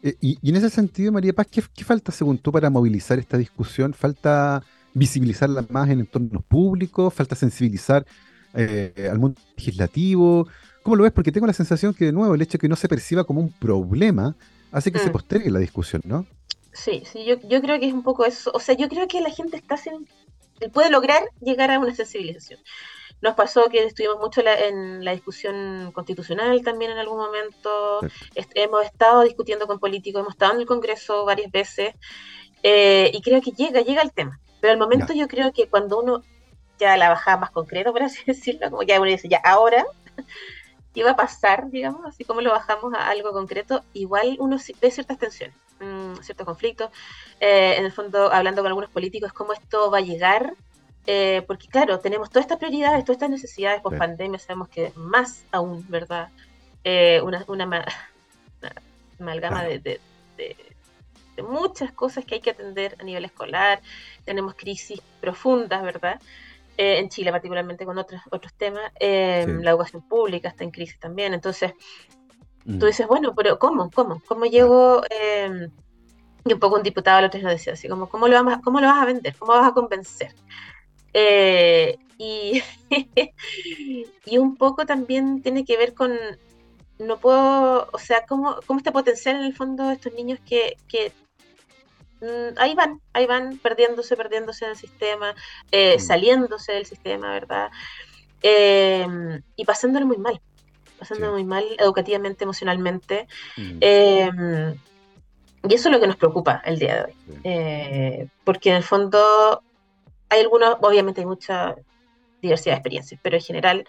Eh, 0.04 0.16
y, 0.22 0.50
en 0.50 0.56
ese 0.56 0.70
sentido, 0.70 1.12
María 1.12 1.34
Paz, 1.34 1.48
¿qué, 1.48 1.62
falta 1.84 2.12
según 2.12 2.38
tú 2.38 2.52
para 2.52 2.70
movilizar 2.70 3.20
esta 3.20 3.38
discusión? 3.38 3.94
¿Falta 3.94 4.64
visibilizarla 4.94 5.66
más 5.70 5.90
en 5.90 6.00
entornos 6.00 6.44
públicos? 6.44 7.14
¿Falta 7.14 7.36
sensibilizar 7.36 8.06
eh, 8.54 9.10
al 9.12 9.20
mundo 9.20 9.40
legislativo? 9.58 10.48
¿Cómo 10.84 10.96
lo 10.96 11.04
ves? 11.04 11.12
Porque 11.12 11.32
tengo 11.32 11.48
la 11.48 11.54
sensación 11.54 11.94
que, 11.94 12.06
de 12.06 12.12
nuevo, 12.12 12.34
el 12.34 12.42
hecho 12.42 12.54
de 12.54 12.60
que 12.60 12.70
no 12.70 12.76
se 12.76 12.88
perciba 12.88 13.24
como 13.24 13.42
un 13.42 13.52
problema 13.52 14.36
hace 14.72 14.92
que 14.92 15.00
se 15.00 15.10
mm. 15.10 15.12
postergue 15.12 15.52
la 15.52 15.60
discusión, 15.60 16.02
¿no? 16.06 16.26
Sí, 16.72 17.04
sí, 17.12 17.26
yo, 17.26 17.40
yo 17.48 17.62
creo 17.62 17.80
que 17.80 17.88
es 17.88 17.94
un 17.94 18.04
poco 18.04 18.26
eso. 18.26 18.52
O 18.54 18.60
sea, 18.60 18.76
yo 18.76 18.88
creo 18.88 19.08
que 19.08 19.20
la 19.22 19.32
gente 19.32 19.58
está 19.58 19.76
sin, 19.76 20.08
puede 20.72 20.90
lograr 20.90 21.24
llegar 21.42 21.72
a 21.72 21.80
una 21.80 21.94
sensibilización. 21.94 22.60
Nos 23.21 23.36
pasó 23.36 23.69
que 23.69 23.84
estuvimos 23.84 24.19
mucho 24.19 24.41
en 24.45 25.03
la 25.03 25.12
discusión 25.12 25.91
constitucional 25.93 26.63
también 26.63 26.91
en 26.91 26.97
algún 26.97 27.17
momento. 27.17 27.99
hemos 28.55 28.86
estado 28.86 29.23
discutiendo 29.23 29.67
con 29.67 29.79
políticos, 29.79 30.21
hemos 30.21 30.34
estado 30.34 30.53
en 30.53 30.62
el 30.62 30.65
Congreso 30.65 31.25
varias 31.25 31.51
veces 31.51 31.95
eh, 32.63 33.12
y 33.13 33.21
creo 33.21 33.41
que 33.41 33.51
llega, 33.51 33.82
llega 33.82 34.01
el 34.01 34.13
tema. 34.13 34.39
Pero 34.62 34.73
al 34.73 34.79
momento 34.79 35.13
yo 35.13 35.27
creo 35.27 35.51
que 35.53 35.67
cuando 35.69 35.99
uno 35.99 36.23
ya 36.77 36.97
la 36.97 37.10
bajaba 37.10 37.41
más 37.41 37.51
concreto, 37.51 37.91
por 37.91 38.03
así 38.03 38.19
decirlo, 38.27 38.69
como 38.69 38.84
ya 38.84 38.99
uno 38.99 39.10
dice, 39.10 39.27
ya 39.27 39.41
ahora, 39.43 39.86
iba 40.93 41.12
a 41.12 41.15
pasar, 41.15 41.69
digamos, 41.69 42.05
así 42.05 42.25
como 42.25 42.41
lo 42.41 42.51
bajamos 42.51 42.93
a 42.93 43.10
algo 43.10 43.32
concreto, 43.32 43.84
igual 43.93 44.36
uno 44.39 44.58
ve 44.82 44.91
ciertas 44.91 45.17
tensiones, 45.17 45.55
mm, 45.79 46.15
ciertos 46.21 46.45
conflictos. 46.45 46.89
Eh, 47.39 47.75
en 47.77 47.86
el 47.86 47.91
fondo, 47.91 48.32
hablando 48.32 48.62
con 48.62 48.67
algunos 48.67 48.89
políticos, 48.89 49.32
cómo 49.34 49.53
esto 49.53 49.91
va 49.91 49.99
a 49.99 50.01
llegar 50.01 50.55
eh, 51.12 51.41
porque 51.48 51.67
claro, 51.67 52.00
tenemos 52.00 52.30
todas 52.30 52.43
estas 52.43 52.60
prioridades, 52.60 53.04
todas 53.04 53.15
estas 53.15 53.32
necesidades 53.32 53.82
post 53.82 53.98
pandemia, 53.98 54.38
sabemos 54.38 54.69
que 54.69 54.91
más 54.95 55.43
aún, 55.52 55.84
¿verdad? 55.89 56.30
Eh, 56.84 57.19
una, 57.24 57.43
una, 57.48 57.84
amalgama 59.19 59.63
de, 59.63 60.00
muchas 61.41 61.91
cosas 61.93 62.26
que 62.26 62.36
hay 62.36 62.41
que 62.41 62.52
atender 62.52 62.95
a 63.00 63.04
nivel 63.04 63.26
escolar, 63.26 63.82
tenemos 64.24 64.54
crisis 64.54 65.02
profundas, 65.19 65.82
¿verdad? 65.82 66.22
Eh, 66.78 67.00
en 67.00 67.10
Chile 67.10 67.32
particularmente 67.32 67.86
con 67.86 67.98
otros, 67.98 68.22
otros 68.30 68.54
temas, 68.54 68.91
la 69.00 69.72
educación 69.72 70.04
pública 70.08 70.50
está 70.50 70.63
en 70.63 70.69
crisis 70.69 71.00
también, 71.00 71.34
entonces 71.34 71.74
tú 72.65 72.86
mm. 72.86 72.86
dices, 72.86 73.08
bueno, 73.08 73.34
pero 73.34 73.58
¿cómo? 73.58 73.89
¿Cómo? 73.89 74.22
¿Cómo 74.28 74.45
llego? 74.45 75.02
y 76.45 76.54
un 76.54 76.60
poco 76.60 76.76
un 76.76 76.84
diputado 76.84 77.17
el 77.17 77.26
otro 77.26 77.41
nos 77.41 77.52
decía 77.52 77.74
así, 77.74 77.89
como, 77.89 78.08
¿cómo 78.10 78.28
lo, 78.28 78.36
vamos, 78.36 78.60
¿cómo 78.63 78.80
lo 78.80 78.88
vas 78.88 79.02
a 79.02 79.06
vender? 79.06 79.36
¿Cómo 79.38 79.54
vas 79.54 79.67
a 79.67 79.74
convencer? 79.74 80.36
Eh, 81.13 81.98
y, 82.17 82.62
y 84.26 84.38
un 84.38 84.56
poco 84.58 84.86
también 84.86 85.41
tiene 85.41 85.65
que 85.65 85.78
ver 85.78 85.93
con, 85.93 86.17
no 87.00 87.17
puedo, 87.17 87.88
o 87.91 87.98
sea, 87.98 88.26
cómo, 88.28 88.58
cómo 88.65 88.80
este 88.80 88.91
potencial 88.91 89.38
en 89.38 89.43
el 89.43 89.56
fondo 89.56 89.89
estos 89.89 90.13
niños 90.13 90.39
que, 90.45 90.78
que 90.88 91.12
mm, 92.22 92.58
ahí 92.58 92.76
van, 92.76 93.02
ahí 93.13 93.26
van 93.26 93.58
perdiéndose, 93.58 94.17
perdiéndose 94.17 94.65
en 94.65 94.72
el 94.72 94.78
sistema, 94.78 95.34
eh, 95.72 95.95
mm. 95.98 96.00
saliéndose 96.00 96.74
del 96.74 96.86
sistema, 96.86 97.32
¿verdad? 97.32 97.72
Em, 98.41 99.41
y 99.56 99.65
pasándolo 99.65 100.06
muy 100.06 100.17
mal, 100.17 100.41
pasándolo 100.98 101.34
muy 101.34 101.45
mal 101.45 101.65
educativamente, 101.78 102.43
emocionalmente. 102.43 103.28
Mm. 103.58 103.80
Y 105.67 105.74
eso 105.74 105.89
es 105.89 105.93
lo 105.93 106.00
que 106.00 106.08
nos 106.08 106.15
preocupa 106.15 106.62
el 106.65 106.80
día 106.80 106.95
de 106.95 107.04
hoy. 107.04 107.13
Eh, 107.43 108.28
porque 108.43 108.69
en 108.69 108.78
el 108.78 108.84
fondo 108.84 109.62
hay 110.30 110.42
algunos, 110.42 110.78
obviamente 110.82 111.22
hay 111.22 111.28
mucha 111.28 111.76
diversidad 112.42 112.76
de 112.76 112.78
experiencias, 112.78 113.20
pero 113.22 113.36
en 113.36 113.44
general 113.44 113.88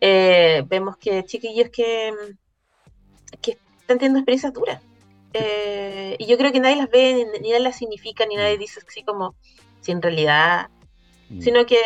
eh, 0.00 0.62
vemos 0.66 0.96
que 0.96 1.24
chiquillos 1.24 1.70
que, 1.70 2.12
que 3.40 3.52
están 3.80 3.98
teniendo 3.98 4.18
experiencias 4.20 4.52
duras. 4.52 4.82
Eh, 5.32 6.16
y 6.18 6.26
yo 6.26 6.38
creo 6.38 6.52
que 6.52 6.60
nadie 6.60 6.76
las 6.76 6.90
ve, 6.90 7.26
ni, 7.40 7.50
nadie 7.50 7.60
las 7.60 7.76
significa, 7.76 8.24
ni 8.24 8.36
nadie 8.36 8.56
dice 8.56 8.80
así 8.86 9.02
como 9.02 9.34
si 9.80 9.92
en 9.92 10.00
realidad, 10.00 10.70
mm. 11.28 11.40
sino 11.40 11.66
que 11.66 11.78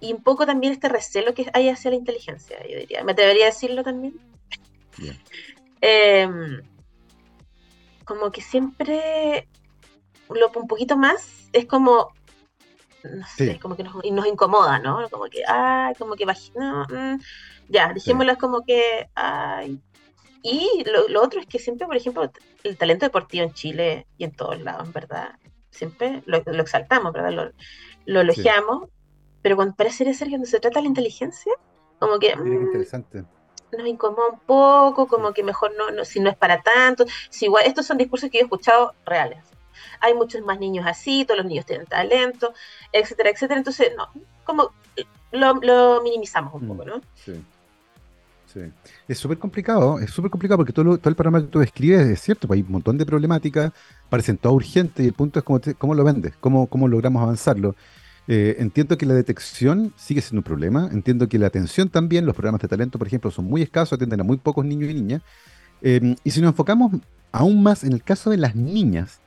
y 0.00 0.12
un 0.12 0.22
poco 0.22 0.46
también 0.46 0.72
este 0.72 0.88
recelo 0.88 1.34
que 1.34 1.50
hay 1.52 1.68
hacia 1.68 1.90
la 1.90 1.96
inteligencia, 1.96 2.58
yo 2.66 2.78
diría. 2.78 3.04
Me 3.04 3.12
atrevería 3.12 3.44
a 3.44 3.50
decirlo 3.50 3.82
también. 3.82 4.14
Em, 5.84 6.62
como 8.04 8.30
que 8.30 8.40
siempre 8.40 9.48
lo 10.30 10.52
un 10.54 10.68
poquito 10.68 10.96
más 10.96 11.48
es 11.52 11.66
como 11.66 12.12
no 13.04 13.26
sé, 13.26 13.58
como 13.58 13.76
que 13.76 13.84
nos, 13.84 13.94
nos, 14.04 14.26
incomoda, 14.26 14.78
¿no? 14.78 15.08
Como 15.10 15.24
que, 15.24 15.42
ay, 15.46 15.94
como 15.96 16.14
que 16.14 16.26
no, 16.54 16.84
mm, 16.88 17.20
ya, 17.68 17.92
dejémoslo 17.92 18.36
como 18.38 18.62
que, 18.62 19.08
ay, 19.14 19.80
y 20.42 20.84
lo, 21.08 21.22
otro 21.22 21.40
es 21.40 21.46
que 21.46 21.58
siempre, 21.58 21.86
por 21.86 21.96
ejemplo, 21.96 22.30
el 22.64 22.76
talento 22.76 23.06
deportivo 23.06 23.44
en 23.44 23.52
Chile 23.52 24.06
y 24.18 24.24
en 24.24 24.32
todos 24.32 24.60
lados, 24.60 24.92
¿verdad? 24.92 25.36
Siempre 25.70 26.22
lo, 26.26 26.38
exaltamos, 26.38 27.12
¿verdad? 27.12 27.52
Lo, 28.06 28.20
elogiamos, 28.20 28.88
pero 29.40 29.56
cuando 29.56 29.74
parece 29.74 30.12
ser 30.14 30.28
que 30.28 30.32
cuando 30.32 30.46
se 30.46 30.60
trata 30.60 30.78
de 30.80 30.84
la 30.84 30.88
inteligencia, 30.88 31.52
como 31.98 32.18
que... 32.18 32.36
Mm, 32.36 32.66
interesante 32.66 33.24
nos 33.78 33.86
incomoda 33.86 34.28
un 34.28 34.38
poco, 34.40 35.06
como 35.06 35.32
que 35.32 35.42
mejor 35.42 35.72
no, 35.78 35.90
no, 35.90 36.04
si 36.04 36.20
no 36.20 36.28
es 36.28 36.36
para 36.36 36.60
tanto. 36.62 37.06
Si 37.30 37.46
igual, 37.46 37.64
estos 37.66 37.86
son 37.86 37.96
discursos 37.96 38.30
que 38.30 38.38
yo 38.38 38.42
he 38.42 38.44
escuchado 38.44 38.94
reales. 39.06 39.38
Hay 40.00 40.14
muchos 40.14 40.42
más 40.42 40.58
niños 40.58 40.86
así, 40.86 41.24
todos 41.24 41.38
los 41.38 41.46
niños 41.46 41.66
tienen 41.66 41.86
talento, 41.86 42.54
etcétera, 42.92 43.30
etcétera. 43.30 43.58
Entonces, 43.58 43.92
no, 43.96 44.08
como 44.44 44.70
lo, 45.32 46.02
minimizamos 46.02 46.54
un 46.54 46.68
poco, 46.68 46.84
¿no? 46.84 47.00
Sí. 47.14 47.32
Sí. 48.46 48.60
Es 49.08 49.18
súper 49.18 49.38
complicado, 49.38 49.98
es 49.98 50.10
súper 50.10 50.30
complicado 50.30 50.58
porque 50.58 50.74
todo, 50.74 50.98
todo 50.98 51.08
el 51.08 51.16
programa 51.16 51.40
que 51.40 51.46
tú 51.46 51.60
describes 51.60 52.06
es 52.06 52.20
cierto, 52.20 52.46
pues 52.46 52.58
hay 52.58 52.62
un 52.62 52.72
montón 52.72 52.98
de 52.98 53.06
problemáticas, 53.06 53.72
parecen 54.10 54.36
todas 54.36 54.56
urgentes 54.56 55.02
y 55.02 55.08
el 55.08 55.14
punto 55.14 55.38
es 55.38 55.44
cómo, 55.44 55.58
cómo 55.78 55.94
lo 55.94 56.04
vendes, 56.04 56.34
cómo, 56.38 56.66
cómo 56.66 56.86
logramos 56.86 57.22
avanzarlo. 57.22 57.74
Eh, 58.28 58.56
entiendo 58.58 58.96
que 58.98 59.06
la 59.06 59.14
detección 59.14 59.92
sigue 59.96 60.20
siendo 60.20 60.40
un 60.40 60.44
problema, 60.44 60.88
entiendo 60.92 61.28
que 61.28 61.38
la 61.38 61.46
atención 61.46 61.88
también, 61.88 62.26
los 62.26 62.34
programas 62.34 62.60
de 62.60 62.68
talento, 62.68 62.98
por 62.98 63.06
ejemplo, 63.06 63.30
son 63.30 63.46
muy 63.46 63.62
escasos, 63.62 63.94
atienden 63.94 64.20
a 64.20 64.24
muy 64.24 64.36
pocos 64.36 64.64
niños 64.64 64.90
y 64.90 64.94
niñas. 64.94 65.22
Em, 65.80 66.14
y 66.22 66.30
si 66.30 66.40
nos 66.40 66.50
enfocamos 66.50 66.92
aún 67.32 67.62
más 67.62 67.84
en 67.84 67.92
el 67.92 68.02
caso 68.02 68.30
de 68.30 68.36
las 68.36 68.54
niñas, 68.54 69.21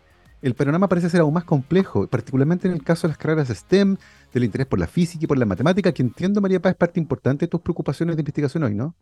el 0.46 0.54
panorama 0.54 0.88
parece 0.88 1.10
ser 1.10 1.22
aún 1.22 1.34
más 1.34 1.44
complejo, 1.44 2.08
particularmente 2.08 2.68
en 2.68 2.76
el 2.76 2.84
caso 2.84 3.08
de 3.08 3.14
las 3.14 3.18
carreras 3.18 3.48
STEM, 3.50 3.98
del 4.32 4.44
interés 4.44 4.68
por 4.68 4.78
la 4.78 4.86
física 4.86 5.24
y 5.24 5.28
por 5.28 5.40
la 5.40 5.46
matemática, 5.46 5.92
que 5.92 6.04
entiendo, 6.04 6.40
María 6.40 6.60
Paz, 6.60 6.74
es 6.74 6.78
parte 6.78 7.00
importante 7.00 7.46
de 7.46 7.50
tus 7.50 7.62
preocupaciones 7.62 8.16
de 8.16 8.22
investigación 8.22 8.64
hoy, 8.64 8.76
¿no? 8.76 8.94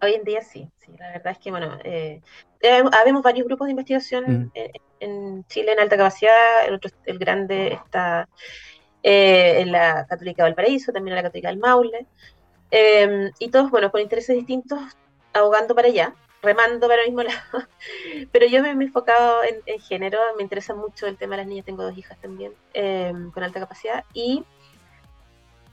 Hoy 0.00 0.14
en 0.14 0.22
día 0.22 0.42
sí, 0.42 0.70
sí, 0.78 0.92
la 0.96 1.10
verdad 1.10 1.32
es 1.32 1.38
que, 1.38 1.50
bueno, 1.50 1.76
eh, 1.82 2.20
eh 2.60 2.82
habemos 2.92 3.22
varios 3.24 3.48
grupos 3.48 3.66
de 3.66 3.72
investigación 3.72 4.24
mm. 4.54 4.60
en, 5.00 5.44
Chile 5.48 5.72
en 5.72 5.80
alta 5.80 5.96
capacidad, 5.96 6.66
el, 6.68 6.74
otro, 6.74 6.90
el 7.04 7.18
grande 7.18 7.72
está 7.72 8.28
eh, 9.02 9.56
en 9.58 9.72
la 9.72 10.06
Católica 10.06 10.44
de 10.44 10.50
Valparaíso, 10.50 10.92
también 10.92 11.14
en 11.14 11.16
la 11.16 11.28
Católica 11.28 11.48
del 11.48 11.58
Maule, 11.58 12.06
y 13.40 13.48
todos, 13.48 13.72
bueno, 13.72 13.90
con 13.90 14.00
intereses 14.00 14.36
distintos, 14.36 14.78
abogando 15.32 15.74
para 15.74 15.88
allá, 15.88 16.14
remando 16.46 16.88
para 16.88 17.02
el 17.02 17.08
mismo 17.08 17.22
lado. 17.30 17.68
Pero 18.32 18.46
yo 18.46 18.62
me, 18.62 18.68
he 18.68 18.72
enfocado 18.72 19.42
en, 19.44 19.80
género, 19.80 20.18
me 20.36 20.42
interesa 20.42 20.74
mucho 20.74 21.06
el 21.06 21.16
tema 21.16 21.36
de 21.36 21.42
las 21.42 21.48
niñas, 21.48 21.66
tengo 21.66 21.82
dos 21.82 21.96
hijas 21.98 22.18
también 22.20 22.52
em, 22.72 23.30
con 23.30 23.42
alta 23.42 23.60
capacidad, 23.60 24.04
y 24.14 24.44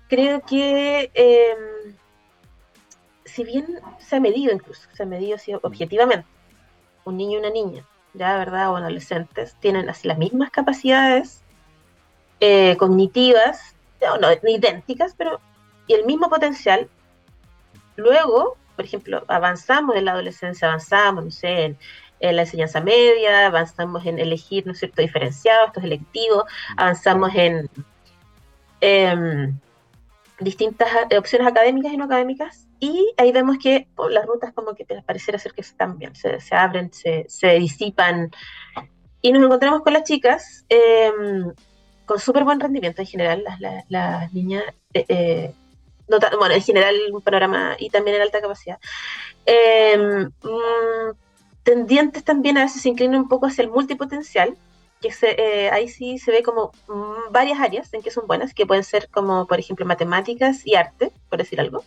creo 0.10 0.42
que 0.42 1.12
em, 1.14 1.96
si 3.26 3.44
bien 3.44 3.80
se 4.00 4.16
ha 4.18 4.20
medido 4.20 4.54
incluso, 4.54 4.90
se 4.94 5.04
ha 5.04 5.06
medido 5.06 5.38
objetivamente, 5.62 6.28
un 7.06 7.18
niño 7.18 7.38
y 7.38 7.40
una 7.40 7.50
niña, 7.50 7.86
ya, 8.14 8.38
¿verdad? 8.38 8.72
O 8.72 8.78
adolescentes, 8.78 9.56
tienen 9.60 9.90
así 9.90 10.08
las 10.08 10.18
mismas 10.18 10.52
capacidades 10.52 11.42
eh, 12.40 12.76
cognitivas, 12.78 13.76
no, 14.20 14.28
idénticas, 14.50 15.16
pero 15.18 15.40
y 15.88 15.94
el 15.94 16.06
mismo 16.06 16.30
potencial. 16.30 16.90
Luego, 17.96 18.58
por 18.76 18.86
ejemplo, 18.86 19.24
avanzamos 19.28 19.96
en 19.96 20.06
la 20.06 20.12
adolescencia, 20.12 20.68
avanzamos, 20.68 21.26
no 21.26 21.32
sé, 21.32 21.66
en, 21.66 21.78
la 22.20 22.44
enseñanza 22.44 22.80
media, 22.80 23.48
avanzamos 23.48 24.06
en 24.06 24.18
elegir, 24.18 24.66
¿no 24.66 24.72
es 24.72 24.80
cierto?, 24.80 25.02
diferenciados, 25.02 25.68
estos 25.68 25.84
electivos, 25.84 26.46
avanzamos 26.78 27.32
en 27.36 27.70
em, 28.80 29.60
distintas 30.40 30.90
opciones 31.18 31.48
académicas 31.48 31.92
y 31.92 31.98
no 31.98 32.06
académicas, 32.06 32.68
y 32.80 33.14
ahí 33.18 33.32
vemos 33.34 33.58
que 33.62 33.88
oh, 33.96 34.08
las 34.08 34.26
rutas 34.26 34.54
como 34.54 34.74
que 34.74 34.86
pareciera 35.06 35.38
ser 35.38 35.54
que 35.54 35.62
están 35.62 35.98
bien, 35.98 36.16
se, 36.16 36.40
se 36.40 36.56
abren, 36.56 36.94
se, 36.94 37.26
se, 37.28 37.60
disipan, 37.60 38.32
y 39.22 39.32
nos 39.34 39.44
encontramos 39.44 39.82
con 39.82 39.92
las 39.94 40.04
chicas 40.04 40.66
em, 40.70 41.52
con 42.06 42.20
súper 42.20 42.44
buen 42.44 42.60
rendimiento 42.60 43.02
en 43.02 43.08
general, 43.08 43.44
las, 43.90 44.34
niñas, 44.34 44.64
eh, 44.94 45.06
eh, 45.08 45.54
bueno, 46.38 46.56
en 46.56 46.62
general 46.62 46.96
un 47.12 47.22
panorama 47.22 47.76
y 47.80 47.90
también 47.90 48.18
en 48.18 48.24
alta 48.24 48.42
capacidad. 48.42 48.80
Em, 49.46 50.26
mm, 50.26 51.16
tendientes 51.64 52.24
también 52.24 52.58
a 52.58 52.64
veces 52.64 52.82
se 52.82 52.90
inclinan 52.90 53.22
un 53.22 53.28
poco 53.28 53.48
hacia 53.48 53.64
el 53.64 53.70
multipotencial, 53.70 54.56
que 55.02 55.14
eh, 55.22 55.70
ahí 55.72 55.90
sí 55.90 56.18
se 56.18 56.32
ve 56.32 56.44
como 56.44 56.72
mm, 56.88 57.32
varias 57.32 57.60
áreas 57.60 57.94
en 57.94 58.02
que 58.02 58.12
son 58.12 58.28
buenas, 58.28 58.54
que 58.54 58.66
pueden 58.66 58.84
ser 58.84 59.10
como, 59.10 59.48
por 59.48 59.60
ejemplo, 59.60 59.86
matemáticas 59.86 60.66
y 60.66 60.76
arte, 60.76 61.12
por 61.30 61.40
decir 61.40 61.60
algo. 61.60 61.84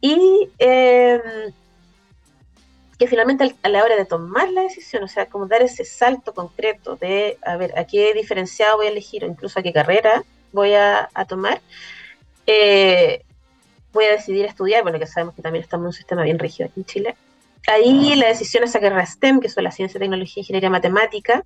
Y 0.00 0.50
em, 0.58 1.52
que 2.98 3.08
finalmente 3.08 3.56
a 3.62 3.68
la 3.68 3.82
hora 3.82 3.96
de 3.96 4.04
tomar 4.04 4.48
la 4.50 4.62
decisión, 4.62 5.02
o 5.02 5.08
sea, 5.08 5.26
como 5.26 5.46
dar 5.48 5.62
ese 5.62 5.84
salto 5.84 6.34
concreto 6.34 6.94
de, 6.94 7.36
a 7.42 7.56
ver, 7.56 7.76
a 7.76 7.84
qué 7.84 8.14
diferenciado 8.14 8.76
voy 8.76 8.86
a 8.86 8.90
elegir 8.90 9.24
o 9.24 9.26
incluso 9.26 9.58
a 9.58 9.62
qué 9.64 9.72
carrera 9.72 10.22
voy 10.52 10.74
a, 10.74 11.08
tomar, 11.28 11.60
eh, 12.46 13.24
voy 13.92 14.04
a 14.06 14.12
decidir 14.12 14.44
estudiar, 14.46 14.82
bueno, 14.82 14.98
que 14.98 15.06
sabemos 15.06 15.34
que 15.34 15.42
también 15.42 15.62
estamos 15.62 15.84
en 15.84 15.86
un 15.88 15.92
sistema 15.92 16.22
bien 16.22 16.38
rígido 16.38 16.68
aquí 16.68 16.80
en 16.80 16.86
Chile. 16.86 17.16
Ahí 17.68 18.16
la 18.16 18.26
decisión 18.26 18.64
es 18.64 18.74
a 18.74 18.80
carrera 18.80 19.06
STEM, 19.06 19.38
que 19.38 19.48
son 19.48 19.62
la 19.62 19.70
ciencia, 19.70 20.00
tecnología, 20.00 20.40
ingeniería, 20.40 20.68
matemática, 20.68 21.44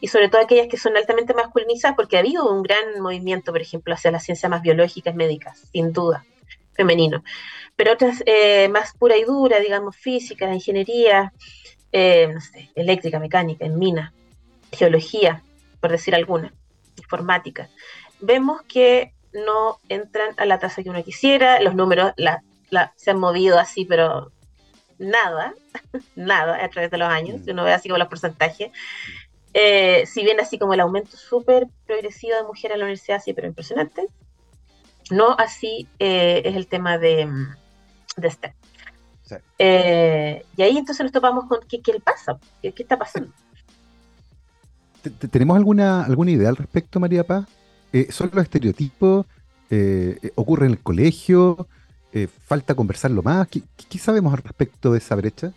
y 0.00 0.06
sobre 0.06 0.28
todo 0.28 0.40
aquellas 0.40 0.68
que 0.68 0.76
son 0.76 0.96
altamente 0.96 1.34
masculinizadas, 1.34 1.96
porque 1.96 2.16
ha 2.16 2.20
habido 2.20 2.48
un 2.48 2.62
gran 2.62 3.00
movimiento, 3.00 3.50
por 3.50 3.60
ejemplo, 3.60 3.94
hacia 3.94 4.12
las 4.12 4.24
ciencias 4.24 4.48
más 4.48 4.62
biológicas, 4.62 5.16
médicas, 5.16 5.68
sin 5.72 5.92
duda, 5.92 6.24
femenino. 6.74 7.24
Pero 7.74 7.92
otras 7.92 8.22
eh, 8.26 8.68
más 8.68 8.92
pura 8.96 9.16
y 9.16 9.24
dura, 9.24 9.58
digamos, 9.58 9.96
física, 9.96 10.52
ingeniería, 10.54 11.32
eh, 11.90 12.28
no 12.32 12.40
sé, 12.40 12.70
eléctrica, 12.76 13.18
mecánica, 13.18 13.64
en 13.64 13.78
mina, 13.78 14.12
geología, 14.70 15.42
por 15.80 15.90
decir 15.90 16.14
alguna, 16.14 16.52
informática, 16.96 17.68
vemos 18.20 18.62
que 18.62 19.12
no 19.44 19.78
entran 19.88 20.34
a 20.36 20.46
la 20.46 20.58
tasa 20.58 20.82
que 20.82 20.90
uno 20.90 21.02
quisiera, 21.02 21.60
los 21.60 21.74
números 21.74 22.12
la, 22.16 22.42
se 22.96 23.10
han 23.10 23.18
movido 23.18 23.58
así, 23.58 23.84
pero 23.84 24.32
nada, 24.98 25.54
nada 26.16 26.64
a 26.64 26.68
través 26.68 26.90
de 26.90 26.98
los 26.98 27.08
años, 27.08 27.42
si 27.44 27.50
uno 27.50 27.64
ve 27.64 27.72
así 27.72 27.88
como 27.88 27.98
los 27.98 28.08
porcentajes. 28.08 28.70
Eh, 29.54 30.04
si 30.06 30.22
bien 30.22 30.40
así 30.40 30.58
como 30.58 30.74
el 30.74 30.80
aumento 30.80 31.16
súper 31.16 31.66
progresivo 31.86 32.36
de 32.36 32.42
mujeres 32.42 32.74
en 32.74 32.80
la 32.80 32.84
universidad, 32.84 33.22
sí, 33.24 33.32
pero 33.32 33.48
impresionante, 33.48 34.06
no 35.10 35.34
así 35.38 35.88
es 35.98 36.54
el 36.54 36.66
tema 36.66 36.98
de, 36.98 37.28
de 38.16 38.30
STEM. 38.30 38.52
Eh, 39.58 40.44
y 40.56 40.62
ahí 40.62 40.78
entonces 40.78 41.04
nos 41.04 41.12
topamos 41.12 41.46
con 41.46 41.60
qué, 41.68 41.80
qué 41.80 41.92
le 41.92 42.00
pasa, 42.00 42.38
qué, 42.62 42.72
está 42.76 42.98
pasando. 42.98 43.32
¿Tenemos 45.30 45.56
alguna, 45.56 46.04
alguna 46.04 46.30
idea 46.30 46.48
al 46.48 46.56
respecto, 46.56 47.00
María 47.00 47.24
Paz? 47.24 47.46
Eh, 47.92 48.08
¿Son 48.10 48.30
los 48.32 48.42
estereotipos? 48.44 49.26
Eh, 49.70 50.32
¿Ocurre 50.34 50.66
en 50.66 50.72
el 50.72 50.78
colegio? 50.80 51.66
¿Falta 52.46 52.74
conversarlo 52.74 53.22
más? 53.22 53.46
¿Qué, 53.46 53.98
sabemos 53.98 54.34
al 54.34 54.42
respecto 54.42 54.90
de 54.92 54.98
esa 54.98 55.14
brecha? 55.14 55.52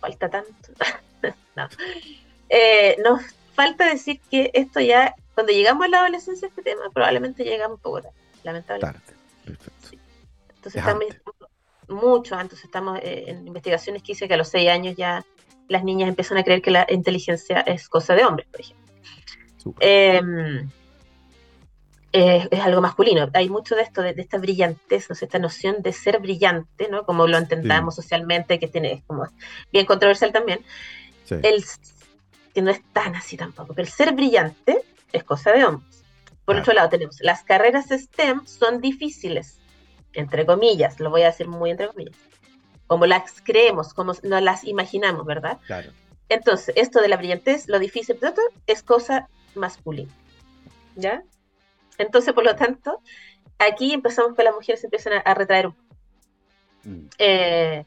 Falta 0.00 0.30
tanto. 0.30 0.72
no. 1.56 1.68
nos 3.04 3.20
falta 3.54 3.86
decir 3.86 4.18
que 4.30 4.50
esto 4.54 4.80
ya, 4.80 5.14
cuando 5.34 5.52
llegamos 5.52 5.84
a 5.84 5.88
la 5.88 6.00
adolescencia, 6.00 6.48
este 6.48 6.62
tema, 6.62 6.82
probablemente 6.94 7.44
llegamos 7.44 7.76
un 7.76 7.82
poco 7.82 8.02
tarde, 8.02 8.16
lamentablemente. 8.44 9.12
Perfecto. 9.44 9.98
Entonces 10.48 10.80
estamos 10.80 11.04
mucho 11.88 12.34
antes, 12.34 12.64
estamos 12.64 12.98
eh, 13.02 13.24
en 13.28 13.46
investigaciones 13.46 14.02
que 14.02 14.12
dice 14.12 14.28
que 14.28 14.34
a 14.34 14.36
los 14.36 14.48
seis 14.48 14.68
años 14.68 14.96
ya 14.96 15.24
las 15.68 15.84
niñas 15.84 16.08
empiezan 16.08 16.38
a 16.38 16.44
creer 16.44 16.62
que 16.62 16.70
la 16.70 16.86
inteligencia 16.88 17.60
es 17.60 17.88
cosa 17.88 18.14
de 18.14 18.24
hombres, 18.24 18.46
por 18.50 18.60
ejemplo. 18.60 18.86
Es, 22.18 22.60
algo 22.60 22.80
masculino. 22.80 23.28
Hay 23.34 23.48
mucho 23.48 23.74
de 23.74 23.82
esto, 23.82 24.02
de, 24.02 24.14
esta 24.16 24.38
brillantez, 24.38 25.10
¿no? 25.10 25.16
esta 25.20 25.38
noción 25.38 25.82
de 25.82 25.92
ser 25.92 26.18
brillante, 26.20 26.88
¿no? 26.88 27.04
como 27.04 27.26
lo 27.26 27.36
entendamos 27.36 27.96
socialmente, 27.96 28.58
que 28.58 28.68
tiene 28.68 29.02
como 29.06 29.28
bien 29.72 29.86
controversial 29.86 30.32
también. 30.32 30.60
El, 31.28 31.64
que 32.54 32.62
no 32.62 32.70
es 32.70 32.80
tan 32.92 33.16
así 33.16 33.36
tampoco, 33.36 33.74
pero 33.74 33.86
el 33.86 33.92
ser 33.92 34.14
brillante 34.14 34.82
es 35.12 35.24
cosa 35.24 35.52
de 35.52 35.64
hombres. 35.64 36.04
Por 36.44 36.56
otro 36.56 36.72
lado, 36.72 36.88
tenemos 36.88 37.18
las 37.20 37.42
carreras 37.42 37.86
STEM 37.90 38.46
son 38.46 38.80
difíciles 38.80 39.58
entre 40.16 40.46
comillas, 40.46 40.98
lo 40.98 41.10
voy 41.10 41.22
a 41.22 41.26
decir 41.26 41.46
muy 41.46 41.70
entre 41.70 41.88
comillas, 41.88 42.16
como 42.86 43.06
las 43.06 43.40
creemos, 43.42 43.94
como 43.94 44.14
nos 44.22 44.42
las 44.42 44.64
imaginamos, 44.64 45.26
¿verdad? 45.26 45.58
Claro. 45.66 45.92
Entonces, 46.28 46.74
esto 46.76 47.00
de 47.00 47.08
la 47.08 47.16
brillantez, 47.16 47.68
lo 47.68 47.78
difícil, 47.78 48.18
es 48.66 48.82
cosa 48.82 49.28
masculina, 49.54 50.12
¿ya? 50.96 51.22
Entonces, 51.98 52.34
por 52.34 52.44
lo 52.44 52.56
tanto, 52.56 53.00
aquí 53.58 53.92
empezamos 53.92 54.34
que 54.36 54.42
las 54.42 54.54
mujeres 54.54 54.82
empiezan 54.84 55.14
a, 55.24 55.34
retraer 55.34 55.68
un 55.68 55.74
poco. 55.74 55.96
Mm. 56.84 57.06
Eh, 57.18 57.84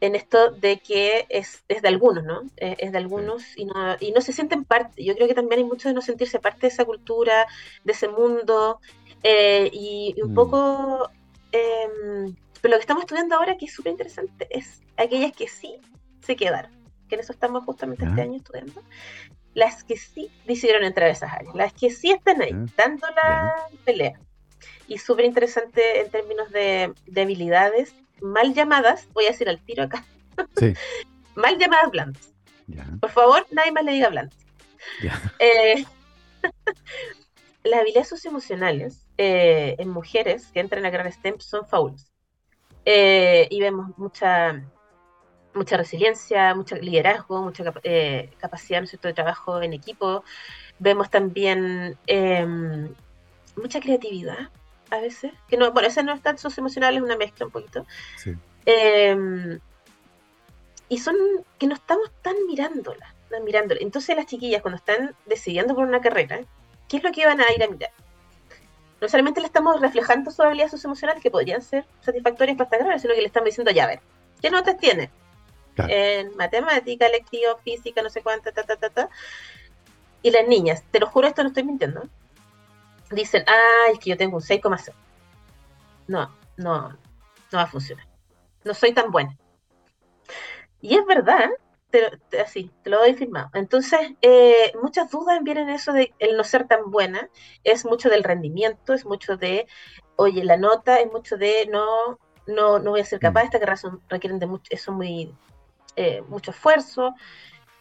en 0.00 0.16
esto 0.16 0.50
de 0.50 0.80
que 0.80 1.26
es, 1.28 1.62
de 1.68 1.86
algunos, 1.86 2.24
¿no? 2.24 2.42
Eh, 2.56 2.74
es 2.78 2.90
de 2.90 2.98
algunos 2.98 3.56
y, 3.56 3.66
no, 3.66 3.96
y 4.00 4.10
no 4.10 4.20
se 4.20 4.32
sienten 4.32 4.64
parte. 4.64 5.04
Yo 5.04 5.14
creo 5.14 5.28
que 5.28 5.34
también 5.34 5.60
hay 5.60 5.64
mucho 5.64 5.88
de 5.88 5.94
no 5.94 6.00
sentirse 6.00 6.40
parte 6.40 6.62
de 6.62 6.68
esa 6.68 6.84
cultura, 6.84 7.46
de 7.84 7.92
ese 7.92 8.08
mundo, 8.08 8.80
eh, 9.22 9.70
y, 9.72 10.16
un 10.20 10.32
mm. 10.32 10.34
poco 10.34 11.10
Em, 11.52 12.34
Pero 12.60 12.72
lo 12.72 12.78
que 12.78 12.82
estamos 12.82 13.02
estudiando 13.02 13.36
ahora, 13.36 13.56
que 13.56 13.66
es 13.66 13.74
súper 13.74 13.92
interesante, 13.92 14.48
es 14.50 14.82
aquellas 14.96 15.32
que 15.32 15.48
sí 15.48 15.76
se 16.20 16.34
quedaron, 16.34 16.72
que 17.08 17.16
en 17.16 17.20
eso 17.20 17.32
estamos 17.32 17.64
justamente 17.64 18.04
este 18.04 18.22
año 18.22 18.36
estudiando, 18.36 18.82
las 19.54 19.84
que 19.84 19.96
sí 19.96 20.30
decidieron 20.46 20.84
entrar 20.84 21.08
a 21.08 21.12
esas 21.12 21.32
áreas, 21.32 21.54
las 21.54 21.72
que 21.72 21.90
sí 21.90 22.10
están 22.10 22.40
ahí, 22.40 22.52
dando 22.76 23.06
la 23.14 23.54
pelea. 23.84 24.18
Y 24.88 24.98
súper 24.98 25.24
interesante 25.24 26.00
en 26.00 26.10
términos 26.10 26.50
de, 26.50 26.92
habilidades 27.16 27.94
mal 28.20 28.54
llamadas, 28.54 29.08
voy 29.12 29.26
a 29.26 29.30
decir 29.30 29.48
al 29.48 29.60
tiro 29.60 29.84
acá, 29.84 30.04
mal 31.34 31.58
llamadas 31.58 31.90
blandas. 31.90 32.32
Por 33.00 33.10
favor, 33.10 33.46
nadie 33.50 33.72
más 33.72 33.84
le 33.84 33.92
diga 33.92 34.08
blandas. 34.08 34.38
Eh, 35.38 35.84
las 37.62 37.80
habilidades 37.80 38.08
socioemocionales 38.08 39.06
eh, 39.16 39.76
en 39.78 39.88
mujeres 39.90 40.48
que 40.48 40.58
entran 40.58 40.84
a 40.84 40.90
Gran 40.90 41.10
STEM 41.10 41.38
son 41.38 41.66
fabulosas. 41.66 42.12
Eh, 42.84 43.46
y 43.50 43.60
vemos 43.60 43.96
mucha 43.96 44.60
mucha 45.54 45.76
resiliencia, 45.76 46.54
mucho 46.54 46.76
liderazgo, 46.76 47.42
mucha 47.42 47.64
eh, 47.82 48.30
capacidad 48.38 48.82
de 48.82 49.12
trabajo 49.12 49.60
en 49.62 49.72
equipo. 49.72 50.24
Vemos 50.78 51.10
también 51.10 51.96
em, 52.06 52.88
mucha 53.56 53.80
creatividad 53.80 54.50
a 54.90 54.98
veces, 54.98 55.32
que 55.48 55.56
no, 55.56 55.72
bueno, 55.72 55.88
ese 55.88 56.02
no 56.02 56.12
es 56.12 56.20
tan 56.20 56.36
socioemocional, 56.36 56.96
es 56.96 57.02
una 57.02 57.16
mezcla 57.16 57.46
un 57.46 57.52
poquito. 57.52 57.86
Em, 58.66 59.58
y 60.88 60.98
son 60.98 61.16
que 61.58 61.66
no 61.66 61.74
estamos 61.74 62.10
tan 62.22 62.34
mirándola, 62.46 63.14
mirándola. 63.44 63.80
Entonces 63.80 64.14
las 64.14 64.26
chiquillas 64.26 64.60
cuando 64.60 64.76
están 64.76 65.14
decidiendo 65.24 65.74
por 65.74 65.84
una 65.84 66.00
carrera, 66.00 66.40
¿qué 66.88 66.98
es 66.98 67.02
lo 67.02 67.12
que 67.12 67.24
van 67.24 67.40
a 67.40 67.50
ir 67.56 67.62
a 67.62 67.68
mirar? 67.68 67.90
No 69.00 69.08
solamente 69.08 69.40
le 69.40 69.46
estamos 69.46 69.80
reflejando 69.80 70.30
sus 70.30 70.40
habilidades 70.40 70.72
socioemocionales 70.72 71.22
que 71.22 71.30
podrían 71.30 71.62
ser 71.62 71.86
satisfactorias 72.02 72.56
para 72.56 72.68
esta 72.68 72.78
carrera, 72.78 72.98
sino 72.98 73.14
que 73.14 73.20
le 73.20 73.26
estamos 73.26 73.46
diciendo, 73.46 73.70
ya 73.72 73.84
a 73.84 73.88
ver, 73.88 74.00
¿qué 74.40 74.50
notas 74.50 74.76
en 75.76 76.36
matemática, 76.36 77.08
lectiva, 77.08 77.56
física, 77.62 78.02
no 78.02 78.10
sé 78.10 78.22
cuánta, 78.22 78.52
ta, 78.52 78.62
ta, 78.62 78.76
ta, 78.76 78.90
ta. 78.90 79.10
Y 80.22 80.30
las 80.30 80.46
niñas, 80.46 80.84
te 80.90 81.00
lo 81.00 81.06
juro, 81.06 81.26
esto 81.26 81.42
no 81.42 81.48
estoy 81.48 81.64
mintiendo, 81.64 82.02
dicen, 83.10 83.44
ay, 83.46 83.94
es 83.94 83.98
que 83.98 84.10
yo 84.10 84.16
tengo 84.16 84.36
un 84.36 84.42
6,0. 84.42 84.92
No, 86.08 86.30
no, 86.56 86.88
no 86.90 86.98
va 87.52 87.62
a 87.62 87.66
funcionar. 87.66 88.06
No 88.64 88.74
soy 88.74 88.92
tan 88.92 89.10
buena. 89.10 89.36
Y 90.80 90.96
es 90.96 91.06
verdad, 91.06 91.50
te, 91.90 92.40
así, 92.40 92.70
te 92.82 92.90
lo 92.90 92.98
doy 92.98 93.14
firmado. 93.14 93.50
Entonces, 93.54 94.00
eh, 94.22 94.72
muchas 94.82 95.10
dudas 95.10 95.40
vienen 95.42 95.68
en 95.68 95.74
eso 95.76 95.92
de 95.92 96.12
el 96.18 96.36
no 96.36 96.44
ser 96.44 96.66
tan 96.66 96.90
buena, 96.90 97.28
es 97.64 97.84
mucho 97.84 98.08
del 98.08 98.24
rendimiento, 98.24 98.94
es 98.94 99.04
mucho 99.04 99.36
de, 99.36 99.66
oye, 100.16 100.44
la 100.44 100.56
nota, 100.56 101.00
es 101.00 101.10
mucho 101.12 101.36
de 101.36 101.68
no, 101.70 102.18
no, 102.46 102.78
no 102.78 102.90
voy 102.90 103.00
a 103.00 103.04
ser 103.04 103.20
capaz, 103.20 103.42
mm. 103.42 103.46
estas 103.46 103.60
carreras 103.60 103.86
requieren 104.08 104.38
de 104.38 104.46
mucho, 104.46 104.64
eso 104.70 104.92
muy 104.92 105.32
eh, 105.96 106.22
mucho 106.28 106.50
esfuerzo. 106.50 107.14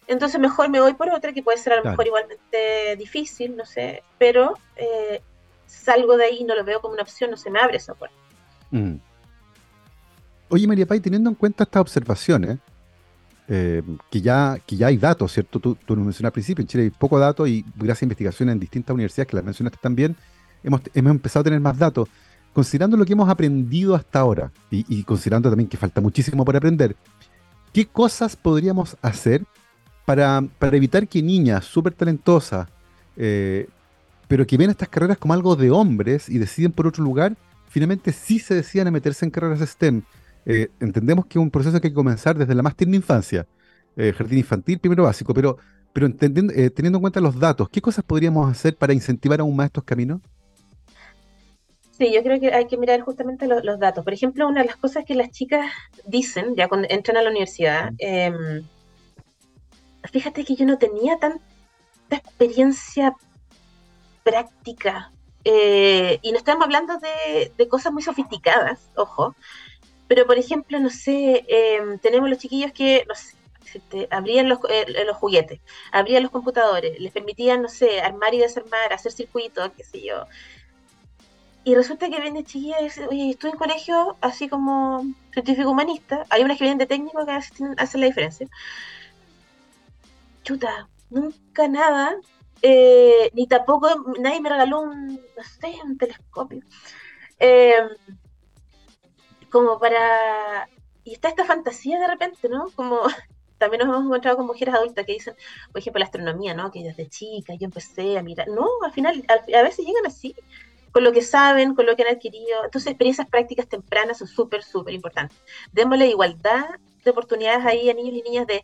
Entonces 0.07 0.39
mejor 0.39 0.69
me 0.69 0.79
voy 0.81 0.93
por 0.93 1.09
otra 1.09 1.31
que 1.31 1.43
puede 1.43 1.57
ser 1.57 1.73
a 1.73 1.77
lo 1.77 1.89
mejor 1.89 2.05
igualmente 2.05 2.95
difícil, 2.97 3.55
no 3.55 3.65
sé, 3.65 4.03
pero 4.17 4.57
eh, 4.75 5.21
salgo 5.65 6.17
de 6.17 6.25
ahí 6.25 6.37
y 6.41 6.43
no 6.43 6.55
lo 6.55 6.63
veo 6.63 6.81
como 6.81 6.93
una 6.93 7.03
opción, 7.03 7.31
no 7.31 7.37
se 7.37 7.49
me 7.49 7.59
abre 7.59 7.77
esa 7.77 7.93
puerta. 7.93 8.15
Mm. 8.71 8.95
Oye, 10.49 10.67
María 10.67 10.85
Pay, 10.85 10.99
teniendo 10.99 11.29
en 11.29 11.35
cuenta 11.35 11.63
estas 11.63 11.81
observaciones, 11.81 12.57
eh, 13.47 13.81
que, 14.09 14.21
ya, 14.21 14.57
que 14.65 14.75
ya 14.75 14.87
hay 14.87 14.97
datos, 14.97 15.31
¿cierto? 15.31 15.59
Tú, 15.59 15.75
tú 15.75 15.95
nos 15.95 16.05
mencionaste 16.05 16.27
al 16.27 16.33
principio, 16.33 16.61
en 16.61 16.67
Chile 16.67 16.83
hay 16.83 16.89
poco 16.89 17.17
datos 17.17 17.47
y 17.47 17.63
gracias 17.75 18.01
a 18.01 18.05
investigaciones 18.05 18.53
en 18.53 18.59
distintas 18.59 18.93
universidades, 18.93 19.29
que 19.29 19.35
las 19.37 19.45
mencionaste 19.45 19.79
también, 19.81 20.15
hemos, 20.63 20.81
hemos 20.93 21.11
empezado 21.11 21.41
a 21.41 21.43
tener 21.45 21.59
más 21.59 21.77
datos. 21.77 22.09
Considerando 22.53 22.97
lo 22.97 23.05
que 23.05 23.13
hemos 23.13 23.29
aprendido 23.29 23.95
hasta 23.95 24.19
ahora 24.19 24.51
y, 24.69 24.85
y 24.89 25.03
considerando 25.03 25.49
también 25.49 25.69
que 25.69 25.77
falta 25.77 26.01
muchísimo 26.01 26.43
por 26.43 26.57
aprender, 26.57 26.97
¿qué 27.73 27.85
cosas 27.85 28.35
podríamos 28.35 28.97
hacer 29.01 29.43
para, 30.05 30.43
evitar 30.61 31.07
que 31.07 31.21
niñas 31.21 31.65
súper 31.65 31.93
talentosas, 31.93 32.67
eh, 33.17 33.67
pero 34.27 34.45
que 34.45 34.57
ven 34.57 34.69
estas 34.69 34.89
carreras 34.89 35.17
como 35.17 35.33
algo 35.33 35.55
de 35.55 35.71
hombres 35.71 36.29
y 36.29 36.37
deciden 36.37 36.71
por 36.71 36.87
otro 36.87 37.03
lugar, 37.03 37.35
finalmente 37.69 38.11
sí 38.11 38.39
se 38.39 38.55
decidan 38.55 38.87
a 38.87 38.91
meterse 38.91 39.25
en 39.25 39.31
carreras 39.31 39.67
STEM? 39.67 40.01
Eh, 40.45 40.69
entendemos 40.79 41.25
que 41.25 41.37
es 41.37 41.43
un 41.43 41.51
proceso 41.51 41.79
que 41.79 41.87
hay 41.87 41.91
que 41.91 41.95
comenzar 41.95 42.37
desde 42.37 42.55
la 42.55 42.63
más 42.63 42.75
tierna 42.75 42.95
infancia, 42.95 43.45
eh, 43.95 44.13
jardín 44.17 44.39
infantil, 44.39 44.79
primero 44.79 45.03
básico, 45.03 45.33
pero, 45.33 45.57
pero 45.93 46.13
teniendo 46.13 46.53
en 46.53 47.01
cuenta 47.01 47.21
los 47.21 47.39
datos, 47.39 47.69
¿qué 47.69 47.81
cosas 47.81 48.03
podríamos 48.03 48.49
hacer 48.49 48.75
para 48.75 48.93
incentivar 48.93 49.39
aún 49.39 49.55
más 49.55 49.67
estos 49.67 49.83
caminos? 49.83 50.21
Sí, 52.01 52.11
yo 52.11 52.23
creo 52.23 52.39
que 52.39 52.51
hay 52.51 52.65
que 52.65 52.77
mirar 52.77 53.01
justamente 53.01 53.45
los 53.45 53.79
datos. 53.79 54.03
Por 54.03 54.11
ejemplo, 54.11 54.47
una 54.47 54.61
de 54.61 54.67
las 54.69 54.75
cosas 54.77 55.05
que 55.05 55.13
las 55.13 55.29
chicas 55.29 55.71
dicen 56.03 56.55
ya 56.55 56.67
cuando 56.67 56.87
entran 56.89 57.15
a 57.17 57.21
la 57.21 57.29
universidad, 57.29 57.91
em, 57.99 58.63
fíjate 60.11 60.43
que 60.43 60.55
yo 60.55 60.65
no 60.65 60.79
tenía 60.79 61.19
tanta 61.19 61.43
experiencia 62.09 63.15
práctica. 64.23 65.11
Eh, 65.43 66.17
y 66.23 66.31
no 66.31 66.39
estamos 66.39 66.63
hablando 66.63 66.97
de, 66.97 67.67
cosas 67.67 67.93
muy 67.93 68.01
sofisticadas, 68.01 68.89
ojo. 68.95 69.35
Pero, 70.07 70.25
por 70.25 70.39
ejemplo, 70.39 70.79
no 70.79 70.89
sé, 70.89 71.45
em, 71.47 71.99
tenemos 71.99 72.29
los 72.31 72.39
chiquillos 72.39 72.71
que, 72.71 73.05
no 73.07 73.13
sé, 73.13 74.07
abrían 74.09 74.49
los, 74.49 74.59
eh, 74.69 75.05
los, 75.05 75.17
juguetes, 75.17 75.59
abrían 75.91 76.23
los 76.23 76.31
computadores, 76.31 76.99
les 76.99 77.11
permitían, 77.11 77.61
no 77.61 77.69
sé, 77.69 78.01
armar 78.01 78.33
y 78.33 78.39
desarmar, 78.39 78.91
hacer 78.91 79.11
circuitos, 79.11 79.71
qué 79.77 79.83
sé 79.83 80.01
yo, 80.03 80.25
y 81.63 81.75
resulta 81.75 82.09
que 82.09 82.19
viene 82.19 82.43
chiquilla 82.43 82.81
y 82.81 82.85
dice, 82.85 83.07
oye, 83.07 83.29
estoy 83.31 83.51
en 83.51 83.57
colegio 83.57 84.17
así 84.21 84.49
como 84.49 85.05
científico 85.31 85.69
humanista. 85.69 86.25
Hay 86.29 86.43
unas 86.43 86.57
que 86.57 86.63
vienen 86.63 86.79
de 86.79 86.87
técnico 86.87 87.23
que 87.25 87.31
hacen 87.31 87.75
la 87.75 88.05
diferencia. 88.07 88.47
Chuta, 90.43 90.89
nunca 91.11 91.67
nada. 91.67 92.15
Eh, 92.63 93.29
ni 93.33 93.47
tampoco 93.47 93.89
nadie 94.19 94.41
me 94.41 94.49
regaló 94.49 94.81
un, 94.81 95.15
no 95.15 95.43
sé, 95.59 95.75
un 95.83 95.97
telescopio. 95.97 96.61
Em, 97.37 97.89
como 99.51 99.79
para... 99.79 100.67
Y 101.03 101.13
está 101.13 101.29
esta 101.29 101.45
fantasía 101.45 101.99
de 101.99 102.07
repente, 102.07 102.49
¿no? 102.49 102.69
Como 102.75 103.01
también 103.59 103.85
nos 103.85 103.89
hemos 103.89 104.05
encontrado 104.05 104.37
con 104.37 104.47
mujeres 104.47 104.73
adultas 104.73 105.05
que 105.05 105.13
dicen, 105.13 105.35
por 105.71 105.79
ejemplo, 105.79 105.99
la 105.99 106.05
astronomía, 106.05 106.55
¿no? 106.55 106.71
Que 106.71 106.83
desde 106.83 107.07
chica 107.07 107.53
yo 107.53 107.65
empecé 107.65 108.17
a 108.17 108.23
mirar. 108.23 108.47
No, 108.47 108.67
al 108.83 108.91
final, 108.91 109.23
a 109.29 109.61
veces 109.61 109.85
llegan 109.85 110.07
así 110.07 110.35
con 110.91 111.03
lo 111.03 111.11
que 111.11 111.21
saben, 111.21 111.75
con 111.75 111.85
lo 111.85 111.95
que 111.95 112.03
han 112.03 112.15
adquirido. 112.15 112.63
Entonces, 112.65 112.91
experiencias 112.91 113.27
prácticas 113.27 113.67
tempranas 113.67 114.17
son 114.19 114.27
súper, 114.27 114.63
súper 114.63 114.93
importantes. 114.93 115.37
Démosle 115.71 116.07
igualdad 116.07 116.65
de 117.03 117.11
oportunidades 117.11 117.65
ahí 117.65 117.89
a 117.89 117.93
niños 117.93 118.15
y 118.15 118.21
niñas 118.21 118.47
de 118.47 118.63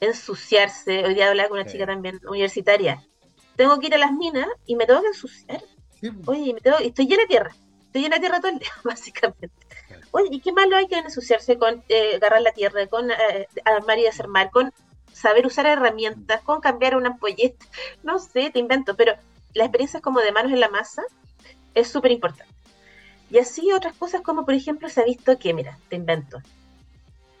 ensuciarse. 0.00 1.04
Hoy 1.04 1.14
día 1.14 1.28
hablaba 1.28 1.48
con 1.48 1.58
una 1.58 1.70
chica 1.70 1.86
también 1.86 2.20
universitaria. 2.28 3.02
Tengo 3.56 3.78
que 3.78 3.86
ir 3.86 3.94
a 3.94 3.98
las 3.98 4.12
minas 4.12 4.48
y 4.66 4.76
me 4.76 4.86
tengo 4.86 5.00
que 5.02 5.08
ensuciar. 5.08 5.62
Oye, 6.26 6.54
me 6.54 6.60
tengo, 6.60 6.78
estoy 6.78 7.06
llena 7.06 7.22
de 7.22 7.28
tierra. 7.28 7.54
Estoy 7.86 8.02
llena 8.02 8.16
de 8.16 8.20
tierra 8.20 8.40
todo 8.40 8.52
el 8.52 8.58
día, 8.58 8.72
básicamente. 8.84 9.50
Oye, 10.10 10.28
¿y 10.30 10.40
qué 10.40 10.52
malo 10.52 10.76
hay 10.76 10.86
que 10.86 10.98
ensuciarse 10.98 11.58
con 11.58 11.82
eh, 11.88 12.16
agarrar 12.16 12.42
la 12.42 12.52
tierra, 12.52 12.86
con 12.86 13.10
eh, 13.10 13.48
armar 13.64 13.98
y 13.98 14.02
desarmar, 14.02 14.50
con 14.50 14.72
saber 15.12 15.46
usar 15.46 15.66
herramientas, 15.66 16.42
con 16.42 16.60
cambiar 16.60 16.96
una 16.96 17.10
ampolleta? 17.10 17.66
No 18.02 18.18
sé, 18.18 18.50
te 18.50 18.58
invento, 18.58 18.96
pero 18.96 19.14
las 19.54 19.66
experiencias 19.66 20.02
como 20.02 20.20
de 20.20 20.32
manos 20.32 20.52
en 20.52 20.60
la 20.60 20.68
masa 20.68 21.02
es 21.74 21.88
súper 21.88 22.12
importante. 22.12 22.52
Y 23.30 23.38
así 23.38 23.72
otras 23.72 23.96
cosas 23.96 24.20
como, 24.20 24.44
por 24.44 24.54
ejemplo, 24.54 24.88
se 24.88 25.00
ha 25.00 25.04
visto 25.04 25.38
que, 25.38 25.54
mira, 25.54 25.78
te 25.88 25.96
invento, 25.96 26.40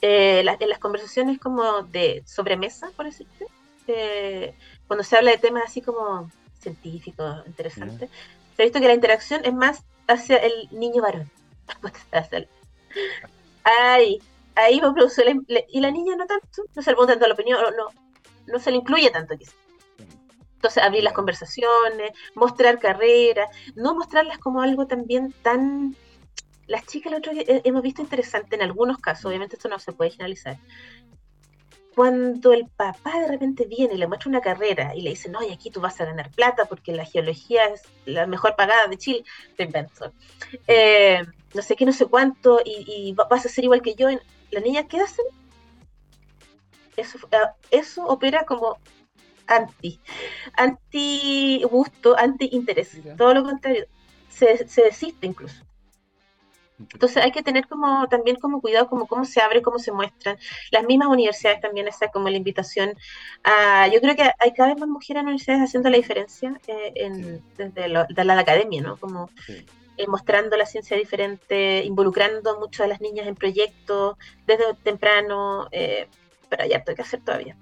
eh, 0.02 0.44
en 0.60 0.68
las 0.68 0.78
conversaciones 0.78 1.38
como 1.38 1.82
de 1.82 2.22
sobremesa, 2.26 2.90
por 2.96 3.06
decirte, 3.06 3.46
eh, 3.86 4.54
cuando 4.86 5.04
se 5.04 5.16
habla 5.16 5.30
de 5.30 5.38
temas 5.38 5.64
así 5.66 5.80
como 5.80 6.30
científicos, 6.60 7.46
interesantes, 7.46 8.10
se 8.56 8.62
ha 8.62 8.64
visto 8.64 8.80
que 8.80 8.88
la 8.88 8.94
interacción 8.94 9.42
es 9.44 9.54
más 9.54 9.82
hacia 10.06 10.36
el 10.38 10.68
niño 10.70 11.02
varón. 11.02 11.30
ahí, 13.64 14.20
ahí 14.54 14.80
a 14.80 15.64
y 15.68 15.80
la 15.80 15.90
niña 15.90 16.16
no 16.16 16.26
tanto, 16.26 16.64
no 16.74 16.82
se 16.82 16.90
le 16.90 16.96
tanto 17.06 17.26
la 17.26 17.34
opinión, 17.34 17.60
no, 17.76 17.88
no 18.46 18.58
se 18.58 18.70
le 18.70 18.78
incluye 18.78 19.10
tanto 19.10 19.36
quizás. 19.36 19.54
Entonces, 20.64 20.82
abrir 20.82 21.04
las 21.04 21.12
conversaciones, 21.12 22.12
mostrar 22.34 22.78
carreras, 22.78 23.54
no 23.74 23.94
mostrarlas 23.94 24.38
como 24.38 24.62
algo 24.62 24.86
también 24.86 25.34
tan... 25.42 25.94
Las 26.66 26.86
chicas, 26.86 27.12
lo 27.12 27.18
otro 27.18 27.32
que 27.32 27.60
hemos 27.64 27.82
visto 27.82 28.00
interesante 28.00 28.56
en 28.56 28.62
algunos 28.62 28.96
casos, 28.96 29.26
obviamente 29.26 29.56
esto 29.56 29.68
no 29.68 29.78
se 29.78 29.92
puede 29.92 30.12
generalizar, 30.12 30.56
cuando 31.94 32.54
el 32.54 32.66
papá 32.66 33.20
de 33.20 33.28
repente 33.28 33.66
viene 33.66 33.92
y 33.92 33.98
le 33.98 34.06
muestra 34.06 34.30
una 34.30 34.40
carrera 34.40 34.94
y 34.94 35.02
le 35.02 35.10
dice, 35.10 35.28
no, 35.28 35.42
y 35.42 35.52
aquí 35.52 35.68
tú 35.68 35.82
vas 35.82 36.00
a 36.00 36.06
ganar 36.06 36.30
plata 36.30 36.64
porque 36.64 36.92
la 36.92 37.04
geología 37.04 37.66
es 37.66 37.82
la 38.06 38.26
mejor 38.26 38.56
pagada 38.56 38.86
de 38.86 38.96
Chile, 38.96 39.22
te 39.58 39.64
invento. 39.64 40.14
Eh, 40.66 41.22
no 41.52 41.60
sé 41.60 41.76
qué, 41.76 41.84
no 41.84 41.92
sé 41.92 42.06
cuánto, 42.06 42.58
y, 42.64 43.12
vas 43.12 43.44
a 43.44 43.50
ser 43.50 43.64
igual 43.64 43.82
que 43.82 43.96
yo. 43.96 44.08
La 44.50 44.60
niña, 44.60 44.88
¿qué 44.88 44.98
hacen? 44.98 45.26
Eso, 46.96 47.18
ah, 47.32 47.52
eso 47.70 48.06
opera 48.06 48.46
como 48.46 48.78
anti, 49.46 50.00
anti 50.56 51.62
gusto, 51.70 52.16
anti 52.16 52.48
interés, 52.52 52.98
todo 53.16 53.34
lo 53.34 53.44
contrario, 53.44 53.86
se, 54.28 54.66
desiste 54.82 55.26
incluso. 55.26 55.62
Entonces 56.92 57.22
hay 57.22 57.30
que 57.30 57.44
tener 57.44 57.68
como 57.68 58.08
también 58.08 58.36
como 58.36 58.60
cuidado 58.60 58.88
como 58.88 59.06
cómo 59.06 59.24
se 59.24 59.40
abre, 59.40 59.62
cómo 59.62 59.78
se 59.78 59.92
muestran. 59.92 60.36
Las 60.72 60.84
mismas 60.84 61.08
universidades 61.08 61.60
también 61.60 61.86
esa 61.86 62.08
como 62.08 62.28
la 62.28 62.36
invitación 62.36 62.94
a, 63.44 63.86
yo 63.88 64.00
creo 64.00 64.16
que 64.16 64.24
hay 64.40 64.52
cada 64.52 64.70
vez 64.70 64.80
más 64.80 64.88
mujeres 64.88 65.20
en 65.20 65.26
universidades 65.26 65.62
haciendo 65.62 65.88
la 65.88 65.96
diferencia 65.96 66.60
eh, 66.66 66.92
en, 66.96 67.42
desde 67.56 67.88
la 67.88 68.38
academia, 68.38 68.82
¿no? 68.82 68.96
Como 68.96 69.30
eh, 69.96 70.08
mostrando 70.08 70.56
la 70.56 70.66
ciencia 70.66 70.96
diferente, 70.96 71.84
involucrando 71.84 72.58
mucho 72.58 72.82
a 72.82 72.88
las 72.88 73.00
niñas 73.00 73.28
en 73.28 73.36
proyectos 73.36 74.16
desde 74.44 74.74
temprano, 74.82 75.68
eh, 75.70 76.08
pero 76.48 76.64
hay 76.64 76.72
harto 76.72 76.96
que 76.96 77.02
hacer 77.02 77.20
todavía. 77.20 77.56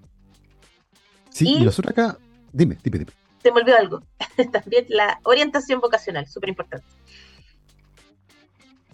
Sí, 1.33 1.57
y, 1.59 1.64
nosotros 1.64 1.93
acá, 1.93 2.18
dime, 2.53 2.78
dime, 2.83 2.99
dime. 2.99 3.12
Se 3.43 3.51
me 3.51 3.61
olvidó 3.61 3.76
algo, 3.76 4.03
también 4.53 4.87
la 4.89 5.18
orientación 5.24 5.80
vocacional, 5.80 6.26
súper 6.26 6.51
importante. 6.51 6.87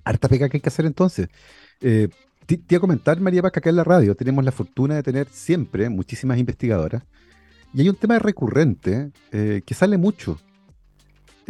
Harta 0.05 0.28
pega 0.28 0.49
que 0.49 0.57
hay 0.57 0.61
que 0.61 0.68
hacer 0.68 0.86
entonces. 0.86 1.28
Eh, 1.80 2.09
te, 2.47 2.61
iba 2.68 2.78
a 2.78 2.80
comentar, 2.80 3.20
María 3.20 3.43
Paz, 3.43 3.53
que 3.53 3.59
acá 3.59 3.70
en 3.70 3.76
la 3.76 3.84
radio 3.84 4.14
tenemos 4.14 4.43
la 4.45 4.53
fortuna 4.53 4.95
de 4.95 5.03
tener 5.03 5.28
siempre 5.28 5.89
muchísimas 5.91 6.39
investigadoras. 6.39 7.03
Y 7.74 7.82
hay 7.82 7.89
un 7.91 7.97
tema 7.97 8.18
recurrente 8.18 9.11
eh, 9.30 9.61
que 9.66 9.74
sale 9.74 9.99
mucho, 9.99 10.39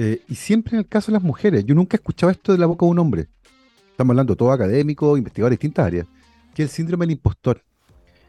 eh, 0.01 0.23
y 0.29 0.37
siempre 0.37 0.77
en 0.77 0.79
el 0.79 0.89
caso 0.89 1.11
de 1.11 1.15
las 1.15 1.25
mujeres, 1.25 1.65
yo 1.65 1.75
nunca 1.75 1.97
he 1.97 1.99
escuchado 1.99 2.31
esto 2.31 2.53
de 2.53 2.59
la 2.59 2.67
boca 2.67 2.87
de 2.87 2.93
un 2.93 3.01
hombre. 3.01 3.27
Estamos 3.91 4.13
hablando 4.13 4.37
todo 4.37 4.53
académico, 4.53 5.17
investigador 5.17 5.51
de 5.51 5.55
distintas 5.55 5.87
áreas, 5.87 6.07
que 6.55 6.63
es 6.63 6.71
el 6.71 6.75
síndrome 6.75 7.05
del 7.05 7.13
impostor. 7.13 7.65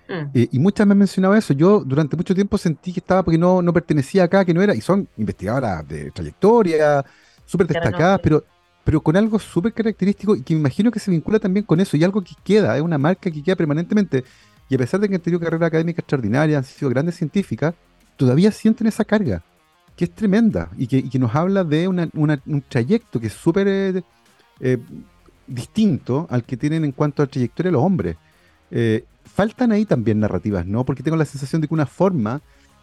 Mm. 0.10 0.32
Eh, 0.34 0.50
y 0.52 0.60
muchas 0.60 0.88
me 0.88 0.94
han 0.94 0.98
mencionado 0.98 1.36
eso. 1.36 1.54
Yo 1.54 1.84
durante 1.86 2.18
mucho 2.18 2.34
tiempo 2.34 2.58
sentí 2.58 2.92
que 2.92 3.00
estaba 3.00 3.24
porque 3.24 3.38
no, 3.38 3.62
no 3.62 3.72
pertenecía 3.72 4.24
acá, 4.24 4.44
que 4.44 4.54
no 4.54 4.62
era, 4.62 4.74
y 4.74 4.82
son 4.82 5.08
investigadoras 5.18 5.88
de 5.88 6.12
trayectoria, 6.12 7.06
súper 7.46 7.68
destacadas, 7.68 8.20
pero, 8.22 8.44
pero 8.84 9.02
con 9.02 9.16
algo 9.16 9.38
súper 9.38 9.72
característico 9.72 10.36
y 10.36 10.42
que 10.42 10.56
me 10.56 10.62
imagino 10.62 10.92
que 10.92 11.00
se 11.00 11.12
vincula 11.12 11.40
también 11.40 11.66
con 11.66 11.80
eso, 11.80 11.96
y 11.96 12.04
algo 12.04 12.22
que 12.22 12.34
queda, 12.44 12.76
es 12.76 12.82
una 12.82 12.98
marca 12.98 13.30
que 13.30 13.44
queda 13.44 13.56
permanentemente. 13.56 14.24
Y 14.68 14.76
a 14.76 14.78
pesar 14.78 15.00
de 15.00 15.08
que 15.08 15.16
han 15.16 15.22
tenido 15.22 15.40
carrera 15.40 15.68
académica 15.68 16.02
extraordinaria, 16.02 16.58
han 16.58 16.64
sido 16.64 16.90
grandes 16.90 17.16
científicas, 17.16 17.76
todavía 18.18 18.52
sienten 18.52 18.88
esa 18.88 19.06
carga 19.06 19.44
que 20.00 20.06
es 20.06 20.12
tremenda 20.12 20.70
y 20.78 20.88
que, 20.88 21.20
nos 21.20 21.36
habla 21.36 21.66
de 21.66 21.86
un 21.88 22.64
trayecto 22.70 23.20
que 23.20 23.28
es 23.28 23.34
súper 23.34 23.68
eh, 23.68 24.04
eh, 24.62 24.78
distinto 25.46 26.26
al 26.30 26.46
que 26.46 26.56
tienen 26.56 26.86
en 26.86 26.94
cuanto 26.94 27.22
a 27.22 27.28
trayectoria 27.28 27.70
los 27.70 27.84
hombres. 27.84 28.16
Eh, 28.72 29.04
faltan 29.34 29.72
ahí 29.72 29.86
también 29.86 30.20
narrativas, 30.20 30.66
¿no? 30.66 30.86
Porque 30.86 31.04
tengo 31.04 31.18
la 31.18 31.26
sensación 31.26 31.62
de 31.62 31.68
que 31.68 31.74
una 31.74 31.86
forma 31.86 32.42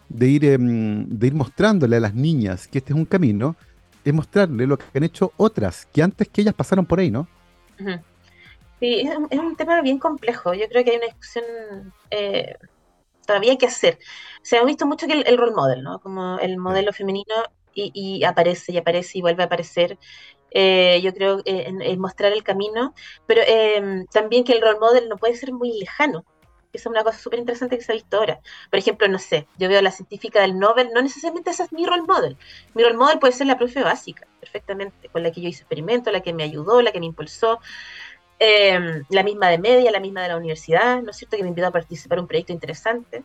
de 0.08 0.28
ir, 0.28 0.44
em, 0.44 1.08
de 1.08 1.26
ir 1.26 1.34
mostrándole 1.34 1.96
a 1.96 2.00
las 2.00 2.14
niñas 2.14 2.68
que 2.68 2.78
este 2.78 2.92
es 2.92 2.98
un 2.98 3.06
camino 3.06 3.56
es 4.04 4.14
mostrarle 4.14 4.66
lo 4.66 4.78
que 4.78 4.84
han 4.94 5.04
hecho 5.04 5.32
otras, 5.36 5.86
que 5.92 6.02
antes 6.02 6.28
que 6.28 6.42
ellas 6.42 6.54
pasaron 6.54 6.86
por 6.86 7.00
ahí, 7.00 7.10
¿no? 7.10 7.26
Sí, 8.78 9.08
es 9.30 9.38
un, 9.38 9.56
tema 9.56 9.80
bien 9.82 9.98
complejo. 9.98 10.54
Yo 10.54 10.68
creo 10.68 10.84
que 10.84 10.90
hay 10.92 10.96
una 10.98 11.06
discusión 11.06 11.44
todavía 13.26 13.52
hay 13.52 13.58
que 13.58 13.66
hacer. 13.66 13.98
Se 14.42 14.56
ha 14.56 14.64
visto 14.64 14.86
mucho 14.86 15.06
que 15.06 15.12
el, 15.12 15.36
role 15.36 15.52
model, 15.52 15.82
¿no? 15.82 15.98
Como 16.00 16.38
el 16.38 16.56
modelo 16.56 16.92
femenino 16.92 17.34
y, 17.74 18.24
aparece 18.24 18.72
y 18.72 18.78
aparece 18.78 19.18
y 19.18 19.20
vuelve 19.20 19.42
a 19.42 19.46
aparecer. 19.46 19.98
Eh, 20.50 21.00
yo 21.02 21.12
creo 21.12 21.40
eh, 21.44 21.66
en, 21.66 22.00
mostrar 22.00 22.32
el 22.32 22.42
camino, 22.42 22.94
pero 23.26 23.42
em, 23.46 24.06
también 24.06 24.44
que 24.44 24.52
el 24.52 24.62
role 24.62 24.78
model 24.78 25.08
no 25.08 25.16
puede 25.16 25.34
ser 25.34 25.52
muy 25.52 25.78
lejano. 25.78 26.24
Esa 26.76 26.88
es 26.88 26.92
una 26.92 27.02
cosa 27.02 27.18
súper 27.18 27.38
interesante 27.38 27.78
que 27.78 27.84
se 27.84 27.92
ha 27.92 27.94
visto 27.94 28.18
ahora. 28.18 28.40
Por 28.70 28.78
ejemplo, 28.78 29.08
no 29.08 29.18
sé, 29.18 29.46
yo 29.58 29.68
veo 29.68 29.78
a 29.78 29.82
la 29.82 29.90
científica 29.90 30.40
del 30.42 30.58
Nobel, 30.58 30.90
no 30.94 31.02
necesariamente 31.02 31.50
esa 31.50 31.64
es 31.64 31.72
mi 31.72 31.86
role 31.86 32.02
model. 32.02 32.36
Mi 32.74 32.82
role 32.82 32.96
model 32.96 33.18
puede 33.18 33.32
ser 33.32 33.46
la 33.46 33.56
profe 33.56 33.82
básica, 33.82 34.26
perfectamente, 34.40 35.08
con 35.08 35.22
la 35.22 35.32
que 35.32 35.40
yo 35.40 35.48
hice 35.48 35.62
experimentos, 35.62 36.12
la 36.12 36.20
que 36.20 36.32
me 36.32 36.44
ayudó, 36.44 36.82
la 36.82 36.92
que 36.92 37.00
me 37.00 37.06
impulsó. 37.06 37.60
Em, 38.38 39.04
la 39.08 39.22
misma 39.22 39.48
de 39.48 39.58
media, 39.58 39.90
la 39.90 40.00
misma 40.00 40.22
de 40.22 40.28
la 40.28 40.36
universidad, 40.36 41.02
¿no 41.02 41.10
es 41.10 41.16
cierto? 41.16 41.38
Que 41.38 41.42
me 41.42 41.48
invitó 41.48 41.68
a 41.68 41.70
participar 41.70 42.18
en 42.18 42.22
un 42.24 42.28
proyecto 42.28 42.52
interesante. 42.52 43.24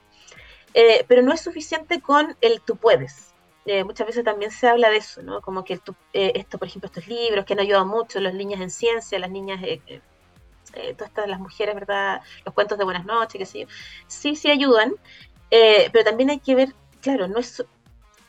Eh, 0.74 1.04
pero 1.08 1.22
no 1.22 1.34
es 1.34 1.42
suficiente 1.42 2.02
con 2.02 2.38
el 2.40 2.62
tú 2.62 2.78
puedes. 2.78 3.34
Eh, 3.66 3.84
muchas 3.84 4.08
veces 4.08 4.24
también 4.24 4.52
se 4.52 4.68
habla 4.68 4.90
de 4.90 4.98
eso, 4.98 5.22
¿no? 5.22 5.42
Como 5.42 5.64
que 5.66 5.80
eh, 6.14 6.32
esto, 6.36 6.58
por 6.58 6.68
ejemplo, 6.68 6.88
estos 6.88 7.08
libros 7.08 7.46
que 7.46 7.54
han 7.54 7.60
ayudado 7.60 7.86
mucho, 7.86 8.20
las 8.20 8.34
niñas 8.34 8.62
en 8.62 8.70
ciencia, 8.70 9.20
las 9.20 9.30
niñas, 9.30 9.60
todas 10.72 11.10
estas, 11.10 11.28
las 11.28 11.40
mujeres, 11.40 11.76
¿verdad? 11.76 12.22
Los 12.46 12.54
cuentos 12.54 12.78
de 12.78 12.84
buenas 12.84 13.06
noches, 13.06 13.38
qué 13.40 13.46
sé 13.46 13.60
yo. 13.62 13.68
Sí, 14.08 14.36
sí 14.36 14.50
ayudan, 14.50 14.94
pero 15.50 16.04
también 16.04 16.30
hay 16.30 16.40
que 16.40 16.56
ver, 16.56 16.74
claro, 17.02 17.28
no 17.28 17.40
es 17.40 17.64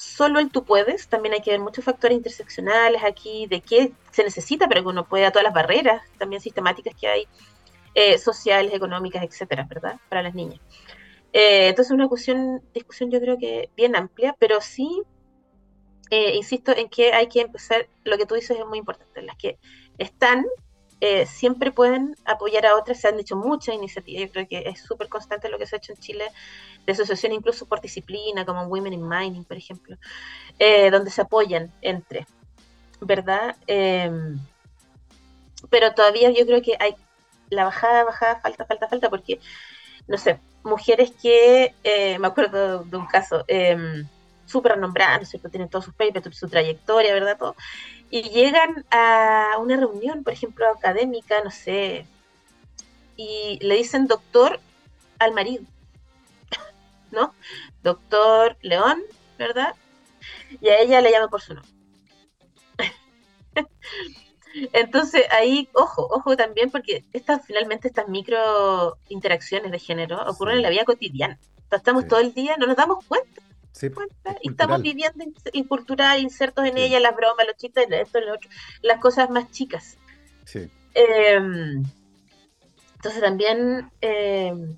solo 0.02 0.40
el 0.40 0.50
tú 0.50 0.64
puedes, 0.64 1.06
también 1.06 1.32
hay 1.34 1.40
que 1.40 1.52
ver 1.52 1.60
muchos 1.60 1.84
factores 1.84 2.16
interseccionales 2.16 3.04
aquí, 3.04 3.46
de 3.46 3.60
qué 3.60 3.92
se 4.10 4.24
necesita 4.24 4.66
para 4.66 4.80
que 4.80 4.88
uno 4.88 5.04
pueda, 5.04 5.30
todas 5.30 5.44
las 5.44 5.54
barreras 5.54 6.02
también 6.18 6.42
sistemáticas 6.42 6.94
que 7.00 7.06
hay, 7.06 7.28
eh, 7.94 8.18
sociales, 8.18 8.74
económicas, 8.74 9.22
etcétera, 9.22 9.64
¿verdad? 9.68 10.00
Para 10.08 10.22
las 10.22 10.34
niñas. 10.34 10.60
Eh, 11.32 11.68
entonces, 11.68 11.92
una 11.92 12.04
discusión, 12.04 12.62
discusión 12.74 13.10
yo 13.10 13.20
creo 13.20 13.38
que 13.38 13.70
bien 13.76 13.94
amplia, 13.94 14.34
pero 14.38 14.60
sí, 14.60 15.02
eh, 16.10 16.34
insisto 16.34 16.76
en 16.76 16.88
que 16.88 17.12
hay 17.12 17.28
que 17.28 17.42
empezar, 17.42 17.86
lo 18.04 18.18
que 18.18 18.26
tú 18.26 18.34
dices 18.34 18.58
es 18.58 18.66
muy 18.66 18.78
importante, 18.78 19.22
las 19.22 19.36
que 19.36 19.56
están 19.98 20.44
eh, 21.04 21.26
siempre 21.26 21.72
pueden 21.72 22.14
apoyar 22.24 22.64
a 22.64 22.76
otras. 22.76 23.00
Se 23.00 23.08
han 23.08 23.18
hecho 23.18 23.34
muchas 23.34 23.74
iniciativas. 23.74 24.22
Yo 24.22 24.30
creo 24.30 24.46
que 24.46 24.68
es 24.68 24.82
súper 24.82 25.08
constante 25.08 25.48
lo 25.48 25.58
que 25.58 25.66
se 25.66 25.74
ha 25.74 25.78
hecho 25.78 25.92
en 25.92 25.98
Chile, 25.98 26.30
de 26.86 26.92
asociaciones 26.92 27.38
incluso 27.38 27.66
por 27.66 27.80
disciplina, 27.80 28.46
como 28.46 28.66
Women 28.66 28.92
in 28.92 29.08
Mining, 29.08 29.44
por 29.44 29.56
ejemplo, 29.56 29.96
eh, 30.60 30.92
donde 30.92 31.10
se 31.10 31.22
apoyan 31.22 31.72
entre, 31.82 32.24
¿verdad? 33.00 33.56
Em, 33.66 34.38
pero 35.70 35.92
todavía 35.92 36.30
yo 36.30 36.46
creo 36.46 36.62
que 36.62 36.76
hay 36.78 36.94
la 37.50 37.64
bajada, 37.64 38.04
bajada, 38.04 38.40
falta, 38.40 38.64
falta, 38.64 38.86
falta, 38.86 39.10
porque, 39.10 39.40
no 40.06 40.16
sé, 40.16 40.38
mujeres 40.62 41.10
que, 41.20 41.74
eh, 41.82 42.16
me 42.20 42.28
acuerdo 42.28 42.84
de 42.84 42.96
un 42.96 43.06
caso, 43.06 43.44
em, 43.48 44.06
súper 44.46 44.78
nombradas, 44.78 45.18
¿no 45.18 45.22
es 45.24 45.30
cierto? 45.30 45.48
Tienen 45.48 45.68
todos 45.68 45.86
sus 45.86 45.94
papers, 45.94 46.36
su 46.36 46.48
trayectoria, 46.48 47.12
¿verdad? 47.12 47.38
Y 48.12 48.24
llegan 48.28 48.84
a 48.90 49.56
una 49.58 49.78
reunión, 49.78 50.22
por 50.22 50.34
ejemplo, 50.34 50.68
académica, 50.68 51.42
no 51.42 51.50
sé, 51.50 52.06
y 53.16 53.58
le 53.62 53.76
dicen 53.76 54.06
doctor 54.06 54.60
al 55.18 55.32
marido, 55.32 55.64
¿no? 57.10 57.34
Doctor 57.82 58.58
León, 58.60 59.02
¿verdad? 59.38 59.74
Y 60.60 60.68
a 60.68 60.80
ella 60.80 61.00
le 61.00 61.10
llama 61.10 61.28
por 61.28 61.40
su 61.40 61.54
nombre. 61.54 61.72
Entonces 64.74 65.22
ahí, 65.32 65.70
ojo, 65.72 66.06
ojo 66.10 66.36
también, 66.36 66.70
porque 66.70 67.06
estas 67.14 67.46
finalmente 67.46 67.88
estas 67.88 68.08
micro 68.08 68.98
interacciones 69.08 69.72
de 69.72 69.78
género 69.78 70.22
ocurren 70.26 70.58
en 70.58 70.62
la 70.62 70.68
vida 70.68 70.84
cotidiana. 70.84 71.38
estamos 71.70 72.06
todo 72.06 72.20
el 72.20 72.34
día, 72.34 72.58
no 72.58 72.66
nos 72.66 72.76
damos 72.76 73.02
cuenta 73.06 73.40
y 74.42 74.50
estamos 74.50 74.82
viviendo 74.82 75.24
incultural, 75.52 76.20
insertos 76.20 76.66
en 76.66 76.78
ella, 76.78 77.00
las 77.00 77.16
bromas, 77.16 77.46
los 77.46 77.56
chistes, 77.56 77.86
esto, 77.90 78.20
lo 78.20 78.34
otro, 78.34 78.50
las 78.82 79.00
cosas 79.00 79.30
más 79.30 79.50
chicas. 79.50 79.96
Em, 80.94 81.82
entonces 82.94 83.20
también, 83.20 83.90
em, 84.00 84.76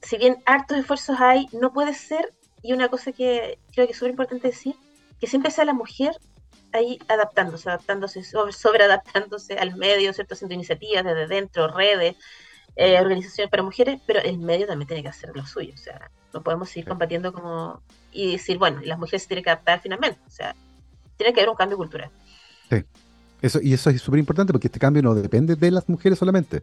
si 0.00 0.16
bien 0.16 0.42
hartos 0.46 0.78
esfuerzos 0.78 1.20
hay, 1.20 1.46
no 1.52 1.72
puede 1.72 1.94
ser, 1.94 2.32
y 2.62 2.72
una 2.72 2.88
cosa 2.88 3.12
que 3.12 3.58
creo 3.72 3.86
que 3.86 3.92
es 3.92 3.98
súper 3.98 4.10
importante 4.10 4.48
decir, 4.48 4.74
que 5.20 5.26
siempre 5.26 5.50
sea 5.50 5.64
la 5.64 5.74
mujer 5.74 6.12
ahí 6.72 6.98
adaptándose, 7.08 7.68
adaptándose, 7.68 8.22
sobre, 8.22 8.52
sobre 8.52 8.84
adaptándose 8.84 9.54
al 9.54 9.76
medio, 9.76 10.12
¿cierto? 10.12 10.34
Haciendo 10.34 10.54
iniciativas 10.54 11.04
desde 11.04 11.26
dentro, 11.26 11.68
redes, 11.68 12.16
eh, 12.76 12.98
organizaciones 13.00 13.50
para 13.50 13.62
mujeres, 13.62 14.00
pero 14.06 14.20
el 14.20 14.38
medio 14.38 14.66
también 14.66 14.86
tiene 14.86 15.02
que 15.02 15.08
hacer 15.08 15.30
lo 15.34 15.44
suyo, 15.44 15.74
o 15.74 15.78
sea, 15.78 16.10
no 16.32 16.42
podemos 16.42 16.68
seguir 16.68 16.88
combatiendo 16.88 17.32
como 17.32 17.80
y 18.12 18.32
decir, 18.32 18.58
bueno, 18.58 18.80
las 18.84 18.98
mujeres 18.98 19.22
se 19.22 19.28
tienen 19.28 19.44
que 19.44 19.50
adaptar 19.50 19.80
finalmente, 19.80 20.20
o 20.26 20.30
sea, 20.30 20.54
tiene 21.16 21.32
que 21.32 21.40
haber 21.40 21.50
un 21.50 21.56
cambio 21.56 21.76
cultural. 21.76 22.10
Sí, 22.68 22.84
eso, 23.42 23.60
y 23.62 23.72
eso 23.72 23.90
es 23.90 24.00
súper 24.00 24.20
importante 24.20 24.52
porque 24.52 24.68
este 24.68 24.80
cambio 24.80 25.02
no 25.02 25.14
depende 25.14 25.56
de 25.56 25.70
las 25.70 25.88
mujeres 25.88 26.18
solamente, 26.18 26.62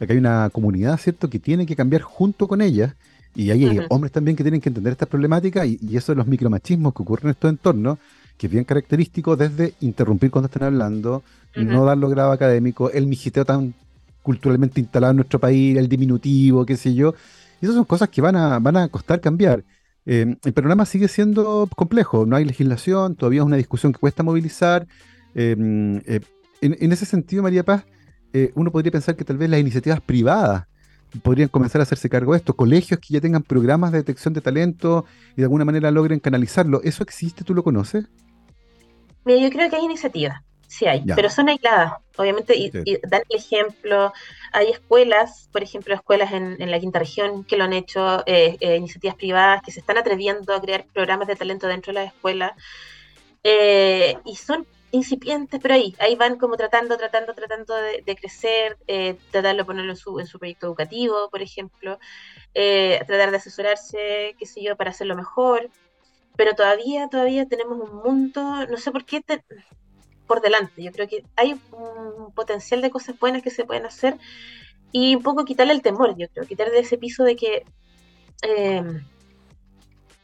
Aquí 0.00 0.12
hay 0.12 0.18
una 0.18 0.50
comunidad, 0.50 0.98
¿cierto?, 0.98 1.30
que 1.30 1.38
tiene 1.38 1.64
que 1.64 1.76
cambiar 1.76 2.02
junto 2.02 2.48
con 2.48 2.60
ellas, 2.60 2.94
y 3.36 3.50
hay 3.50 3.80
hombres 3.88 4.10
también 4.10 4.36
que 4.36 4.42
tienen 4.42 4.60
que 4.60 4.68
entender 4.68 4.92
estas 4.92 5.08
problemáticas, 5.08 5.66
y, 5.66 5.78
y, 5.80 5.96
eso 5.96 6.12
de 6.12 6.16
los 6.16 6.26
micromachismos 6.26 6.92
que 6.92 7.02
ocurren 7.02 7.26
en 7.26 7.30
estos 7.30 7.50
entornos, 7.50 7.98
que 8.36 8.46
es 8.46 8.52
bien 8.52 8.64
característico 8.64 9.36
desde 9.36 9.74
interrumpir 9.80 10.30
cuando 10.30 10.46
están 10.46 10.64
hablando, 10.64 11.22
no 11.54 11.84
dar 11.84 11.98
los 11.98 12.10
grado 12.10 12.32
académico, 12.32 12.90
el 12.90 13.06
mijiteo 13.06 13.44
tan 13.44 13.74
culturalmente 14.22 14.80
instalado 14.80 15.12
en 15.12 15.16
nuestro 15.18 15.38
país, 15.38 15.76
el 15.76 15.88
diminutivo, 15.88 16.64
qué 16.64 16.76
sé 16.76 16.94
yo. 16.94 17.14
Y 17.62 17.66
esas 17.66 17.76
son 17.76 17.84
cosas 17.84 18.08
que 18.08 18.20
van 18.20 18.34
a, 18.34 18.58
van 18.58 18.76
a 18.76 18.88
costar 18.88 19.20
cambiar. 19.20 19.64
Eh, 20.04 20.36
el 20.44 20.52
panorama 20.52 20.84
sigue 20.84 21.06
siendo 21.06 21.68
complejo, 21.76 22.26
no 22.26 22.34
hay 22.34 22.44
legislación, 22.44 23.14
todavía 23.14 23.42
es 23.42 23.46
una 23.46 23.56
discusión 23.56 23.92
que 23.92 24.00
cuesta 24.00 24.24
movilizar. 24.24 24.88
Eh, 25.36 25.54
eh, 26.06 26.20
en, 26.60 26.92
ese 26.92 27.06
sentido, 27.06 27.44
María 27.44 27.62
Paz, 27.62 27.84
uno 28.54 28.72
podría 28.72 28.90
pensar 28.90 29.14
que 29.14 29.24
tal 29.24 29.36
vez 29.36 29.48
las 29.48 29.60
iniciativas 29.60 30.00
privadas 30.00 30.66
podrían 31.22 31.48
comenzar 31.48 31.80
a 31.80 31.84
hacerse 31.84 32.08
cargo 32.08 32.32
de 32.32 32.38
esto, 32.38 32.56
colegios 32.56 32.98
que 32.98 33.14
ya 33.14 33.20
tengan 33.20 33.42
programas 33.42 33.92
de 33.92 33.98
detección 33.98 34.34
de 34.34 34.40
talento 34.40 35.04
y 35.32 35.36
de 35.36 35.44
alguna 35.44 35.64
manera 35.64 35.90
logren 35.92 36.18
canalizarlo. 36.18 36.80
¿Eso 36.82 37.04
existe? 37.04 37.44
¿Tú 37.44 37.54
lo 37.54 37.62
conoces? 37.62 38.06
Mira, 39.24 39.40
yo 39.40 39.50
creo 39.50 39.70
que 39.70 39.76
hay 39.76 39.84
iniciativas 39.84 40.42
sí 40.72 40.86
hay, 40.86 41.04
pero 41.14 41.28
son 41.28 41.50
aisladas, 41.50 41.92
obviamente, 42.16 42.56
y, 42.56 42.70
dan 43.02 43.22
el 43.28 43.36
ejemplo. 43.36 44.10
Hay 44.52 44.70
escuelas, 44.70 45.50
por 45.52 45.62
ejemplo, 45.62 45.94
escuelas 45.94 46.32
en, 46.32 46.70
la 46.70 46.80
quinta 46.80 46.98
región 46.98 47.44
que 47.44 47.58
lo 47.58 47.64
han 47.64 47.74
hecho, 47.74 48.22
eh, 48.24 48.56
eh, 48.60 48.76
iniciativas 48.76 49.16
privadas 49.16 49.62
que 49.62 49.70
se 49.70 49.80
están 49.80 49.98
atreviendo 49.98 50.54
a 50.54 50.62
crear 50.62 50.86
programas 50.86 51.28
de 51.28 51.36
talento 51.36 51.66
dentro 51.66 51.92
de 51.92 52.00
las 52.00 52.14
escuelas. 52.14 52.52
Eh, 53.44 54.16
y 54.24 54.36
son 54.36 54.66
incipientes, 54.92 55.60
pero 55.60 55.74
ahí, 55.74 55.94
ahí 55.98 56.16
van 56.16 56.38
como 56.38 56.56
tratando, 56.56 56.96
tratando, 56.96 57.34
tratando 57.34 57.74
de, 57.74 58.16
crecer, 58.16 58.78
tratar 59.30 59.56
de 59.56 59.64
ponerlo 59.66 59.92
en 59.92 59.96
su, 59.98 60.18
en 60.20 60.26
su 60.26 60.38
proyecto 60.38 60.68
educativo, 60.68 61.28
por 61.30 61.42
ejemplo, 61.42 61.98
tratar 62.54 63.30
de 63.30 63.36
asesorarse, 63.36 64.36
qué 64.38 64.46
sé 64.46 64.62
yo, 64.62 64.76
para 64.76 64.90
hacerlo 64.90 65.16
mejor. 65.16 65.68
Pero 66.34 66.54
todavía, 66.54 67.08
todavía 67.08 67.46
tenemos 67.46 67.78
un 67.78 67.96
mundo, 67.96 68.66
no 68.66 68.78
sé 68.78 68.90
por 68.90 69.04
qué, 69.04 69.22
por 70.26 70.40
delante. 70.40 70.82
Yo 70.82 70.92
creo 70.92 71.08
que 71.08 71.24
hay 71.36 71.60
un 71.72 72.32
potencial 72.34 72.82
de 72.82 72.90
cosas 72.90 73.18
buenas 73.18 73.42
que 73.42 73.50
se 73.50 73.64
pueden 73.64 73.86
hacer 73.86 74.16
y 74.92 75.16
un 75.16 75.22
poco 75.22 75.44
quitarle 75.44 75.72
el 75.72 75.82
temor, 75.82 76.16
yo 76.16 76.28
creo, 76.28 76.46
quitarle 76.46 76.78
ese 76.78 76.98
piso 76.98 77.24
de 77.24 77.36
que, 77.36 77.64
em, 78.42 79.04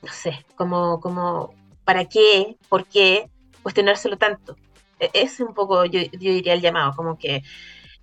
no 0.02 0.12
sé, 0.12 0.44
como, 0.56 1.00
como, 1.00 1.54
¿para 1.84 2.04
qué? 2.04 2.56
¿Por 2.68 2.86
qué? 2.86 3.30
Cuestionárselo 3.62 4.18
tanto. 4.18 4.56
E, 5.00 5.10
es 5.14 5.40
un 5.40 5.54
poco, 5.54 5.84
yo, 5.86 6.00
diría, 6.12 6.54
el 6.54 6.60
llamado, 6.60 6.94
como 6.96 7.18
que 7.18 7.42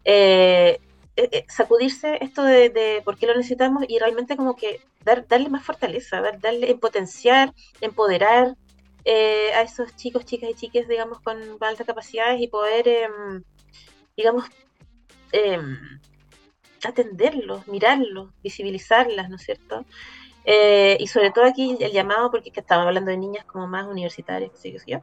eh, 0.05 0.79
e, 1.15 1.29
e, 1.31 1.45
sacudirse 1.49 2.17
esto 2.21 2.43
de, 2.43 3.01
por 3.05 3.17
qué 3.17 3.27
lo 3.27 3.35
necesitamos 3.35 3.85
y 3.87 3.99
realmente 3.99 4.35
como 4.35 4.55
que 4.55 4.81
dar, 5.03 5.27
darle 5.27 5.49
más 5.49 5.63
fortaleza, 5.63 6.21
darle 6.41 6.75
potenciar, 6.75 7.53
empoderar, 7.81 8.55
eh, 9.05 9.53
a 9.53 9.61
esos 9.61 9.95
chicos, 9.95 10.25
chicas 10.25 10.49
y 10.49 10.55
chiques, 10.55 10.87
digamos, 10.87 11.21
con 11.21 11.37
altas 11.61 11.85
capacidades 11.85 12.41
y 12.41 12.47
poder, 12.47 12.87
em, 12.87 13.43
digamos, 14.17 14.45
em, 15.31 15.77
atenderlos, 16.83 17.67
mirarlos, 17.67 18.31
visibilizarlas, 18.43 19.29
¿no 19.29 19.35
es 19.35 19.43
cierto? 19.43 19.85
Eh, 20.45 20.97
y 20.99 21.07
sobre 21.07 21.31
todo 21.31 21.45
aquí 21.45 21.77
el 21.79 21.91
llamado, 21.91 22.29
porque 22.31 22.49
es 22.49 22.53
que 22.53 22.61
estamos 22.61 22.85
hablando 22.87 23.11
de 23.11 23.17
niñas 23.17 23.45
como 23.45 23.67
más 23.67 23.87
universitarias, 23.87 24.51
sí, 24.55 24.71
que 24.71 24.91
yo, 24.91 24.99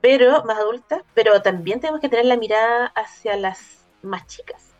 pero 0.00 0.44
más 0.44 0.58
adultas, 0.58 1.02
pero 1.14 1.40
también 1.42 1.80
tenemos 1.80 2.00
que 2.00 2.08
tener 2.08 2.26
la 2.26 2.36
mirada 2.36 2.86
hacia 2.96 3.36
las 3.36 3.86
más 4.02 4.26
chicas. 4.26 4.74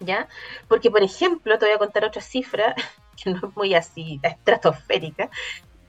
¿Ya? 0.00 0.28
Porque, 0.68 0.90
por 0.90 1.02
ejemplo, 1.02 1.58
te 1.58 1.66
voy 1.66 1.74
a 1.74 1.78
contar 1.78 2.04
otra 2.04 2.22
cifra, 2.22 2.74
que 3.22 3.30
no 3.30 3.48
es 3.48 3.56
muy 3.56 3.74
así 3.74 4.18
estratosférica, 4.22 5.30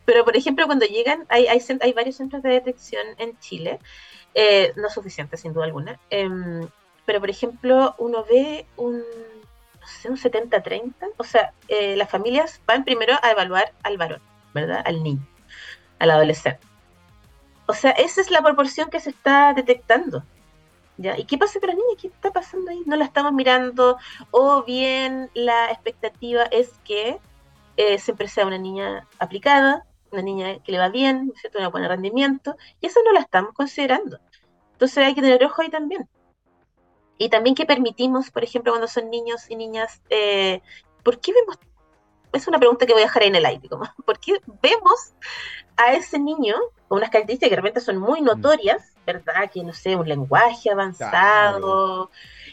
pero, 0.05 0.25
por 0.25 0.35
ejemplo, 0.35 0.65
cuando 0.65 0.85
llegan, 0.85 1.25
hay, 1.29 1.47
hay, 1.47 1.61
hay 1.81 1.93
varios 1.93 2.17
centros 2.17 2.43
de 2.43 2.49
detección 2.49 3.05
en 3.17 3.37
Chile, 3.39 3.79
eh, 4.33 4.73
no 4.75 4.89
suficientes, 4.89 5.41
sin 5.41 5.53
duda 5.53 5.65
alguna. 5.65 5.99
Em, 6.09 6.67
pero, 7.05 7.19
por 7.19 7.29
ejemplo, 7.29 7.95
uno 7.97 8.25
ve 8.25 8.65
un, 8.77 8.97
no 8.97 9.87
sé, 9.87 10.09
un 10.09 10.17
70-30. 10.17 10.93
O 11.17 11.23
sea, 11.23 11.53
eh, 11.67 11.95
las 11.95 12.09
familias 12.09 12.61
van 12.65 12.83
primero 12.83 13.13
a 13.21 13.31
evaluar 13.31 13.73
al 13.83 13.97
varón, 13.97 14.21
¿verdad? 14.53 14.81
Al 14.85 15.03
niño, 15.03 15.25
al 15.99 16.11
adolescente. 16.11 16.65
O 17.65 17.73
sea, 17.73 17.91
esa 17.91 18.21
es 18.21 18.29
la 18.29 18.41
proporción 18.41 18.89
que 18.89 18.99
se 18.99 19.09
está 19.09 19.53
detectando. 19.53 20.23
¿Ya? 20.97 21.17
¿Y 21.17 21.25
qué 21.25 21.37
pasa 21.37 21.59
con 21.59 21.69
la 21.69 21.75
niña? 21.75 21.95
¿Qué 21.99 22.07
está 22.07 22.31
pasando 22.31 22.69
ahí? 22.69 22.83
No 22.85 22.95
la 22.95 23.05
estamos 23.05 23.33
mirando. 23.33 23.97
O 24.31 24.63
bien 24.63 25.29
la 25.33 25.71
expectativa 25.71 26.43
es 26.43 26.69
que 26.83 27.19
eh, 27.77 27.97
siempre 27.97 28.27
sea 28.27 28.45
una 28.45 28.57
niña 28.57 29.07
aplicada, 29.17 29.85
una 30.13 30.21
niña 30.23 30.59
que 30.63 30.71
le 30.71 30.79
va 30.79 30.89
bien, 30.89 31.27
¿no 31.27 31.33
es 31.33 31.41
cierto? 31.41 31.59
Un 31.59 31.71
buen 31.71 31.87
rendimiento, 31.87 32.55
y 32.79 32.87
eso 32.87 33.01
no 33.03 33.11
la 33.11 33.19
estamos 33.19 33.53
considerando. 33.53 34.19
Entonces 34.73 34.97
hay 34.97 35.15
que 35.15 35.21
tener 35.21 35.43
ojo 35.43 35.61
ahí 35.61 35.69
también. 35.69 36.07
Y 37.17 37.29
también 37.29 37.55
que 37.55 37.65
permitimos, 37.65 38.31
por 38.31 38.43
ejemplo, 38.43 38.71
cuando 38.71 38.87
son 38.87 39.09
niños 39.09 39.49
y 39.49 39.55
niñas, 39.55 40.01
eh, 40.09 40.61
¿por 41.03 41.19
qué 41.19 41.33
vemos? 41.33 41.57
Es 42.31 42.47
una 42.47 42.57
pregunta 42.57 42.85
que 42.85 42.93
voy 42.93 43.03
a 43.03 43.05
dejar 43.05 43.21
ahí 43.21 43.29
en 43.29 43.35
el 43.35 43.45
aire, 43.45 43.69
como, 43.69 43.85
¿por 44.05 44.19
qué 44.19 44.41
vemos 44.61 45.13
a 45.77 45.93
ese 45.93 46.19
niño 46.19 46.55
con 46.87 46.97
unas 46.97 47.09
características 47.09 47.49
que 47.49 47.55
de 47.55 47.61
repente 47.61 47.81
son 47.81 47.97
muy 47.97 48.21
mm. 48.21 48.25
notorias, 48.25 48.93
¿verdad? 49.05 49.49
Que 49.51 49.63
no 49.63 49.73
sé, 49.73 49.95
un 49.95 50.07
lenguaje 50.07 50.69
avanzado, 50.71 52.09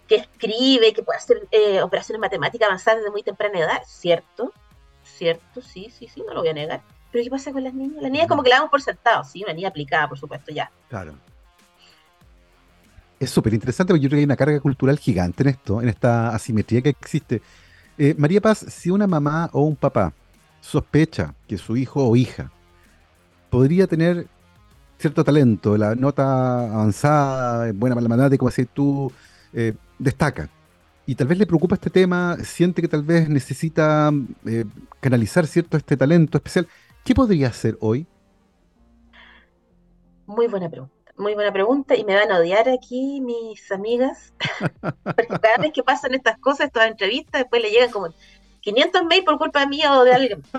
que 0.07 0.17
escribe, 0.17 0.93
que 0.93 1.03
puede 1.03 1.19
hacer 1.19 1.49
eh, 1.51 1.83
operaciones 1.83 2.21
matemáticas 2.21 2.67
avanzadas 2.67 3.01
desde 3.01 3.11
muy 3.11 3.23
temprana 3.23 3.59
edad, 3.59 3.83
¿cierto? 3.87 4.53
¿Cierto? 5.03 5.63
Sí, 5.63 5.91
sí, 5.91 6.07
sí, 6.09 6.23
no 6.27 6.35
lo 6.35 6.41
voy 6.41 6.51
a 6.51 6.55
negar 6.55 6.83
pero 7.11 7.25
¿qué 7.25 7.31
pasa 7.31 7.53
con 7.53 7.65
las 7.65 7.75
niñas? 7.75 8.03
Las 8.03 8.11
niñas 8.11 8.29
como 8.29 8.43
que 8.43 8.51
la 8.51 8.57
damos 8.57 8.71
por 8.71 8.83
sentado, 8.83 9.25
sí, 9.25 9.43
una 9.43 9.53
niña 9.53 9.69
aplicada, 9.69 10.09
por 10.09 10.19
supuesto, 10.19 10.53
ya. 10.53 10.71
Claro. 10.89 11.15
Es 13.19 13.31
súper 13.31 13.53
interesante 13.53 13.93
porque 13.93 14.03
yo 14.03 14.09
creo 14.09 14.17
que 14.17 14.21
hay 14.21 14.25
una 14.25 14.37
carga 14.37 14.61
cultural 14.61 14.99
gigante 14.99 15.43
en 15.43 15.51
esto, 15.51 15.83
en 15.83 15.89
esta 15.89 16.35
asimetría 16.35 16.81
que 16.81 16.91
existe. 16.91 17.43
Eh, 17.99 18.15
María 18.17 18.41
Paz, 18.41 18.65
si 18.69 18.91
una 18.91 19.07
mamá 19.07 19.51
o 19.53 19.63
un 19.63 19.77
papá 19.77 20.13
sospecha 20.61 21.35
que 21.47 21.59
su 21.59 21.77
hijo 21.77 22.07
o 22.07 22.17
hija 22.17 22.51
podría 23.51 23.87
tener 23.87 24.27
cierto 24.99 25.25
talento, 25.25 25.77
la 25.77 25.95
nota 25.95 26.73
avanzada, 26.73 27.73
buena 27.73 27.95
para 27.95 28.05
la 28.05 28.09
matemática, 28.09 28.39
como 28.39 28.51
decir 28.51 28.69
tú, 28.73 29.13
eh, 29.53 29.75
destaca, 29.99 30.49
y 31.11 31.15
tal 31.17 31.27
vez 31.27 31.39
le 31.39 31.47
preocupa 31.47 31.75
este 31.75 31.91
tema, 31.91 32.37
siente 32.45 32.81
que 32.81 32.87
tal 32.87 33.03
vez 33.03 33.29
necesita 33.29 34.13
eh, 34.47 34.65
canalizar 35.01 35.47
cierto 35.47 35.77
este 35.77 35.97
talento 35.97 36.39
especial, 36.39 36.69
¿Qué 37.05 37.15
podría 37.15 37.49
hacer 37.49 37.77
hoy? 37.81 38.07
Muy 40.27 40.47
buena 40.47 40.69
pregunta. 40.69 40.95
Muy 41.17 41.35
buena 41.35 41.53
pregunta 41.53 41.97
y 41.97 42.05
me 42.05 42.15
van 42.15 42.31
a 42.33 42.39
odiar 42.39 42.69
aquí 42.69 43.21
mis 43.21 43.71
amigas, 43.71 44.33
porque 45.05 45.27
cada 45.43 45.59
vez 45.59 45.73
que 45.73 45.83
pasan 45.83 46.15
estas 46.15 46.39
cosas, 46.39 46.69
estas 46.69 46.91
entrevistas, 46.91 47.43
después 47.43 47.61
le 47.61 47.71
llegan 47.71 47.91
como 47.91 48.15
500 48.61 49.05
mails 49.05 49.25
por 49.25 49.39
culpa 49.39 49.67
mía 49.67 49.99
o 49.99 50.05
de 50.05 50.13
alguien. 50.15 50.43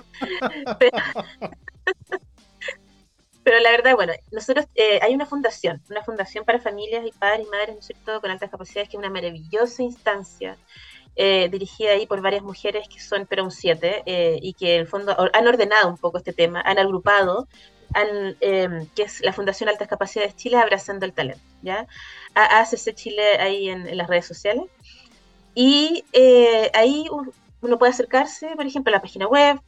Pero, 3.44 3.60
la 3.60 3.72
verdad, 3.72 3.96
bueno, 3.96 4.14
nosotros 4.32 4.68
eh, 4.76 5.00
hay 5.02 5.16
una 5.16 5.26
fundación, 5.26 5.82
una 5.90 6.04
fundación 6.04 6.46
para 6.46 6.60
familias 6.60 7.04
y 7.08 7.12
padres 7.12 7.48
y 7.48 7.50
madres, 7.50 7.74
¿no 7.74 7.80
es 7.80 7.86
cierto?, 7.88 8.22
con 8.22 8.30
altas 8.30 8.52
capacidades, 8.52 8.88
que 8.88 8.98
es 8.98 9.00
una 9.00 9.10
maravillosa 9.10 9.82
instancia 9.82 10.58
eh, 11.16 11.50
dirigida 11.52 11.92
ahí 11.92 12.06
por 12.08 12.22
varias 12.22 12.42
mujeres 12.42 12.88
que 12.88 13.00
son 13.02 13.26
pero 13.28 13.44
un 13.44 13.52
7 13.52 14.04
eh, 14.06 14.40
y 14.42 14.54
que 14.54 14.76
en 14.76 14.82
el 14.82 14.88
fondo 14.88 15.16
han 15.34 15.48
ordenado 15.48 15.90
un 15.90 15.98
poco 15.98 16.18
este 16.18 16.32
tema, 16.32 16.62
han 16.62 16.80
agrupado, 16.80 17.48
han, 17.94 18.38
em, 18.40 18.88
que 18.96 19.04
es 19.04 19.22
la 19.22 19.34
Fundación 19.34 19.68
Altas 19.68 19.90
Capacidades 19.90 20.38
Chile 20.38 20.58
Abrazando 20.58 21.06
el 21.06 21.14
Talento, 21.14 21.44
¿ya? 21.62 21.86
ACC 22.34 22.96
Chile 22.96 23.40
ahí 23.40 23.70
en, 23.70 23.98
las 23.98 24.08
redes 24.08 24.26
sociales. 24.26 24.66
Y 25.54 26.06
eh, 26.14 26.72
ahí 26.74 27.06
uno 27.62 27.78
puede 27.78 27.92
acercarse, 27.92 28.56
por 28.56 28.66
ejemplo, 28.66 28.92
a 28.92 28.96
la 28.96 29.02
página 29.02 29.28
web, 29.28 29.60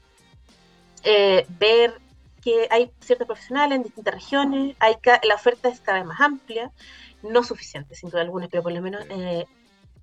ver 1.59 1.99
que 2.41 2.67
hay 2.69 2.91
ciertos 3.01 3.27
profesionales 3.27 3.75
en 3.75 3.83
distintas 3.83 4.13
regiones, 4.13 4.75
hay 4.79 4.95
la 5.23 5.35
oferta 5.35 5.67
es 5.67 5.81
cada 5.81 5.99
vez 5.99 6.07
más 6.07 6.21
amplia, 6.21 6.71
no 7.21 7.43
suficiente, 7.43 7.95
sin 7.95 8.09
duda 8.09 8.21
alguna, 8.21 8.47
pero 8.49 8.63
por 8.63 8.71
lo 8.71 8.81
menos 8.81 9.05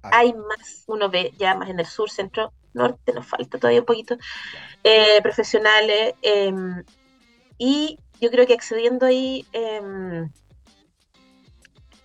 hay 0.03 0.33
más, 0.33 0.85
uno 0.87 1.09
ve 1.11 1.33
ya 1.39 1.55
más 1.55 1.69
en 1.69 1.81
el 1.81 1.87
sur, 1.87 2.11
centro, 2.11 2.53
norte, 2.73 3.13
nos 3.13 3.27
falta 3.27 3.59
todavía 3.59 3.81
un 3.81 3.87
poquito, 3.87 4.17
eh, 4.85 5.21
profesionales. 5.23 6.15
Em, 6.23 6.85
y 7.59 7.99
yo 8.21 8.31
creo 8.31 8.47
que 8.47 8.55
accediendo 8.55 9.07
ahí 9.07 9.47
em, 9.53 10.31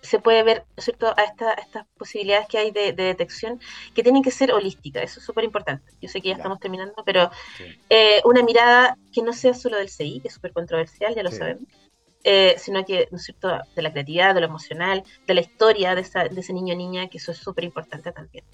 se 0.02 0.20
puede 0.20 0.42
ver 0.42 0.64
¿cierto? 0.78 1.08
A, 1.08 1.24
estas 1.24 1.86
posibilidades 1.98 2.46
que 2.48 2.58
hay 2.58 2.70
de, 2.70 2.92
detección 2.92 3.60
que 3.94 4.02
tienen 4.02 4.22
que 4.22 4.30
ser 4.30 4.52
holísticas, 4.52 5.02
eso 5.02 5.20
es 5.20 5.26
súper 5.26 5.44
importante. 5.44 5.92
Yo 6.00 6.08
sé 6.08 6.20
que 6.20 6.28
ya, 6.28 6.36
estamos 6.36 6.60
terminando, 6.60 7.02
pero 7.04 7.30
eh, 7.90 8.20
una 8.24 8.42
mirada 8.42 8.96
que 9.12 9.22
no 9.22 9.32
sea 9.32 9.54
solo 9.54 9.76
del 9.76 9.88
CI, 9.88 10.20
que 10.20 10.28
es 10.28 10.34
súper 10.34 10.52
controversial, 10.52 11.14
ya 11.14 11.22
lo 11.22 11.32
sabemos, 11.32 11.64
eh, 12.28 12.56
sino 12.58 12.84
que, 12.84 13.06
¿no 13.12 13.18
es 13.18 13.22
cierto?, 13.22 13.48
de 13.76 13.82
la 13.82 13.92
creatividad, 13.92 14.34
de 14.34 14.40
lo 14.40 14.48
emocional, 14.48 15.04
de 15.28 15.34
la 15.34 15.40
historia 15.42 15.94
de, 15.94 16.00
ese 16.00 16.52
niño 16.52 16.74
o 16.74 16.76
niña, 16.76 17.06
que 17.06 17.18
eso 17.18 17.30
es 17.30 17.38
súper 17.38 17.62
importante 17.62 18.10
también. 18.10 18.44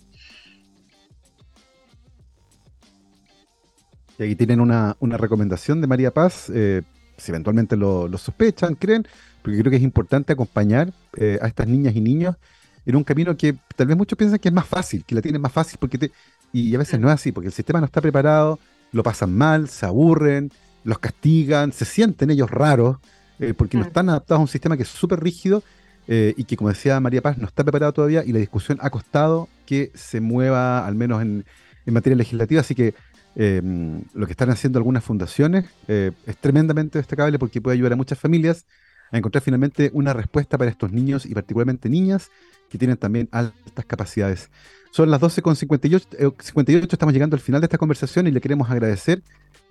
Y 4.19 4.25
aquí 4.25 4.37
tienen 4.37 4.61
una, 4.61 4.95
recomendación 5.01 5.81
de 5.81 5.87
María 5.87 6.11
Paz, 6.11 6.53
eh, 6.55 6.83
si 7.17 7.31
eventualmente 7.31 7.75
lo, 7.79 8.11
sospechan, 8.19 8.75
creen, 8.75 9.09
porque 9.41 9.59
creo 9.61 9.71
que 9.71 9.79
es 9.79 9.83
importante 9.83 10.35
acompañar 10.35 10.93
eh, 11.17 11.39
a 11.41 11.49
estas 11.49 11.67
niñas 11.67 11.97
y 11.97 12.03
niños 12.03 12.37
en 12.85 12.95
un 12.95 13.05
camino 13.05 13.35
que 13.39 13.57
tal 13.75 13.87
vez 13.87 13.97
muchos 13.97 14.19
piensan 14.19 14.39
que 14.39 14.51
es 14.51 14.55
más 14.55 14.67
fácil, 14.67 15.03
que 15.07 15.15
la 15.15 15.23
tienen 15.23 15.41
más 15.41 15.53
fácil, 15.53 15.79
porque 15.81 15.97
te, 15.97 16.13
y 16.53 16.75
a 16.75 16.79
veces 16.79 17.01
no 17.01 17.09
es 17.09 17.15
así, 17.15 17.33
porque 17.33 17.47
el 17.47 17.55
sistema 17.55 17.81
no 17.81 17.87
está 17.87 18.03
preparado, 18.03 18.59
lo 18.93 19.03
pasan 19.03 19.35
mal, 19.35 19.71
se 19.71 19.87
aburren, 19.87 20.53
los 20.85 20.99
castigan, 20.99 21.73
se 21.73 21.87
sienten 21.87 22.31
ellos 22.31 22.51
raros, 22.51 22.99
eh, 23.43 23.55
porque 23.55 23.77
no 23.77 23.83
están 23.83 24.09
adaptados 24.09 24.39
a 24.39 24.43
un 24.43 24.49
sistema 24.49 24.77
que 24.77 24.85
es 24.85 24.89
súper 24.89 25.21
rígido 25.21 25.63
eh, 26.07 26.33
y 26.37 26.45
que, 26.45 26.57
como 26.57 26.69
decía 26.69 27.01
María 27.01 27.23
Paz, 27.23 27.39
no 27.39 27.47
está 27.47 27.65
preparado 27.65 27.93
todavía 27.93 28.25
y 28.25 28.33
la 28.33 28.39
discusión 28.39 28.79
ha 28.81 28.91
costado 28.91 29.49
que 29.67 29.91
se 29.95 30.21
mueva, 30.21 30.87
al 30.87 30.95
menos 30.95 31.23
en, 31.23 31.45
materia 31.87 32.17
legislativa. 32.17 32.61
Así 32.61 32.77
que 32.77 32.95
em, 33.35 34.03
lo 34.15 34.27
que 34.27 34.33
están 34.33 34.51
haciendo 34.51 34.79
algunas 34.79 35.03
fundaciones 35.03 35.65
eh, 35.89 36.13
es 36.27 36.37
tremendamente 36.37 36.99
destacable 36.99 37.39
porque 37.39 37.61
puede 37.61 37.75
ayudar 37.75 37.95
a 37.95 37.97
muchas 37.97 38.19
familias 38.19 38.65
a 39.11 39.19
encontrar 39.19 39.43
finalmente 39.43 39.91
una 39.93 40.13
respuesta 40.13 40.57
para 40.57 40.71
estos 40.71 40.93
niños 40.93 41.27
y 41.27 41.35
particularmente 41.35 41.89
niñas 41.89 42.31
que 42.71 42.79
tienen 42.79 42.97
también 42.97 43.29
altas 43.33 43.85
capacidades. 43.85 44.51
Son 44.93 45.11
las 45.11 45.21
12.58, 45.21 46.35
58, 46.39 46.89
estamos 46.91 47.13
llegando 47.13 47.35
al 47.35 47.41
final 47.41 47.61
de 47.61 47.67
esta 47.67 47.79
conversación 47.79 48.27
y 48.29 48.31
le 48.31 48.41
queremos 48.41 48.71
agradecer 48.71 49.23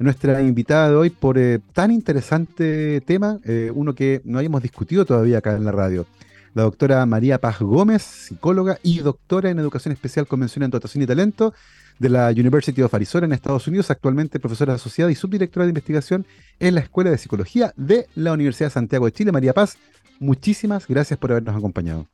nuestra 0.02 0.42
invitada 0.42 0.90
de 0.90 0.96
hoy 0.96 1.10
por 1.10 1.38
eh, 1.38 1.60
tan 1.74 1.92
interesante 1.92 3.02
tema, 3.02 3.40
eh, 3.46 3.72
uno 3.74 3.94
que 3.94 4.22
no 4.26 4.38
habíamos 4.40 4.62
discutido 4.62 5.06
todavía 5.06 5.40
acá 5.40 5.56
en 5.56 5.66
la 5.66 5.72
radio. 5.72 6.06
La 6.54 6.64
doctora 6.64 7.06
María 7.06 7.40
Paz 7.40 7.60
Gómez, 7.60 8.02
psicóloga 8.02 8.78
y 8.84 9.00
doctora 9.00 9.50
en 9.50 9.60
Educación 9.60 9.94
Especial 9.94 10.28
Convención 10.28 10.64
en 10.64 10.72
Dotación 10.72 11.04
y 11.04 11.08
Talento 11.08 11.54
de 12.00 12.10
la 12.10 12.30
University 12.30 12.82
of 12.82 12.94
Arizona 12.94 13.26
en 13.26 13.34
Estados 13.34 13.68
Unidos, 13.68 13.92
actualmente 13.92 14.40
profesora 14.40 14.74
asociada 14.74 15.12
y 15.12 15.16
subdirectora 15.16 15.66
de 15.66 15.70
investigación 15.70 16.26
en 16.60 16.76
la 16.76 16.82
Escuela 16.82 17.12
de 17.12 17.18
Psicología 17.18 17.74
de 17.78 18.08
la 18.16 18.34
Universidad 18.34 18.68
de 18.68 18.74
Santiago 18.74 19.06
de 19.06 19.12
Chile. 19.12 19.32
María 19.32 19.54
Paz, 19.54 19.78
muchísimas 20.20 20.88
gracias 20.88 21.20
por 21.20 21.32
habernos 21.32 21.56
acompañado. 21.56 22.08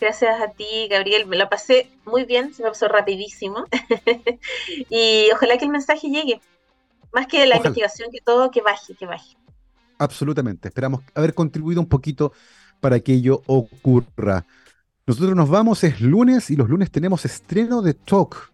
Gracias 0.00 0.40
a 0.40 0.52
ti, 0.52 0.88
Gabriel. 0.88 1.26
Me 1.26 1.36
lo 1.36 1.48
pasé 1.48 1.88
muy 2.06 2.24
bien, 2.24 2.54
se 2.54 2.62
me 2.62 2.70
pasó 2.70 2.88
rapidísimo. 2.88 3.66
y 4.90 5.28
ojalá 5.34 5.58
que 5.58 5.64
el 5.64 5.70
mensaje 5.70 6.08
llegue. 6.08 6.40
Más 7.12 7.26
que 7.26 7.46
la 7.46 7.56
investigación, 7.56 8.10
que 8.12 8.20
todo, 8.20 8.50
que 8.50 8.62
baje, 8.62 8.94
que 8.94 9.06
baje. 9.06 9.36
Absolutamente. 9.98 10.68
Esperamos 10.68 11.02
haber 11.14 11.34
contribuido 11.34 11.80
un 11.80 11.88
poquito 11.88 12.32
para 12.80 13.00
que 13.00 13.14
ello 13.14 13.42
ocurra. 13.46 14.46
Nosotros 15.06 15.34
nos 15.34 15.48
vamos, 15.48 15.84
es 15.84 16.00
lunes 16.00 16.50
y 16.50 16.56
los 16.56 16.68
lunes 16.68 16.90
tenemos 16.90 17.24
estreno 17.24 17.82
de 17.82 17.94
Talk. 17.94 18.52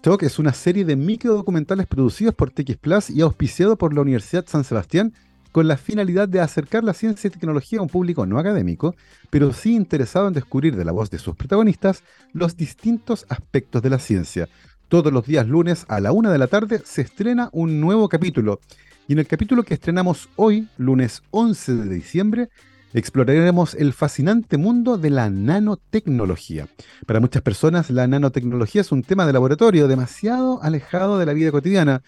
Talk 0.00 0.22
es 0.22 0.38
una 0.38 0.52
serie 0.52 0.84
de 0.84 0.94
micro 0.94 1.34
documentales 1.34 1.86
producidos 1.86 2.34
por 2.34 2.50
TX 2.50 2.76
Plus 2.76 3.10
y 3.10 3.22
auspiciado 3.22 3.76
por 3.76 3.92
la 3.92 4.02
Universidad 4.02 4.46
San 4.46 4.62
Sebastián 4.62 5.12
con 5.50 5.66
la 5.66 5.76
finalidad 5.76 6.28
de 6.28 6.40
acercar 6.40 6.84
la 6.84 6.92
ciencia 6.92 7.28
y 7.28 7.30
tecnología 7.30 7.78
a 7.78 7.82
un 7.82 7.88
público 7.88 8.26
no 8.26 8.38
académico, 8.38 8.94
pero 9.30 9.52
sí 9.54 9.74
interesado 9.74 10.28
en 10.28 10.34
descubrir 10.34 10.76
de 10.76 10.84
la 10.84 10.92
voz 10.92 11.08
de 11.10 11.18
sus 11.18 11.34
protagonistas 11.34 12.02
los 12.34 12.56
distintos 12.56 13.24
aspectos 13.30 13.80
de 13.80 13.90
la 13.90 13.98
ciencia. 13.98 14.48
Todos 14.88 15.12
los 15.12 15.26
días 15.26 15.48
lunes 15.48 15.84
a 15.88 15.98
la 15.98 16.12
una 16.12 16.30
de 16.30 16.38
la 16.38 16.46
tarde 16.46 16.80
se 16.84 17.02
estrena 17.02 17.48
un 17.52 17.80
nuevo 17.80 18.08
capítulo. 18.08 18.60
Y 19.08 19.14
en 19.14 19.18
el 19.18 19.26
capítulo 19.26 19.64
que 19.64 19.74
estrenamos 19.74 20.28
hoy, 20.36 20.68
lunes 20.78 21.24
11 21.32 21.74
de 21.74 21.94
diciembre, 21.94 22.48
exploraremos 22.94 23.74
el 23.74 23.92
fascinante 23.92 24.58
mundo 24.58 24.96
de 24.96 25.10
la 25.10 25.28
nanotecnología. 25.28 26.68
Para 27.04 27.18
muchas 27.18 27.42
personas, 27.42 27.90
la 27.90 28.06
nanotecnología 28.06 28.82
es 28.82 28.92
un 28.92 29.02
tema 29.02 29.26
de 29.26 29.32
laboratorio 29.32 29.88
demasiado 29.88 30.62
alejado 30.62 31.18
de 31.18 31.26
la 31.26 31.32
vida 31.32 31.50
cotidiana, 31.50 32.02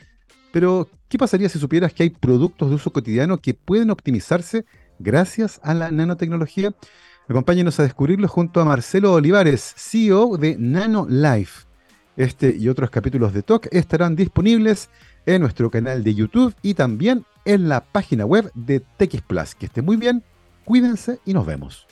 pero, 0.53 0.89
¿qué 1.09 1.19
pasaría 1.19 1.49
si 1.49 1.59
supieras 1.59 1.93
que 1.93 2.05
hay 2.05 2.11
productos 2.11 2.71
de 2.71 2.77
uso 2.77 2.93
cotidiano 2.93 3.39
que 3.39 3.55
pueden 3.55 3.91
optimizarse 3.91 4.65
gracias 4.99 5.61
a 5.63 5.75
la 5.75 5.91
nanotecnología? 5.91 6.73
Acompáñenos 7.29 7.79
a 7.81 7.83
descubrirlo 7.83 8.29
junto 8.29 8.61
a 8.61 8.65
Marcelo 8.65 9.13
Olivares, 9.13 9.75
CEO 9.77 10.39
de 10.39 10.57
NanoLife. 10.59 11.68
Este 12.19 12.57
y 12.59 12.69
otros 12.69 12.91
capítulos 12.91 13.33
de 13.33 13.45
Talk 13.45 13.69
estarán 13.71 14.17
disponibles 14.17 14.91
en 15.25 15.41
nuestro 15.41 15.71
canal 15.71 16.03
de 16.03 16.17
YouTube 16.17 16.53
y 16.63 16.75
también 16.75 17.25
en 17.45 17.69
la 17.69 17.85
página 17.85 18.27
web 18.27 18.51
de 18.55 18.81
TX 18.81 19.23
Plus. 19.23 19.55
Que 19.55 19.67
esté 19.67 19.83
muy 19.83 19.97
bien, 19.97 20.25
cuídense 20.65 21.21
y 21.25 21.33
nos 21.33 21.47
vemos. 21.47 21.88